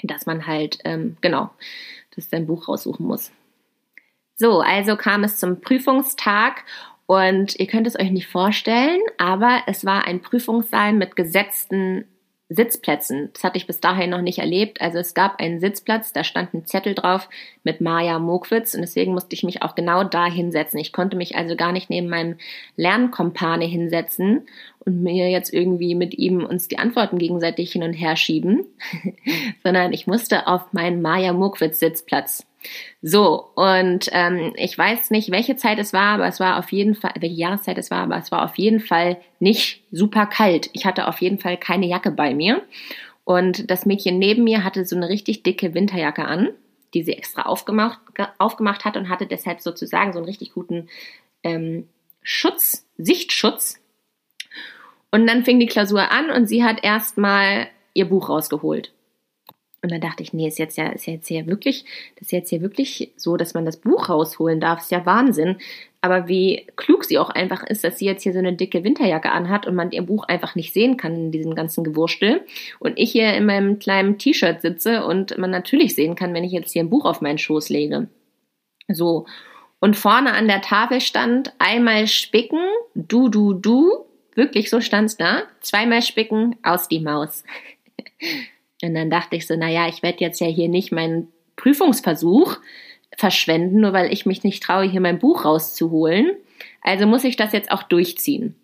dass 0.05 0.27
man 0.27 0.47
halt, 0.47 0.79
ähm, 0.85 1.17
genau, 1.21 1.51
das 2.15 2.31
sein 2.31 2.47
Buch 2.47 2.69
raussuchen 2.69 3.07
muss. 3.07 3.33
So, 4.37 4.61
also 4.61 4.97
kam 4.97 5.25
es 5.25 5.39
zum 5.39 5.61
Prüfungstag 5.61 6.65
und 7.07 7.59
ihr 7.59 7.67
könnt 7.67 7.87
es 7.87 7.99
euch 7.99 8.11
nicht 8.11 8.27
vorstellen, 8.27 9.01
aber 9.19 9.63
es 9.67 9.85
war 9.85 10.07
ein 10.07 10.21
Prüfungssaal 10.21 10.93
mit 10.93 11.17
gesetzten 11.17 12.07
Sitzplätzen. 12.55 13.31
Das 13.33 13.45
hatte 13.45 13.59
ich 13.59 13.67
bis 13.67 13.81
dahin 13.81 14.11
noch 14.11 14.21
nicht 14.21 14.39
erlebt. 14.39 14.81
Also 14.81 14.99
es 14.99 15.15
gab 15.15 15.41
einen 15.41 15.61
Sitzplatz, 15.61 16.13
da 16.13 16.25
stand 16.25 16.55
ein 16.55 16.67
Zettel 16.67 16.95
drauf 16.95 17.29
mit 17.65 17.81
Maja 17.81 18.19
Mokwitz 18.19 18.75
und 18.75 18.81
deswegen 18.81 19.13
musste 19.13 19.35
ich 19.35 19.43
mich 19.43 19.63
auch 19.63 19.75
genau 19.75 20.05
da 20.05 20.27
hinsetzen. 20.27 20.79
Ich 20.79 20.93
konnte 20.93 21.17
mich 21.17 21.37
also 21.37 21.57
gar 21.57 21.73
nicht 21.73 21.91
neben 21.91 22.09
meinem 22.09 22.37
Lernkompane 22.77 23.65
hinsetzen 23.65 24.47
und 24.81 25.03
mir 25.03 25.31
jetzt 25.31 25.53
irgendwie 25.53 25.95
mit 25.95 26.15
ihm 26.15 26.45
uns 26.45 26.69
die 26.69 26.79
Antworten 26.79 27.19
gegenseitig 27.19 27.73
hin 27.73 27.83
und 27.83 27.93
her 27.93 28.17
schieben, 28.17 28.65
sondern 29.63 29.93
ich 29.93 30.07
musste 30.07 30.47
auf 30.47 30.73
meinen 30.73 31.03
Maja 31.03 31.33
Mokwitz 31.33 31.81
Sitzplatz. 31.81 32.47
So, 33.01 33.51
und 33.55 34.09
ähm, 34.13 34.53
ich 34.57 34.77
weiß 34.77 35.11
nicht, 35.11 35.31
welche 35.31 35.57
Zeit 35.57 35.79
es 35.79 35.93
war, 35.93 36.15
aber 36.15 36.27
es 36.27 36.41
war 36.41 36.59
auf 36.59 36.71
jeden 36.73 36.95
Fall, 36.95 37.13
welche 37.19 37.35
Jahreszeit 37.35 37.79
es 37.79 37.91
war, 37.91 38.05
aber 38.05 38.17
es 38.17 38.31
war 38.31 38.45
auf 38.45 38.57
jeden 38.57 38.81
Fall 38.81 39.19
nicht 39.41 39.83
super 39.91 40.27
kalt. 40.27 40.71
Ich 40.73 40.87
hatte 40.87 41.09
auf 41.09 41.21
jeden 41.21 41.39
Fall 41.39 41.57
keine 41.57 41.87
Jacke 41.87 42.11
bei 42.11 42.35
mir. 42.35 42.63
Und 43.25 43.71
das 43.71 43.87
Mädchen 43.87 44.19
neben 44.19 44.45
mir 44.45 44.65
hatte 44.65 44.85
so 44.85 44.97
eine 44.97 45.09
richtig 45.09 45.43
dicke 45.43 45.75
Winterjacke 45.75 46.25
an, 46.25 46.51
die 46.95 47.03
sie 47.03 47.13
extra 47.13 47.43
aufgemacht, 47.43 48.01
aufgemacht 48.39 48.85
hat 48.85 48.97
und 48.97 49.09
hatte 49.09 49.27
deshalb 49.27 49.61
sozusagen 49.61 50.13
so 50.13 50.19
einen 50.19 50.27
richtig 50.27 50.53
guten 50.53 50.89
ähm, 51.43 51.89
Schutz, 52.23 52.87
Sichtschutz. 52.99 53.81
Und 55.11 55.27
dann 55.27 55.45
fing 55.45 55.61
die 55.61 55.67
Klausur 55.67 56.11
an 56.11 56.31
und 56.31 56.47
sie 56.47 56.65
hat 56.65 56.83
erstmal 56.83 57.69
ihr 57.95 58.07
Buch 58.07 58.29
rausgeholt. 58.29 58.93
Und 59.83 59.91
dann 59.91 60.01
dachte 60.01 60.23
ich, 60.23 60.33
nee, 60.33 60.47
ist 60.47 60.61
jetzt 60.61 60.79
ja, 60.79 60.89
ist 60.91 61.07
jetzt 61.07 61.29
ja 61.29 61.45
wirklich, 61.47 61.85
das 62.15 62.29
ist 62.29 62.33
jetzt 62.33 62.51
hier 62.51 62.63
wirklich 62.63 63.11
so, 63.17 63.37
dass 63.37 63.53
man 63.53 63.67
das 63.67 63.79
Buch 63.79 64.09
rausholen 64.09 64.61
darf. 64.61 64.81
Ist 64.81 64.93
ja 64.93 65.05
Wahnsinn. 65.05 65.57
Aber 66.01 66.29
wie 66.29 66.67
klug 66.77 67.05
sie 67.05 67.19
auch 67.19 67.31
einfach 67.31 67.65
ist, 67.65 67.83
dass 67.83 67.99
sie 67.99 68.07
jetzt 68.07 68.23
hier 68.23 68.33
so 68.33 68.39
eine 68.39 68.53
dicke 68.53 68.85
Winterjacke 68.85 69.33
anhat 69.33 69.67
und 69.67 69.75
man 69.75 69.91
ihr 69.91 70.03
Buch 70.03 70.25
einfach 70.25 70.55
nicht 70.55 70.73
sehen 70.73 70.97
kann 70.97 71.15
in 71.15 71.33
diesem 71.33 71.57
ganzen 71.57 71.83
Gewurstel. 71.83 72.43
Und 72.79 72.97
ich 72.97 73.11
hier 73.11 73.35
in 73.35 73.45
meinem 73.45 73.81
kleinen 73.81 74.19
T-Shirt 74.19 74.63
sitze 74.63 75.05
und 75.05 75.37
man 75.37 75.51
natürlich 75.51 75.97
sehen 75.97 76.15
kann, 76.15 76.33
wenn 76.33 76.45
ich 76.45 76.53
jetzt 76.53 76.73
hier 76.73 76.83
ein 76.83 76.91
Buch 76.91 77.05
auf 77.05 77.21
meinen 77.21 77.39
Schoß 77.39 77.69
lege. 77.69 78.09
So. 78.89 79.27
Und 79.81 79.97
vorne 79.97 80.33
an 80.33 80.47
der 80.47 80.61
Tafel 80.61 81.01
stand 81.01 81.53
einmal 81.59 82.07
spicken, 82.07 82.61
du, 82.95 83.29
du, 83.29 83.53
du. 83.53 84.05
Wirklich, 84.35 84.71
so 84.71 84.81
stand's 84.81 85.17
da. 85.17 85.43
Zweimal 85.61 86.03
spicken, 86.03 86.57
aus 86.63 86.87
die 86.87 87.01
Maus. 87.01 87.43
Und 88.83 88.95
dann 88.95 89.11
dachte 89.11 89.37
ich 89.37 89.47
so, 89.47 89.57
naja, 89.57 89.89
ich 89.89 90.03
werde 90.03 90.21
jetzt 90.21 90.41
ja 90.41 90.47
hier 90.47 90.69
nicht 90.69 90.93
meinen 90.93 91.29
Prüfungsversuch 91.57 92.59
verschwenden, 93.17 93.81
nur 93.81 93.93
weil 93.93 94.13
ich 94.13 94.27
mich 94.27 94.43
nicht 94.43 94.63
traue, 94.63 94.85
hier 94.85 95.01
mein 95.01 95.19
Buch 95.19 95.45
rauszuholen. 95.45 96.33
Also 96.81 97.07
muss 97.07 97.25
ich 97.25 97.37
das 97.37 97.53
jetzt 97.53 97.71
auch 97.71 97.83
durchziehen. 97.85 98.57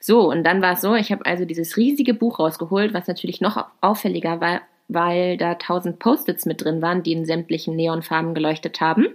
So, 0.00 0.28
und 0.30 0.44
dann 0.44 0.60
war 0.60 0.74
es 0.74 0.82
so, 0.82 0.94
ich 0.94 1.10
habe 1.10 1.24
also 1.24 1.44
dieses 1.44 1.76
riesige 1.76 2.12
Buch 2.12 2.38
rausgeholt, 2.38 2.92
was 2.92 3.06
natürlich 3.06 3.40
noch 3.40 3.64
auffälliger 3.80 4.40
war, 4.40 4.60
weil 4.88 5.38
da 5.38 5.54
tausend 5.54 5.98
Post-its 5.98 6.44
mit 6.44 6.62
drin 6.62 6.82
waren, 6.82 7.02
die 7.02 7.12
in 7.12 7.24
sämtlichen 7.24 7.74
Neonfarben 7.76 8.34
geleuchtet 8.34 8.80
haben. 8.80 9.06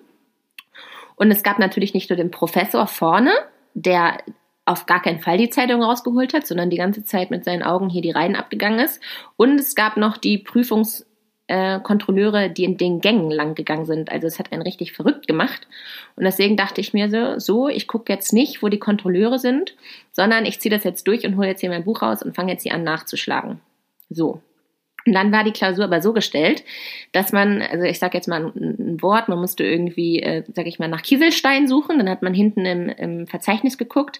Und 1.15 1.29
es 1.31 1.43
gab 1.43 1.59
natürlich 1.59 1.93
nicht 1.93 2.09
nur 2.09 2.17
den 2.17 2.31
Professor 2.31 2.87
vorne, 2.87 3.31
der 3.73 4.17
auf 4.67 4.85
gar 4.85 5.01
keinen 5.01 5.19
Fall 5.19 5.37
die 5.37 5.49
Zeitung 5.49 5.81
rausgeholt 5.81 6.33
hat, 6.33 6.45
sondern 6.45 6.69
die 6.69 6.77
ganze 6.77 7.05
Zeit 7.05 7.31
mit 7.31 7.45
seinen 7.45 7.63
Augen 7.63 7.89
hier 7.89 8.01
die 8.01 8.11
Reihen 8.11 8.35
abgegangen 8.35 8.79
ist. 8.79 9.01
Und 9.37 9.59
es 9.59 9.75
gab 9.75 9.95
noch 9.95 10.17
die 10.17 10.37
Prüfungskontrolleure, 10.37 12.45
äh, 12.45 12.53
die 12.53 12.65
in 12.65 12.77
den 12.77 12.99
Gängen 12.99 13.31
lang 13.31 13.55
gegangen 13.55 13.85
sind. 13.85 14.11
Also 14.11 14.27
es 14.27 14.39
hat 14.39 14.51
einen 14.51 14.61
richtig 14.61 14.91
verrückt 14.91 15.25
gemacht. 15.25 15.67
Und 16.17 16.25
deswegen 16.25 16.57
dachte 16.57 16.81
ich 16.81 16.93
mir 16.93 17.09
so, 17.09 17.39
so 17.39 17.69
ich 17.69 17.87
gucke 17.87 18.11
jetzt 18.11 18.33
nicht, 18.33 18.61
wo 18.61 18.67
die 18.67 18.79
Kontrolleure 18.79 19.39
sind, 19.39 19.73
sondern 20.11 20.45
ich 20.45 20.59
ziehe 20.59 20.75
das 20.75 20.83
jetzt 20.83 21.07
durch 21.07 21.25
und 21.25 21.37
hole 21.37 21.47
jetzt 21.47 21.61
hier 21.61 21.69
mein 21.69 21.85
Buch 21.85 22.01
raus 22.01 22.21
und 22.21 22.35
fange 22.35 22.51
jetzt 22.51 22.63
hier 22.63 22.73
an 22.73 22.83
nachzuschlagen. 22.83 23.61
So. 24.09 24.41
Und 25.07 25.13
dann 25.13 25.31
war 25.31 25.45
die 25.45 25.53
Klausur 25.53 25.85
aber 25.85 26.01
so 26.01 26.11
gestellt, 26.11 26.65
dass 27.13 27.31
man, 27.31 27.61
also 27.61 27.85
ich 27.85 27.97
sage 27.97 28.17
jetzt 28.17 28.27
mal 28.27 28.51
ein, 28.53 29.01
Wort, 29.01 29.29
man 29.29 29.39
musste 29.39 29.63
irgendwie, 29.63 30.21
äh, 30.21 30.43
sage 30.53 30.67
ich 30.67 30.79
mal, 30.79 30.89
nach 30.89 31.01
Kieselstein 31.01 31.67
suchen. 31.67 31.97
Dann 31.97 32.09
hat 32.09 32.23
man 32.23 32.33
hinten 32.33 32.65
im, 32.65 32.89
im 32.89 33.27
Verzeichnis 33.27 33.77
geguckt 33.77 34.19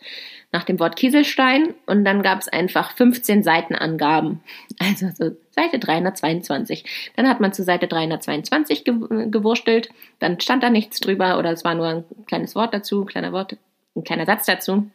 nach 0.53 0.63
dem 0.63 0.79
Wort 0.79 0.95
Kieselstein 0.95 1.73
und 1.87 2.05
dann 2.05 2.23
gab 2.23 2.39
es 2.39 2.47
einfach 2.47 2.91
15 2.95 3.43
Seitenangaben. 3.43 4.41
Also 4.79 5.09
so 5.13 5.35
Seite 5.49 5.79
322. 5.79 7.11
Dann 7.15 7.27
hat 7.27 7.39
man 7.39 7.51
zu 7.51 7.63
Seite 7.63 7.87
322 7.87 8.85
gewurstelt, 8.85 9.89
dann 10.19 10.39
stand 10.39 10.63
da 10.63 10.69
nichts 10.69 10.99
drüber 10.99 11.39
oder 11.39 11.51
es 11.51 11.65
war 11.65 11.75
nur 11.75 11.87
ein 11.87 12.05
kleines 12.27 12.55
Wort 12.55 12.73
dazu, 12.73 13.01
ein 13.01 13.07
kleiner 13.07 13.33
Wort, 13.33 13.57
ein 13.95 14.03
kleiner 14.03 14.25
Satz 14.25 14.45
dazu. 14.45 14.89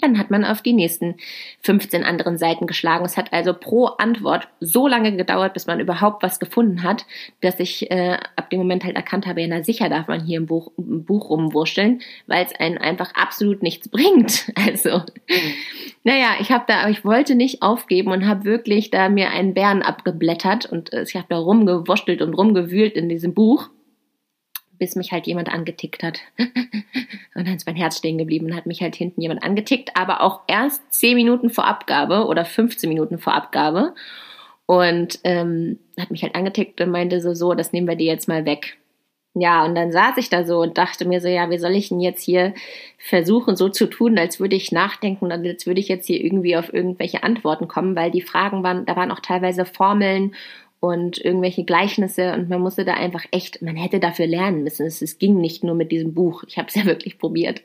Dann 0.00 0.18
hat 0.18 0.30
man 0.30 0.44
auf 0.44 0.60
die 0.60 0.72
nächsten 0.72 1.14
15 1.62 2.02
anderen 2.02 2.36
Seiten 2.36 2.66
geschlagen. 2.66 3.04
Es 3.04 3.16
hat 3.16 3.32
also 3.32 3.54
pro 3.54 3.86
Antwort 3.86 4.48
so 4.58 4.88
lange 4.88 5.16
gedauert, 5.16 5.54
bis 5.54 5.66
man 5.66 5.78
überhaupt 5.78 6.22
was 6.22 6.40
gefunden 6.40 6.82
hat, 6.82 7.06
dass 7.40 7.60
ich 7.60 7.90
äh, 7.92 8.18
ab 8.34 8.50
dem 8.50 8.58
Moment 8.58 8.84
halt 8.84 8.96
erkannt 8.96 9.26
habe, 9.26 9.40
ja, 9.40 9.46
na 9.46 9.62
sicher 9.62 9.88
darf 9.88 10.08
man 10.08 10.24
hier 10.24 10.38
im 10.38 10.46
Buch, 10.46 10.72
im 10.76 11.04
Buch 11.04 11.30
rumwurschteln, 11.30 12.00
weil 12.26 12.44
es 12.44 12.54
einen 12.58 12.78
einfach 12.78 13.14
absolut 13.14 13.62
nichts 13.62 13.88
bringt. 13.88 14.52
Also, 14.64 15.02
naja, 16.04 16.36
ich 16.40 16.50
habe 16.50 16.64
da, 16.66 16.88
ich 16.88 17.04
wollte 17.04 17.34
nicht 17.34 17.60
aufgeben 17.60 18.12
und 18.12 18.26
habe 18.26 18.44
wirklich 18.44 18.90
da 18.90 19.10
mir 19.10 19.30
einen 19.30 19.52
Bären 19.52 19.82
abgeblättert 19.82 20.64
und 20.64 20.92
äh, 20.92 21.02
ich 21.02 21.16
habe 21.16 21.26
da 21.28 21.36
rumgewurschtelt 21.36 22.22
und 22.22 22.34
rumgewühlt 22.34 22.94
in 22.94 23.08
diesem 23.10 23.34
Buch 23.34 23.68
bis 24.78 24.96
mich 24.96 25.12
halt 25.12 25.26
jemand 25.26 25.48
angetickt 25.48 26.02
hat. 26.02 26.20
und 26.38 27.46
dann 27.46 27.54
ist 27.54 27.66
mein 27.66 27.76
Herz 27.76 27.98
stehen 27.98 28.18
geblieben 28.18 28.46
und 28.46 28.56
hat 28.56 28.66
mich 28.66 28.82
halt 28.82 28.96
hinten 28.96 29.20
jemand 29.20 29.42
angetickt, 29.42 29.90
aber 29.94 30.20
auch 30.20 30.40
erst 30.46 30.82
10 30.92 31.16
Minuten 31.16 31.50
vor 31.50 31.66
Abgabe 31.66 32.26
oder 32.26 32.44
15 32.44 32.88
Minuten 32.88 33.18
vor 33.18 33.34
Abgabe. 33.34 33.94
Und 34.66 35.18
ähm, 35.24 35.78
hat 36.00 36.10
mich 36.10 36.22
halt 36.22 36.34
angetickt 36.34 36.80
und 36.80 36.90
meinte 36.90 37.20
so, 37.20 37.34
so, 37.34 37.52
das 37.52 37.72
nehmen 37.72 37.86
wir 37.86 37.96
dir 37.96 38.06
jetzt 38.06 38.28
mal 38.28 38.46
weg. 38.46 38.78
Ja, 39.36 39.64
und 39.64 39.74
dann 39.74 39.90
saß 39.90 40.16
ich 40.18 40.30
da 40.30 40.44
so 40.44 40.60
und 40.60 40.78
dachte 40.78 41.06
mir 41.06 41.20
so, 41.20 41.26
ja, 41.26 41.50
wie 41.50 41.58
soll 41.58 41.72
ich 41.72 41.88
denn 41.88 41.98
jetzt 41.98 42.22
hier 42.22 42.54
versuchen, 42.98 43.56
so 43.56 43.68
zu 43.68 43.86
tun, 43.86 44.16
als 44.16 44.38
würde 44.38 44.54
ich 44.54 44.70
nachdenken 44.70 45.24
und 45.24 45.32
als 45.32 45.66
würde 45.66 45.80
ich 45.80 45.88
jetzt 45.88 46.06
hier 46.06 46.22
irgendwie 46.24 46.56
auf 46.56 46.72
irgendwelche 46.72 47.24
Antworten 47.24 47.66
kommen, 47.66 47.96
weil 47.96 48.12
die 48.12 48.22
Fragen 48.22 48.62
waren, 48.62 48.86
da 48.86 48.94
waren 48.94 49.10
auch 49.10 49.18
teilweise 49.18 49.64
Formeln 49.64 50.36
und 50.84 51.16
irgendwelche 51.16 51.64
Gleichnisse 51.64 52.34
und 52.34 52.50
man 52.50 52.60
musste 52.60 52.84
da 52.84 52.92
einfach 52.92 53.24
echt, 53.30 53.62
man 53.62 53.74
hätte 53.74 54.00
dafür 54.00 54.26
lernen 54.26 54.64
müssen. 54.64 54.84
Es, 54.84 55.00
es 55.00 55.18
ging 55.18 55.38
nicht 55.38 55.64
nur 55.64 55.74
mit 55.74 55.90
diesem 55.90 56.12
Buch. 56.12 56.44
Ich 56.46 56.58
habe 56.58 56.68
es 56.68 56.74
ja 56.74 56.84
wirklich 56.84 57.18
probiert. 57.18 57.62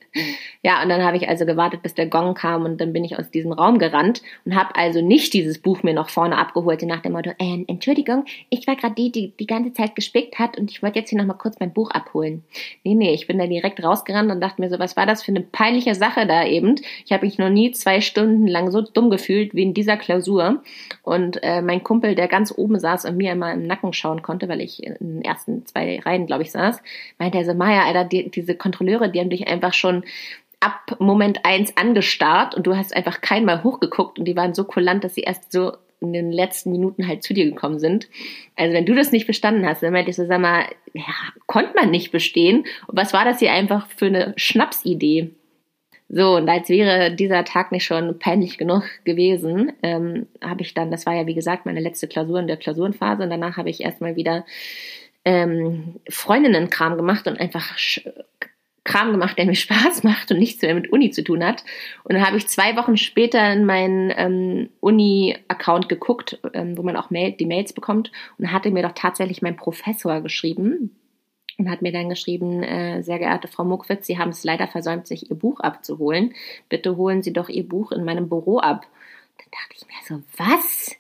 Ja, 0.64 0.82
und 0.82 0.88
dann 0.88 1.04
habe 1.04 1.18
ich 1.18 1.28
also 1.28 1.46
gewartet, 1.46 1.84
bis 1.84 1.94
der 1.94 2.06
Gong 2.06 2.34
kam 2.34 2.64
und 2.64 2.80
dann 2.80 2.94
bin 2.94 3.04
ich 3.04 3.20
aus 3.20 3.30
diesem 3.30 3.52
Raum 3.52 3.78
gerannt 3.78 4.22
und 4.46 4.56
habe 4.56 4.74
also 4.78 5.02
nicht 5.02 5.34
dieses 5.34 5.60
Buch 5.60 5.84
mir 5.84 5.94
noch 5.94 6.08
vorne 6.08 6.38
abgeholt 6.38 6.82
nach 6.84 7.02
dem 7.02 7.12
Motto, 7.12 7.32
äh, 7.40 7.66
Entschuldigung, 7.68 8.24
ich 8.50 8.66
war 8.68 8.78
gerade 8.78 8.96
die, 8.96 9.12
die 9.12 9.34
die 9.38 9.48
ganze 9.48 9.74
Zeit 9.74 9.96
gespickt 9.96 10.40
hat 10.40 10.58
und 10.58 10.72
ich 10.72 10.82
wollte 10.82 11.00
jetzt 11.00 11.10
hier 11.10 11.18
nochmal 11.18 11.38
kurz 11.38 11.60
mein 11.60 11.74
Buch 11.74 11.92
abholen. 11.92 12.44
Nee, 12.86 12.96
nee, 12.96 13.14
ich 13.14 13.28
bin 13.28 13.38
da 13.38 13.48
direkt 13.48 13.84
rausgerannt 13.84 14.32
und 14.32 14.40
dachte 14.40 14.62
mir 14.62 14.70
so, 14.70 14.80
was 14.80 14.96
war 14.96 15.06
das 15.06 15.24
für 15.24 15.34
eine 15.34 15.42
peinliche 15.42 15.94
Sache 15.94 16.26
da 16.26 16.46
eben? 16.46 16.76
Ich 17.04 17.12
habe 17.12 17.26
mich 17.26 17.38
noch 17.38 17.50
nie 17.50 17.72
zwei 17.72 18.00
Stunden 18.00 18.48
lang 18.48 18.72
so 18.72 18.80
dumm 18.82 19.10
gefühlt 19.10 19.54
wie 19.54 19.64
in 19.64 19.74
dieser 19.74 19.98
Klausur 19.98 20.64
und 21.04 21.44
äh, 21.44 21.62
mein 21.62 21.84
Kumpel, 21.84 22.16
der 22.16 22.30
ganz 22.30 22.54
oben 22.56 22.80
saß 22.80 23.09
und 23.10 23.18
mir 23.18 23.34
immer 23.34 23.54
im 23.54 23.64
Nacken 23.64 23.94
schauen 23.94 24.22
konnte, 24.22 24.48
weil 24.48 24.62
ich 24.62 24.84
in 24.84 24.96
den 25.00 25.22
ersten 25.22 25.66
zwei 25.66 26.00
Reihen, 26.00 26.26
glaube 26.26 26.44
ich, 26.44 26.52
saß, 26.52 26.82
meinte 27.18 27.38
er 27.38 27.46
so, 27.46 27.54
Maya, 27.54 27.86
Alter, 27.86 28.06
die, 28.06 28.30
diese 28.30 28.56
Kontrolleure, 28.56 29.10
die 29.10 29.20
haben 29.20 29.30
dich 29.30 29.48
einfach 29.48 29.74
schon 29.74 30.04
ab 30.60 30.98
Moment 31.00 31.46
eins 31.46 31.76
angestarrt 31.78 32.56
und 32.56 32.68
du 32.68 32.76
hast 32.76 32.96
einfach 32.96 33.22
keinmal 33.22 33.64
hochgeguckt 33.64 34.20
und 34.20 34.26
die 34.26 34.36
waren 34.36 34.54
so 34.54 34.64
kulant, 34.64 35.04
dass 35.04 35.16
sie 35.16 35.22
erst 35.22 35.52
so 35.52 35.74
in 36.02 36.14
den 36.14 36.32
letzten 36.32 36.72
Minuten 36.72 37.08
halt 37.08 37.24
zu 37.24 37.34
dir 37.34 37.46
gekommen 37.46 37.80
sind. 37.80 38.08
Also 38.56 38.74
wenn 38.74 38.86
du 38.86 38.96
das 38.96 39.12
nicht 39.12 39.28
bestanden 39.28 39.66
hast, 39.66 39.84
dann 39.84 39.94
meinte 39.94 40.12
ich 40.12 40.16
so, 40.16 40.26
sag 40.26 40.40
mal, 40.40 40.66
ja, 40.94 41.04
konnte 41.46 41.74
man 41.76 41.92
nicht 41.92 42.12
bestehen. 42.12 42.66
Und 42.88 42.98
was 42.98 43.14
war 43.14 43.26
das 43.26 43.40
hier 43.40 43.52
einfach 43.52 43.88
für 43.88 44.06
eine 44.06 44.34
Schnapsidee? 44.38 45.32
So, 46.12 46.38
und 46.38 46.50
als 46.50 46.70
wäre 46.70 47.14
dieser 47.14 47.46
Tag 47.46 47.72
nicht 47.72 47.86
schon 47.86 48.18
peinlich 48.18 48.58
genug 48.58 48.84
gewesen, 49.06 49.74
ähm, 49.84 50.26
habe 50.44 50.64
ich 50.64 50.74
dann, 50.74 50.90
das 50.90 51.06
war 51.06 51.14
ja 51.14 51.28
wie 51.28 51.36
gesagt 51.36 51.68
meine 51.68 51.80
letzte 51.80 52.08
Klausur 52.08 52.40
in 52.40 52.48
der 52.48 52.58
Klausurenphase, 52.58 53.24
und 53.24 53.30
danach 53.30 53.58
habe 53.58 53.70
ich 53.70 53.82
erstmal 53.82 54.16
wieder 54.16 54.44
ähm, 55.24 56.00
Freundinnenkram 56.10 56.98
gemacht 56.98 57.28
und 57.28 57.40
einfach 57.40 57.78
Kram 58.90 59.12
gemacht, 59.12 59.38
der 59.38 59.46
mir 59.46 59.56
Spaß 59.56 60.04
macht 60.04 60.32
und 60.32 60.40
nichts 60.40 60.64
mehr 60.64 60.74
mit 60.74 60.92
Uni 60.92 61.12
zu 61.12 61.24
tun 61.24 61.46
hat. 61.46 61.64
Und 62.04 62.16
dann 62.16 62.26
habe 62.26 62.38
ich 62.38 62.48
zwei 62.48 62.76
Wochen 62.76 62.98
später 62.98 63.54
in 63.54 63.66
meinen 63.66 64.12
ähm, 64.16 64.70
Uni-Account 64.80 65.90
geguckt, 65.90 66.40
ähm, 66.54 66.76
wo 66.76 66.82
man 66.82 66.96
auch 66.96 67.12
Mail, 67.12 67.34
die 67.34 67.46
Mails 67.46 67.74
bekommt, 67.74 68.12
und 68.40 68.52
hatte 68.52 68.72
mir 68.72 68.82
doch 68.82 68.94
tatsächlich 68.96 69.44
mein 69.44 69.58
Professor 69.58 70.22
geschrieben, 70.22 70.99
und 71.60 71.70
hat 71.70 71.82
mir 71.82 71.92
dann 71.92 72.10
geschrieben, 72.10 72.64
äh, 72.64 73.04
sehr 73.04 73.20
geehrte 73.20 73.48
Frau 73.48 73.66
Muckwitz, 73.66 74.08
Sie 74.08 74.18
haben 74.18 74.30
es 74.30 74.44
leider 74.44 74.68
versäumt, 74.68 75.08
sich 75.08 75.30
Ihr 75.30 75.36
Buch 75.36 75.60
abzuholen. 75.60 76.34
Bitte 76.70 76.98
holen 76.98 77.22
Sie 77.22 77.34
doch 77.34 77.50
Ihr 77.50 77.68
Buch 77.68 77.92
in 77.92 78.06
meinem 78.06 78.30
Büro 78.30 78.60
ab. 78.60 78.88
Dann 79.38 79.48
dachte 79.52 79.76
ich 79.76 79.86
mir 79.86 79.94
so, 80.08 80.24
was? 80.38 80.96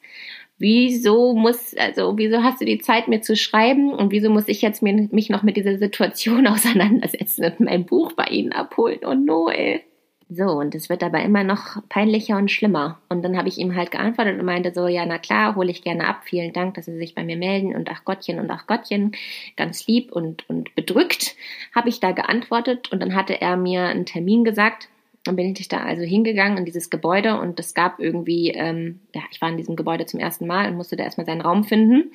Wieso 0.58 1.34
muss, 1.34 1.74
also 1.78 2.18
wieso 2.18 2.44
hast 2.44 2.60
du 2.60 2.66
die 2.66 2.80
Zeit, 2.80 3.08
mir 3.08 3.22
zu 3.22 3.38
schreiben 3.38 3.94
und 3.94 4.12
wieso 4.12 4.30
muss 4.30 4.50
ich 4.50 4.62
jetzt 4.62 4.82
mir, 4.82 5.08
mich 5.12 5.30
noch 5.30 5.42
mit 5.42 5.56
dieser 5.56 5.78
Situation 5.78 6.46
auseinandersetzen 6.48 7.46
und 7.46 7.62
mein 7.62 7.86
Buch 7.86 8.12
bei 8.12 8.26
Ihnen 8.26 8.52
abholen? 8.52 9.00
Oh 9.06 9.14
no, 9.14 9.50
ey. 9.50 9.84
So, 10.32 10.44
und 10.44 10.76
es 10.76 10.90
wird 10.90 11.02
aber 11.02 11.24
immer 11.24 11.44
noch 11.44 11.82
peinlicher 11.90 12.38
und 12.38 12.52
schlimmer. 12.52 13.00
Und 13.10 13.24
dann 13.24 13.36
habe 13.36 13.48
ich 13.50 13.58
ihm 13.58 13.76
halt 13.76 13.90
geantwortet 13.90 14.38
und 14.38 14.46
meinte 14.46 14.72
so, 14.72 14.88
ja, 14.88 15.04
na 15.04 15.18
klar, 15.18 15.56
hole 15.56 15.72
ich 15.72 15.82
gerne 15.82 16.08
ab. 16.08 16.22
Vielen 16.24 16.54
Dank, 16.54 16.76
dass 16.76 16.86
Sie 16.86 16.96
sich 17.00 17.16
bei 17.16 17.24
mir 17.24 17.36
melden. 17.36 17.76
Und 17.76 17.90
ach 17.92 18.06
Gottchen 18.06 18.40
und 18.40 18.52
ach 18.52 18.68
Gottchen, 18.68 19.14
ganz 19.58 19.88
lieb 19.88 20.12
und, 20.12 20.48
und 20.48 20.76
bedrückt, 20.76 21.36
habe 21.74 21.90
ich 21.90 22.00
da 22.00 22.12
geantwortet. 22.12 22.92
Und 22.92 23.02
dann 23.02 23.16
hatte 23.16 23.42
er 23.42 23.58
mir 23.58 23.86
einen 23.86 24.06
Termin 24.06 24.44
gesagt. 24.44 24.88
Dann 25.24 25.36
bin 25.36 25.56
ich 25.58 25.68
da 25.68 25.80
also 25.80 26.04
hingegangen 26.04 26.60
in 26.60 26.66
dieses 26.66 26.92
Gebäude 26.92 27.40
und 27.40 27.60
es 27.60 27.74
gab 27.74 28.00
irgendwie, 28.00 28.52
ähm, 28.52 29.00
ja, 29.16 29.22
ich 29.32 29.42
war 29.42 29.50
in 29.50 29.58
diesem 29.58 29.76
Gebäude 29.76 30.06
zum 30.06 30.20
ersten 30.20 30.46
Mal 30.46 30.70
und 30.70 30.78
musste 30.78 30.96
da 30.96 31.04
erstmal 31.04 31.26
seinen 31.26 31.42
Raum 31.42 31.64
finden. 31.64 32.12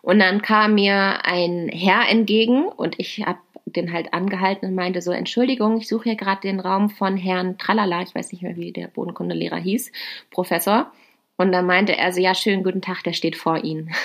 Und 0.00 0.18
dann 0.20 0.40
kam 0.40 0.74
mir 0.74 1.24
ein 1.24 1.68
Herr 1.68 2.08
entgegen 2.08 2.64
und 2.64 2.98
ich 2.98 3.24
habe 3.26 3.38
den 3.76 3.92
halt 3.92 4.12
angehalten 4.12 4.68
und 4.68 4.74
meinte 4.74 5.02
so, 5.02 5.12
Entschuldigung, 5.12 5.78
ich 5.78 5.88
suche 5.88 6.10
hier 6.10 6.16
gerade 6.16 6.40
den 6.40 6.60
Raum 6.60 6.90
von 6.90 7.16
Herrn 7.16 7.58
Tralala, 7.58 8.02
ich 8.02 8.14
weiß 8.14 8.32
nicht 8.32 8.42
mehr, 8.42 8.56
wie 8.56 8.72
der 8.72 8.88
Bodenkundelehrer 8.88 9.56
hieß, 9.56 9.92
Professor. 10.30 10.92
Und 11.36 11.52
dann 11.52 11.66
meinte 11.66 11.96
er 11.96 12.12
so, 12.12 12.20
ja, 12.20 12.34
schönen 12.34 12.64
guten 12.64 12.82
Tag, 12.82 13.02
der 13.04 13.12
steht 13.12 13.36
vor 13.36 13.64
Ihnen. 13.64 13.90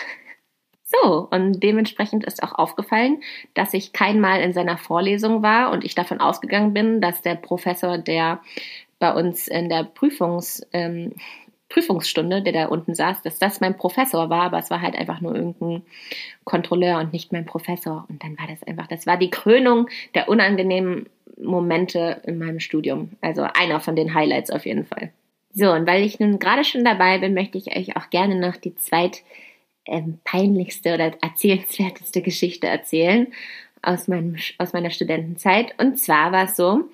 So, 1.02 1.28
und 1.32 1.64
dementsprechend 1.64 2.24
ist 2.24 2.44
auch 2.44 2.54
aufgefallen, 2.54 3.24
dass 3.56 3.74
ich 3.74 3.94
kein 3.94 4.20
Mal 4.20 4.42
in 4.42 4.54
seiner 4.54 4.78
Vorlesung 4.78 5.42
war 5.42 5.72
und 5.72 5.84
ich 5.84 5.96
davon 5.96 6.20
ausgegangen 6.20 6.72
bin, 6.72 7.02
dass 7.02 7.24
der 7.24 7.34
Professor, 7.34 7.98
der 7.98 8.42
bei 9.00 9.12
uns 9.12 9.48
in 9.48 9.70
der 9.70 9.86
Prüfungs, 9.86 10.62
ähm, 10.72 11.14
Prüfungsstunde, 11.74 12.44
der 12.44 12.54
da 12.54 12.66
unten 12.68 12.94
saß, 12.94 13.24
dass 13.24 13.40
das 13.40 13.60
mein 13.60 13.76
Professor 13.76 14.30
war, 14.30 14.44
aber 14.44 14.60
es 14.60 14.70
war 14.70 14.82
halt 14.82 14.96
einfach 14.96 15.22
nur 15.22 15.36
irgendein 15.36 15.82
Kontrolleur 16.44 17.00
und 17.00 17.14
nicht 17.14 17.32
mein 17.32 17.46
Professor. 17.46 18.06
Und 18.10 18.24
dann 18.24 18.38
war 18.38 18.48
das 18.48 18.64
einfach, 18.64 18.88
das 18.88 19.08
war 19.08 19.18
die 19.18 19.32
Krönung 19.32 19.88
der 20.14 20.30
unangenehmen 20.30 21.08
Momente 21.42 22.22
in 22.26 22.38
meinem 22.38 22.60
Studium. 22.60 23.12
Also 23.22 23.42
einer 23.42 23.80
von 23.80 23.96
den 23.96 24.14
Highlights 24.14 24.52
auf 24.52 24.66
jeden 24.66 24.86
Fall. 24.86 25.12
So, 25.52 25.72
und 25.72 25.88
weil 25.88 26.04
ich 26.04 26.20
nun 26.20 26.40
gerade 26.40 26.64
schon 26.64 26.84
dabei 26.84 27.18
bin, 27.18 27.34
möchte 27.34 27.58
ich 27.58 27.76
euch 27.76 27.98
auch 27.98 28.10
gerne 28.10 28.36
noch 28.36 28.56
die 28.56 28.76
zweit 28.76 29.24
ähm, 29.86 30.20
peinlichste 30.24 30.94
oder 30.94 31.12
erzählenswerteste 31.22 32.22
Geschichte 32.22 32.68
erzählen 32.68 33.28
aus, 33.82 34.08
meinem, 34.08 34.38
aus 34.60 34.74
meiner 34.74 34.92
Studentenzeit. 34.92 35.74
Und 35.80 36.00
zwar 36.00 36.32
war 36.32 36.46
es 36.46 36.56
so, 36.56 36.86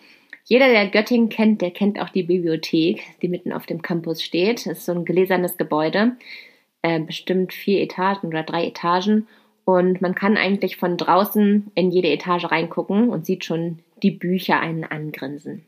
jeder, 0.50 0.68
der 0.68 0.88
Göttingen 0.88 1.30
kennt, 1.30 1.62
der 1.62 1.70
kennt 1.70 2.00
auch 2.02 2.10
die 2.10 2.24
Bibliothek, 2.24 3.04
die 3.22 3.28
mitten 3.28 3.54
auf 3.54 3.68
dem 3.68 3.84
Campus 3.84 4.24
steht. 4.24 4.66
Das 4.66 4.80
ist 4.80 4.86
so 4.86 4.94
ein 4.94 5.06
gläsernes 5.06 5.58
Gebäude, 5.58 6.14
äh, 6.82 7.00
bestimmt 7.00 7.54
vier 7.54 7.82
Etagen 7.84 8.30
oder 8.30 8.42
drei 8.42 8.66
Etagen. 8.66 9.28
Und 9.64 10.02
man 10.02 10.16
kann 10.16 10.38
eigentlich 10.38 10.78
von 10.78 10.98
draußen 10.98 11.72
in 11.76 11.92
jede 11.92 12.10
Etage 12.10 12.46
reingucken 12.46 13.10
und 13.10 13.28
sieht 13.28 13.46
schon 13.46 13.78
die 14.02 14.10
Bücher 14.10 14.60
einen 14.60 14.86
angrinsen. 14.86 15.66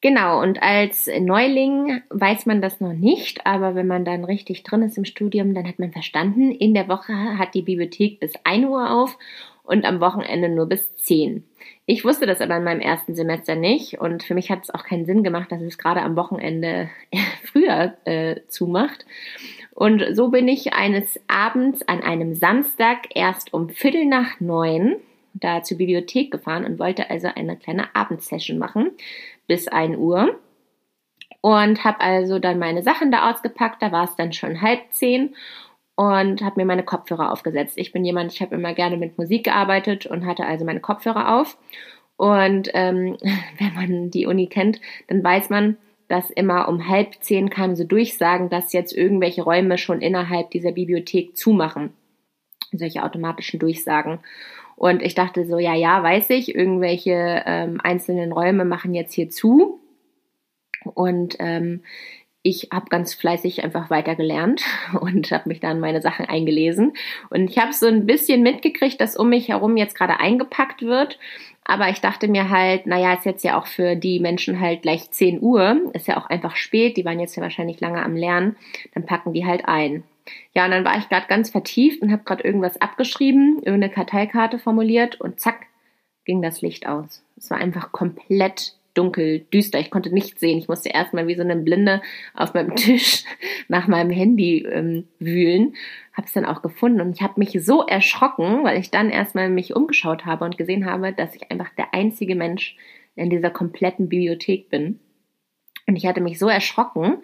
Genau, 0.00 0.42
und 0.42 0.60
als 0.60 1.08
Neuling 1.20 2.02
weiß 2.10 2.46
man 2.46 2.60
das 2.60 2.80
noch 2.80 2.92
nicht, 2.92 3.46
aber 3.46 3.76
wenn 3.76 3.86
man 3.86 4.04
dann 4.04 4.24
richtig 4.24 4.64
drin 4.64 4.82
ist 4.82 4.98
im 4.98 5.04
Studium, 5.04 5.54
dann 5.54 5.66
hat 5.66 5.78
man 5.78 5.92
verstanden, 5.92 6.50
in 6.50 6.74
der 6.74 6.88
Woche 6.88 7.14
hat 7.38 7.54
die 7.54 7.62
Bibliothek 7.62 8.18
bis 8.18 8.34
1 8.42 8.66
Uhr 8.66 8.90
auf 8.90 9.16
und 9.66 9.84
am 9.84 10.00
Wochenende 10.00 10.48
nur 10.48 10.66
bis 10.66 10.94
10. 10.96 11.44
Ich 11.84 12.04
wusste 12.04 12.26
das 12.26 12.40
aber 12.40 12.56
in 12.56 12.64
meinem 12.64 12.80
ersten 12.80 13.14
Semester 13.14 13.54
nicht 13.54 14.00
und 14.00 14.22
für 14.22 14.34
mich 14.34 14.50
hat 14.50 14.64
es 14.64 14.70
auch 14.70 14.84
keinen 14.84 15.06
Sinn 15.06 15.22
gemacht, 15.22 15.52
dass 15.52 15.62
es 15.62 15.78
gerade 15.78 16.02
am 16.02 16.16
Wochenende 16.16 16.88
früher 17.44 17.94
äh, 18.04 18.40
zumacht. 18.48 19.04
Und 19.74 20.02
so 20.16 20.28
bin 20.28 20.48
ich 20.48 20.72
eines 20.72 21.20
Abends 21.28 21.86
an 21.86 22.02
einem 22.02 22.34
Samstag 22.34 23.14
erst 23.14 23.52
um 23.52 23.68
Viertel 23.68 24.06
nach 24.06 24.40
neun 24.40 24.96
da 25.40 25.62
zur 25.62 25.78
Bibliothek 25.78 26.30
gefahren 26.30 26.64
und 26.64 26.78
wollte 26.78 27.10
also 27.10 27.28
eine 27.34 27.56
kleine 27.56 27.94
Abendsession 27.94 28.58
machen 28.58 28.92
bis 29.46 29.68
1 29.68 29.96
Uhr. 29.96 30.38
Und 31.42 31.84
habe 31.84 32.00
also 32.00 32.38
dann 32.38 32.58
meine 32.58 32.82
Sachen 32.82 33.12
da 33.12 33.30
ausgepackt. 33.30 33.80
Da 33.80 33.92
war 33.92 34.04
es 34.04 34.16
dann 34.16 34.32
schon 34.32 34.62
halb 34.62 34.80
zehn 34.90 35.36
und 35.96 36.42
habe 36.42 36.60
mir 36.60 36.66
meine 36.66 36.84
Kopfhörer 36.84 37.32
aufgesetzt. 37.32 37.78
Ich 37.78 37.92
bin 37.92 38.04
jemand, 38.04 38.32
ich 38.32 38.42
habe 38.42 38.54
immer 38.54 38.74
gerne 38.74 38.98
mit 38.98 39.18
Musik 39.18 39.44
gearbeitet 39.44 40.06
und 40.06 40.26
hatte 40.26 40.46
also 40.46 40.64
meine 40.64 40.80
Kopfhörer 40.80 41.40
auf. 41.40 41.58
Und 42.16 42.70
ähm, 42.74 43.16
wenn 43.58 43.74
man 43.74 44.10
die 44.10 44.26
Uni 44.26 44.46
kennt, 44.46 44.80
dann 45.08 45.24
weiß 45.24 45.50
man, 45.50 45.78
dass 46.08 46.30
immer 46.30 46.68
um 46.68 46.88
halb 46.88 47.14
zehn 47.20 47.50
kamen 47.50 47.74
so 47.74 47.84
Durchsagen, 47.84 48.48
dass 48.50 48.72
jetzt 48.72 48.96
irgendwelche 48.96 49.42
Räume 49.42 49.78
schon 49.78 50.02
innerhalb 50.02 50.50
dieser 50.50 50.72
Bibliothek 50.72 51.36
zumachen. 51.36 51.94
Solche 52.72 53.02
automatischen 53.02 53.58
Durchsagen. 53.58 54.20
Und 54.76 55.02
ich 55.02 55.14
dachte 55.14 55.46
so, 55.46 55.58
ja, 55.58 55.74
ja, 55.74 56.02
weiß 56.02 56.30
ich, 56.30 56.54
irgendwelche 56.54 57.42
ähm, 57.46 57.80
einzelnen 57.82 58.32
Räume 58.32 58.66
machen 58.66 58.94
jetzt 58.94 59.14
hier 59.14 59.30
zu. 59.30 59.80
Und 60.94 61.36
ähm, 61.38 61.82
ich 62.46 62.68
habe 62.72 62.86
ganz 62.90 63.12
fleißig 63.12 63.64
einfach 63.64 63.90
weiter 63.90 64.14
gelernt 64.14 64.62
und 65.00 65.30
habe 65.32 65.48
mich 65.48 65.58
dann 65.58 65.80
meine 65.80 66.00
Sachen 66.00 66.26
eingelesen. 66.26 66.92
Und 67.28 67.50
ich 67.50 67.58
habe 67.58 67.72
so 67.72 67.86
ein 67.86 68.06
bisschen 68.06 68.42
mitgekriegt, 68.42 69.00
dass 69.00 69.16
um 69.16 69.30
mich 69.30 69.48
herum 69.48 69.76
jetzt 69.76 69.96
gerade 69.96 70.20
eingepackt 70.20 70.82
wird. 70.82 71.18
Aber 71.64 71.88
ich 71.88 72.00
dachte 72.00 72.28
mir 72.28 72.48
halt, 72.48 72.86
naja, 72.86 73.14
ist 73.14 73.26
jetzt 73.26 73.42
ja 73.42 73.58
auch 73.58 73.66
für 73.66 73.96
die 73.96 74.20
Menschen 74.20 74.60
halt 74.60 74.82
gleich 74.82 75.10
10 75.10 75.42
Uhr. 75.42 75.90
Ist 75.94 76.06
ja 76.06 76.16
auch 76.16 76.26
einfach 76.26 76.54
spät. 76.54 76.96
Die 76.96 77.04
waren 77.04 77.18
jetzt 77.18 77.34
ja 77.34 77.42
wahrscheinlich 77.42 77.80
lange 77.80 78.00
am 78.00 78.14
Lernen. 78.14 78.54
Dann 78.94 79.04
packen 79.04 79.32
die 79.32 79.44
halt 79.44 79.66
ein. 79.66 80.04
Ja, 80.54 80.64
und 80.64 80.70
dann 80.70 80.84
war 80.84 80.96
ich 80.98 81.08
gerade 81.08 81.26
ganz 81.26 81.50
vertieft 81.50 82.00
und 82.02 82.12
habe 82.12 82.22
gerade 82.22 82.44
irgendwas 82.44 82.80
abgeschrieben, 82.80 83.56
irgendeine 83.56 83.90
Karteikarte 83.90 84.60
formuliert 84.60 85.20
und 85.20 85.40
zack, 85.40 85.66
ging 86.24 86.42
das 86.42 86.62
Licht 86.62 86.86
aus. 86.86 87.24
Es 87.36 87.50
war 87.50 87.58
einfach 87.58 87.90
komplett 87.90 88.74
dunkel, 88.96 89.40
düster. 89.52 89.78
Ich 89.78 89.90
konnte 89.90 90.12
nichts 90.12 90.40
sehen. 90.40 90.58
Ich 90.58 90.68
musste 90.68 90.88
erstmal 90.88 91.26
wie 91.26 91.34
so 91.34 91.42
eine 91.42 91.56
Blinde 91.56 92.02
auf 92.34 92.54
meinem 92.54 92.74
Tisch 92.76 93.24
nach 93.68 93.86
meinem 93.86 94.10
Handy 94.10 94.66
ähm, 94.70 95.06
wühlen. 95.18 95.74
Habe 96.12 96.26
es 96.26 96.32
dann 96.32 96.46
auch 96.46 96.62
gefunden 96.62 97.00
und 97.00 97.14
ich 97.14 97.22
habe 97.22 97.34
mich 97.36 97.52
so 97.64 97.82
erschrocken, 97.82 98.64
weil 98.64 98.78
ich 98.78 98.90
dann 98.90 99.10
erstmal 99.10 99.50
mich 99.50 99.76
umgeschaut 99.76 100.24
habe 100.24 100.44
und 100.44 100.56
gesehen 100.56 100.86
habe, 100.86 101.12
dass 101.12 101.34
ich 101.34 101.50
einfach 101.50 101.68
der 101.76 101.92
einzige 101.92 102.34
Mensch 102.34 102.76
in 103.16 103.30
dieser 103.30 103.50
kompletten 103.50 104.08
Bibliothek 104.08 104.70
bin. 104.70 105.00
Und 105.86 105.96
ich 105.96 106.06
hatte 106.06 106.20
mich 106.20 106.38
so 106.38 106.48
erschrocken, 106.48 107.18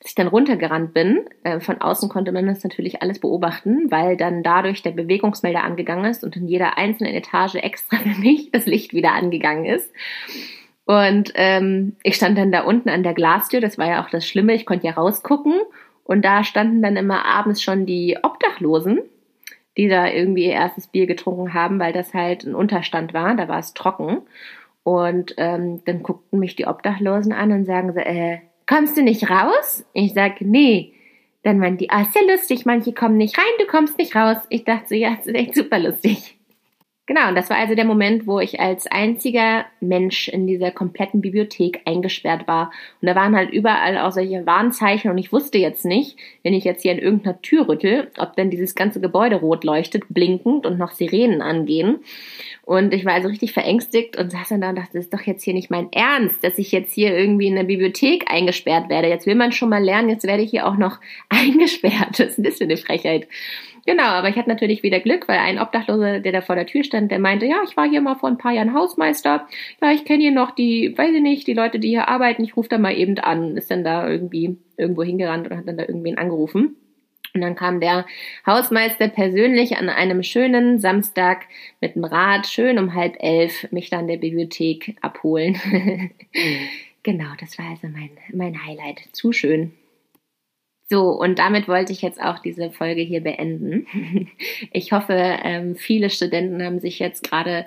als 0.00 0.10
ich 0.10 0.14
dann 0.14 0.28
runtergerannt 0.28 0.94
bin, 0.94 1.24
äh, 1.42 1.60
von 1.60 1.80
außen 1.80 2.08
konnte 2.08 2.32
man 2.32 2.46
das 2.46 2.62
natürlich 2.62 3.02
alles 3.02 3.18
beobachten, 3.18 3.90
weil 3.90 4.16
dann 4.16 4.42
dadurch 4.42 4.82
der 4.82 4.92
Bewegungsmelder 4.92 5.64
angegangen 5.64 6.04
ist 6.04 6.22
und 6.22 6.36
in 6.36 6.46
jeder 6.46 6.78
einzelnen 6.78 7.14
Etage 7.14 7.56
extra 7.56 7.96
für 8.02 8.20
mich 8.20 8.50
das 8.52 8.66
Licht 8.66 8.92
wieder 8.92 9.12
angegangen 9.12 9.64
ist. 9.64 9.90
Und 10.86 11.32
ähm, 11.34 11.96
ich 12.04 12.14
stand 12.14 12.38
dann 12.38 12.52
da 12.52 12.62
unten 12.62 12.88
an 12.88 13.02
der 13.02 13.12
Glastür, 13.12 13.60
das 13.60 13.76
war 13.76 13.88
ja 13.88 14.04
auch 14.04 14.08
das 14.08 14.26
Schlimme, 14.26 14.54
ich 14.54 14.66
konnte 14.66 14.86
ja 14.86 14.92
rausgucken 14.92 15.54
und 16.04 16.24
da 16.24 16.44
standen 16.44 16.80
dann 16.80 16.96
immer 16.96 17.24
abends 17.24 17.60
schon 17.60 17.86
die 17.86 18.16
Obdachlosen, 18.22 19.00
die 19.76 19.88
da 19.88 20.08
irgendwie 20.08 20.44
ihr 20.44 20.52
erstes 20.52 20.86
Bier 20.86 21.06
getrunken 21.06 21.52
haben, 21.52 21.80
weil 21.80 21.92
das 21.92 22.14
halt 22.14 22.44
ein 22.44 22.54
Unterstand 22.54 23.12
war, 23.12 23.34
da 23.34 23.48
war 23.48 23.58
es 23.58 23.74
trocken. 23.74 24.22
Und 24.84 25.34
ähm, 25.36 25.82
dann 25.84 26.04
guckten 26.04 26.38
mich 26.38 26.54
die 26.54 26.68
Obdachlosen 26.68 27.32
an 27.32 27.50
und 27.50 27.64
sagen 27.64 27.92
so, 27.92 27.98
äh, 27.98 28.38
kommst 28.68 28.96
du 28.96 29.02
nicht 29.02 29.28
raus? 29.28 29.84
Ich 29.92 30.14
sag, 30.14 30.40
nee. 30.40 30.92
Dann 31.42 31.58
meinen 31.58 31.76
die, 31.76 31.90
ah, 31.90 32.02
ist 32.02 32.14
ja 32.14 32.22
lustig, 32.32 32.64
manche 32.66 32.92
kommen 32.92 33.16
nicht 33.16 33.36
rein, 33.36 33.44
du 33.58 33.66
kommst 33.66 33.98
nicht 33.98 34.14
raus. 34.14 34.36
Ich 34.48 34.62
dachte 34.62 34.86
so, 34.90 34.94
ja, 34.94 35.16
das 35.16 35.26
ist 35.26 35.34
echt 35.34 35.56
super 35.56 35.80
lustig. 35.80 36.35
Genau, 37.06 37.28
und 37.28 37.36
das 37.36 37.50
war 37.50 37.56
also 37.56 37.76
der 37.76 37.84
Moment, 37.84 38.26
wo 38.26 38.40
ich 38.40 38.58
als 38.58 38.88
einziger 38.88 39.64
Mensch 39.80 40.26
in 40.26 40.48
dieser 40.48 40.72
kompletten 40.72 41.20
Bibliothek 41.20 41.82
eingesperrt 41.84 42.48
war. 42.48 42.72
Und 43.00 43.06
da 43.06 43.14
waren 43.14 43.36
halt 43.36 43.50
überall 43.50 43.96
auch 43.98 44.10
solche 44.10 44.44
Warnzeichen 44.44 45.12
und 45.12 45.18
ich 45.18 45.32
wusste 45.32 45.58
jetzt 45.58 45.84
nicht, 45.84 46.18
wenn 46.42 46.52
ich 46.52 46.64
jetzt 46.64 46.82
hier 46.82 46.90
in 46.90 46.98
irgendeiner 46.98 47.40
Tür 47.42 47.68
rüttel, 47.68 48.10
ob 48.18 48.34
denn 48.34 48.50
dieses 48.50 48.74
ganze 48.74 49.00
Gebäude 49.00 49.36
rot 49.36 49.62
leuchtet, 49.62 50.02
blinkend 50.08 50.66
und 50.66 50.78
noch 50.78 50.90
Sirenen 50.90 51.42
angehen. 51.42 52.00
Und 52.62 52.92
ich 52.92 53.04
war 53.04 53.12
also 53.12 53.28
richtig 53.28 53.52
verängstigt 53.52 54.16
und 54.18 54.32
saß 54.32 54.48
dann 54.48 54.62
da 54.62 54.70
und 54.70 54.76
dachte, 54.76 54.94
das 54.94 55.04
ist 55.04 55.14
doch 55.14 55.22
jetzt 55.22 55.44
hier 55.44 55.54
nicht 55.54 55.70
mein 55.70 55.92
Ernst, 55.92 56.42
dass 56.42 56.58
ich 56.58 56.72
jetzt 56.72 56.92
hier 56.92 57.16
irgendwie 57.16 57.46
in 57.46 57.54
der 57.54 57.62
Bibliothek 57.62 58.24
eingesperrt 58.28 58.88
werde. 58.88 59.06
Jetzt 59.06 59.26
will 59.26 59.36
man 59.36 59.52
schon 59.52 59.68
mal 59.68 59.82
lernen, 59.82 60.08
jetzt 60.08 60.26
werde 60.26 60.42
ich 60.42 60.50
hier 60.50 60.66
auch 60.66 60.76
noch 60.76 60.98
eingesperrt. 61.28 62.18
Das 62.18 62.30
ist 62.30 62.38
ein 62.38 62.42
bisschen 62.42 62.68
eine 62.68 62.78
Frechheit. 62.78 63.28
Genau, 63.86 64.02
aber 64.02 64.28
ich 64.28 64.36
hatte 64.36 64.48
natürlich 64.48 64.82
wieder 64.82 64.98
Glück, 64.98 65.28
weil 65.28 65.38
ein 65.38 65.60
Obdachloser, 65.60 66.18
der 66.18 66.32
da 66.32 66.40
vor 66.40 66.56
der 66.56 66.66
Tür 66.66 66.82
stand, 66.82 67.12
der 67.12 67.20
meinte, 67.20 67.46
ja, 67.46 67.62
ich 67.64 67.76
war 67.76 67.88
hier 67.88 68.00
mal 68.00 68.16
vor 68.16 68.28
ein 68.28 68.36
paar 68.36 68.52
Jahren 68.52 68.74
Hausmeister. 68.74 69.46
Ja, 69.80 69.92
ich 69.92 70.04
kenne 70.04 70.22
hier 70.22 70.32
noch 70.32 70.50
die, 70.50 70.92
weiß 70.98 71.14
ich 71.14 71.22
nicht, 71.22 71.46
die 71.46 71.54
Leute, 71.54 71.78
die 71.78 71.90
hier 71.90 72.08
arbeiten. 72.08 72.42
Ich 72.42 72.56
rufe 72.56 72.68
da 72.68 72.78
mal 72.78 72.96
eben 72.96 73.16
an. 73.18 73.56
Ist 73.56 73.70
dann 73.70 73.84
da 73.84 74.08
irgendwie 74.08 74.58
irgendwo 74.76 75.04
hingerannt 75.04 75.48
und 75.48 75.56
hat 75.56 75.68
dann 75.68 75.78
da 75.78 75.84
irgendwen 75.84 76.18
angerufen. 76.18 76.76
Und 77.32 77.42
dann 77.42 77.54
kam 77.54 77.80
der 77.80 78.06
Hausmeister 78.44 79.06
persönlich 79.08 79.76
an 79.76 79.88
einem 79.88 80.24
schönen 80.24 80.80
Samstag 80.80 81.44
mit 81.80 81.94
dem 81.94 82.04
Rad 82.04 82.46
schön 82.48 82.78
um 82.78 82.94
halb 82.94 83.14
elf 83.20 83.70
mich 83.70 83.88
dann 83.88 84.08
der 84.08 84.16
Bibliothek 84.16 84.96
abholen. 85.00 85.60
genau, 87.04 87.28
das 87.38 87.56
war 87.58 87.66
also 87.70 87.86
mein, 87.86 88.10
mein 88.32 88.66
Highlight. 88.66 89.00
Zu 89.12 89.32
schön. 89.32 89.72
So, 90.88 91.10
und 91.10 91.38
damit 91.38 91.66
wollte 91.66 91.92
ich 91.92 92.00
jetzt 92.00 92.20
auch 92.22 92.38
diese 92.38 92.70
Folge 92.70 93.02
hier 93.02 93.22
beenden. 93.22 93.86
Ich 94.72 94.92
hoffe, 94.92 95.14
ähm, 95.14 95.74
viele 95.76 96.10
Studenten 96.10 96.62
haben 96.62 96.80
sich 96.80 96.98
jetzt 96.98 97.28
gerade 97.28 97.66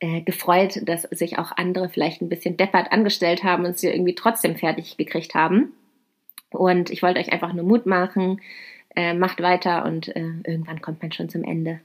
äh, 0.00 0.22
gefreut, 0.22 0.80
dass 0.84 1.02
sich 1.02 1.38
auch 1.38 1.52
andere 1.56 1.88
vielleicht 1.88 2.22
ein 2.22 2.28
bisschen 2.28 2.56
deppert 2.56 2.92
angestellt 2.92 3.44
haben 3.44 3.64
und 3.64 3.78
sie 3.78 3.88
irgendwie 3.88 4.14
trotzdem 4.14 4.56
fertig 4.56 4.96
gekriegt 4.96 5.34
haben. 5.34 5.72
Und 6.50 6.90
ich 6.90 7.02
wollte 7.02 7.20
euch 7.20 7.32
einfach 7.32 7.52
nur 7.52 7.64
Mut 7.64 7.86
machen, 7.86 8.40
äh, 8.96 9.14
macht 9.14 9.42
weiter 9.42 9.84
und 9.84 10.14
äh, 10.14 10.20
irgendwann 10.44 10.80
kommt 10.80 11.02
man 11.02 11.12
schon 11.12 11.28
zum 11.28 11.44
Ende. 11.44 11.80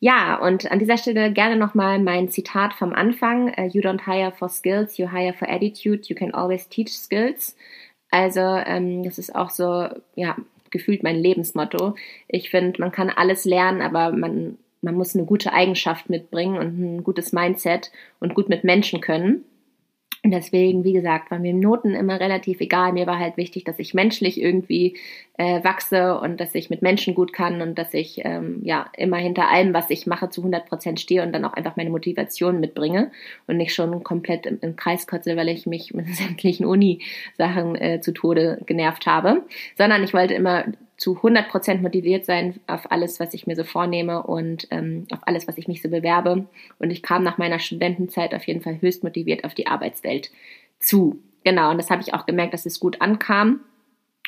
Ja, 0.00 0.36
und 0.36 0.70
an 0.70 0.78
dieser 0.78 0.98
Stelle 0.98 1.32
gerne 1.32 1.56
nochmal 1.56 2.00
mein 2.00 2.28
Zitat 2.28 2.74
vom 2.74 2.92
Anfang. 2.92 3.48
You 3.70 3.80
don't 3.80 4.04
hire 4.04 4.32
for 4.32 4.48
skills, 4.48 4.98
you 4.98 5.10
hire 5.10 5.32
for 5.32 5.48
attitude. 5.48 6.08
You 6.08 6.16
can 6.16 6.34
always 6.34 6.68
teach 6.68 6.90
skills. 6.90 7.56
Also 8.12 8.40
ähm, 8.40 9.02
das 9.02 9.18
ist 9.18 9.34
auch 9.34 9.48
so, 9.48 9.88
ja, 10.14 10.36
gefühlt 10.70 11.02
mein 11.02 11.16
Lebensmotto. 11.16 11.94
Ich 12.28 12.50
finde, 12.50 12.78
man 12.78 12.92
kann 12.92 13.08
alles 13.08 13.46
lernen, 13.46 13.80
aber 13.80 14.12
man, 14.12 14.58
man 14.82 14.94
muss 14.94 15.16
eine 15.16 15.24
gute 15.24 15.52
Eigenschaft 15.54 16.10
mitbringen 16.10 16.58
und 16.58 16.78
ein 16.78 17.04
gutes 17.04 17.32
Mindset 17.32 17.90
und 18.20 18.34
gut 18.34 18.50
mit 18.50 18.64
Menschen 18.64 19.00
können. 19.00 19.44
Und 20.24 20.30
deswegen, 20.30 20.84
wie 20.84 20.92
gesagt, 20.92 21.32
waren 21.32 21.42
mir 21.42 21.52
Noten 21.52 21.94
immer 21.94 22.20
relativ 22.20 22.60
egal. 22.60 22.92
Mir 22.92 23.08
war 23.08 23.18
halt 23.18 23.36
wichtig, 23.36 23.64
dass 23.64 23.80
ich 23.80 23.92
menschlich 23.92 24.40
irgendwie 24.40 24.96
äh, 25.36 25.64
wachse 25.64 26.16
und 26.20 26.40
dass 26.40 26.54
ich 26.54 26.70
mit 26.70 26.80
Menschen 26.80 27.16
gut 27.16 27.32
kann 27.32 27.60
und 27.60 27.76
dass 27.76 27.92
ich 27.92 28.20
ähm, 28.24 28.60
ja 28.62 28.86
immer 28.96 29.16
hinter 29.16 29.50
allem, 29.50 29.74
was 29.74 29.90
ich 29.90 30.06
mache, 30.06 30.30
zu 30.30 30.42
100 30.42 30.66
Prozent 30.66 31.00
stehe 31.00 31.24
und 31.24 31.32
dann 31.32 31.44
auch 31.44 31.54
einfach 31.54 31.74
meine 31.74 31.90
Motivation 31.90 32.60
mitbringe 32.60 33.10
und 33.48 33.56
nicht 33.56 33.74
schon 33.74 34.04
komplett 34.04 34.46
im, 34.46 34.58
im 34.60 34.76
Kreis 34.76 35.08
kotze, 35.08 35.36
weil 35.36 35.48
ich 35.48 35.66
mich 35.66 35.92
mit 35.92 36.06
sämtlichen 36.14 36.66
Uni-Sachen 36.66 37.74
äh, 37.74 38.00
zu 38.00 38.12
Tode 38.12 38.60
genervt 38.64 39.06
habe, 39.06 39.42
sondern 39.76 40.04
ich 40.04 40.14
wollte 40.14 40.34
immer 40.34 40.66
zu 40.96 41.16
100 41.16 41.48
Prozent 41.48 41.82
motiviert 41.82 42.24
sein 42.24 42.60
auf 42.66 42.90
alles, 42.92 43.18
was 43.18 43.34
ich 43.34 43.46
mir 43.46 43.56
so 43.56 43.64
vornehme 43.64 44.22
und 44.22 44.68
ähm, 44.70 45.06
auf 45.10 45.20
alles, 45.22 45.48
was 45.48 45.58
ich 45.58 45.68
mich 45.68 45.82
so 45.82 45.88
bewerbe. 45.88 46.46
Und 46.78 46.90
ich 46.90 47.02
kam 47.02 47.22
nach 47.22 47.38
meiner 47.38 47.58
Studentenzeit 47.58 48.34
auf 48.34 48.46
jeden 48.46 48.60
Fall 48.60 48.80
höchst 48.80 49.02
motiviert 49.02 49.44
auf 49.44 49.54
die 49.54 49.66
Arbeitswelt 49.66 50.30
zu. 50.78 51.18
Genau, 51.44 51.70
und 51.70 51.78
das 51.78 51.90
habe 51.90 52.02
ich 52.02 52.14
auch 52.14 52.26
gemerkt, 52.26 52.54
dass 52.54 52.66
es 52.66 52.78
gut 52.78 53.00
ankam. 53.00 53.60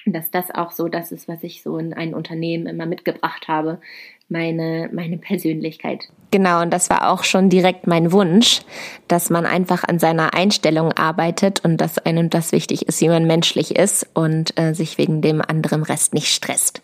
Und 0.07 0.13
dass 0.13 0.31
das 0.31 0.51
auch 0.51 0.71
so 0.71 0.89
das 0.89 1.13
ist, 1.13 1.29
was 1.29 1.43
ich 1.43 1.63
so 1.63 1.79
in 1.79 1.95
ein 1.95 2.13
Unternehmen 2.13 2.67
immer 2.67 2.85
mitgebracht 2.85 3.49
habe, 3.49 3.81
meine, 4.29 4.89
meine 4.93 5.19
Persönlichkeit. 5.19 6.09
Genau, 6.31 6.63
und 6.63 6.73
das 6.73 6.91
war 6.91 7.13
auch 7.13 7.23
schon 7.23 7.49
direkt 7.49 7.87
mein 7.87 8.11
Wunsch, 8.11 8.63
dass 9.07 9.31
man 9.31 9.47
einfach 9.47 9.85
an 9.85 10.01
seiner 10.01 10.35
Einstellung 10.35 10.91
arbeitet 10.93 11.65
und 11.65 11.77
dass 11.77 11.99
einem 11.99 12.29
das 12.29 12.51
wichtig 12.51 12.89
ist, 12.89 13.01
wie 13.01 13.09
man 13.09 13.25
menschlich 13.25 13.77
ist 13.77 14.09
und 14.15 14.59
äh, 14.59 14.75
sich 14.75 14.99
wegen 14.99 15.23
dem 15.23 15.41
anderen 15.41 15.85
Rest 15.85 16.13
nicht 16.13 16.27
stresst. 16.27 16.83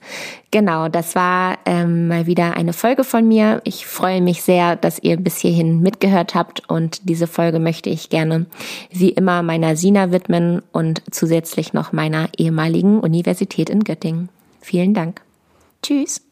Genau, 0.52 0.88
das 0.88 1.16
war 1.16 1.58
ähm, 1.66 2.06
mal 2.06 2.26
wieder 2.26 2.56
eine 2.56 2.72
Folge 2.72 3.02
von 3.02 3.26
mir. 3.26 3.60
Ich 3.64 3.86
freue 3.86 4.20
mich 4.20 4.42
sehr, 4.42 4.76
dass 4.76 5.02
ihr 5.02 5.16
bis 5.16 5.38
hierhin 5.38 5.80
mitgehört 5.80 6.36
habt 6.36 6.68
und 6.70 7.08
diese 7.08 7.26
Folge 7.26 7.58
möchte 7.58 7.90
ich 7.90 8.08
gerne 8.08 8.46
wie 8.92 9.10
immer 9.10 9.42
meiner 9.42 9.74
Sina 9.74 10.12
widmen 10.12 10.62
und 10.70 11.02
zusätzlich 11.10 11.72
noch 11.72 11.90
meiner 11.92 12.28
ehemaligen 12.38 13.00
Universität 13.00 13.68
in 13.68 13.82
Göttingen. 13.82 14.28
Vielen 14.60 14.94
Dank. 14.94 15.22
Tschüss. 15.82 16.29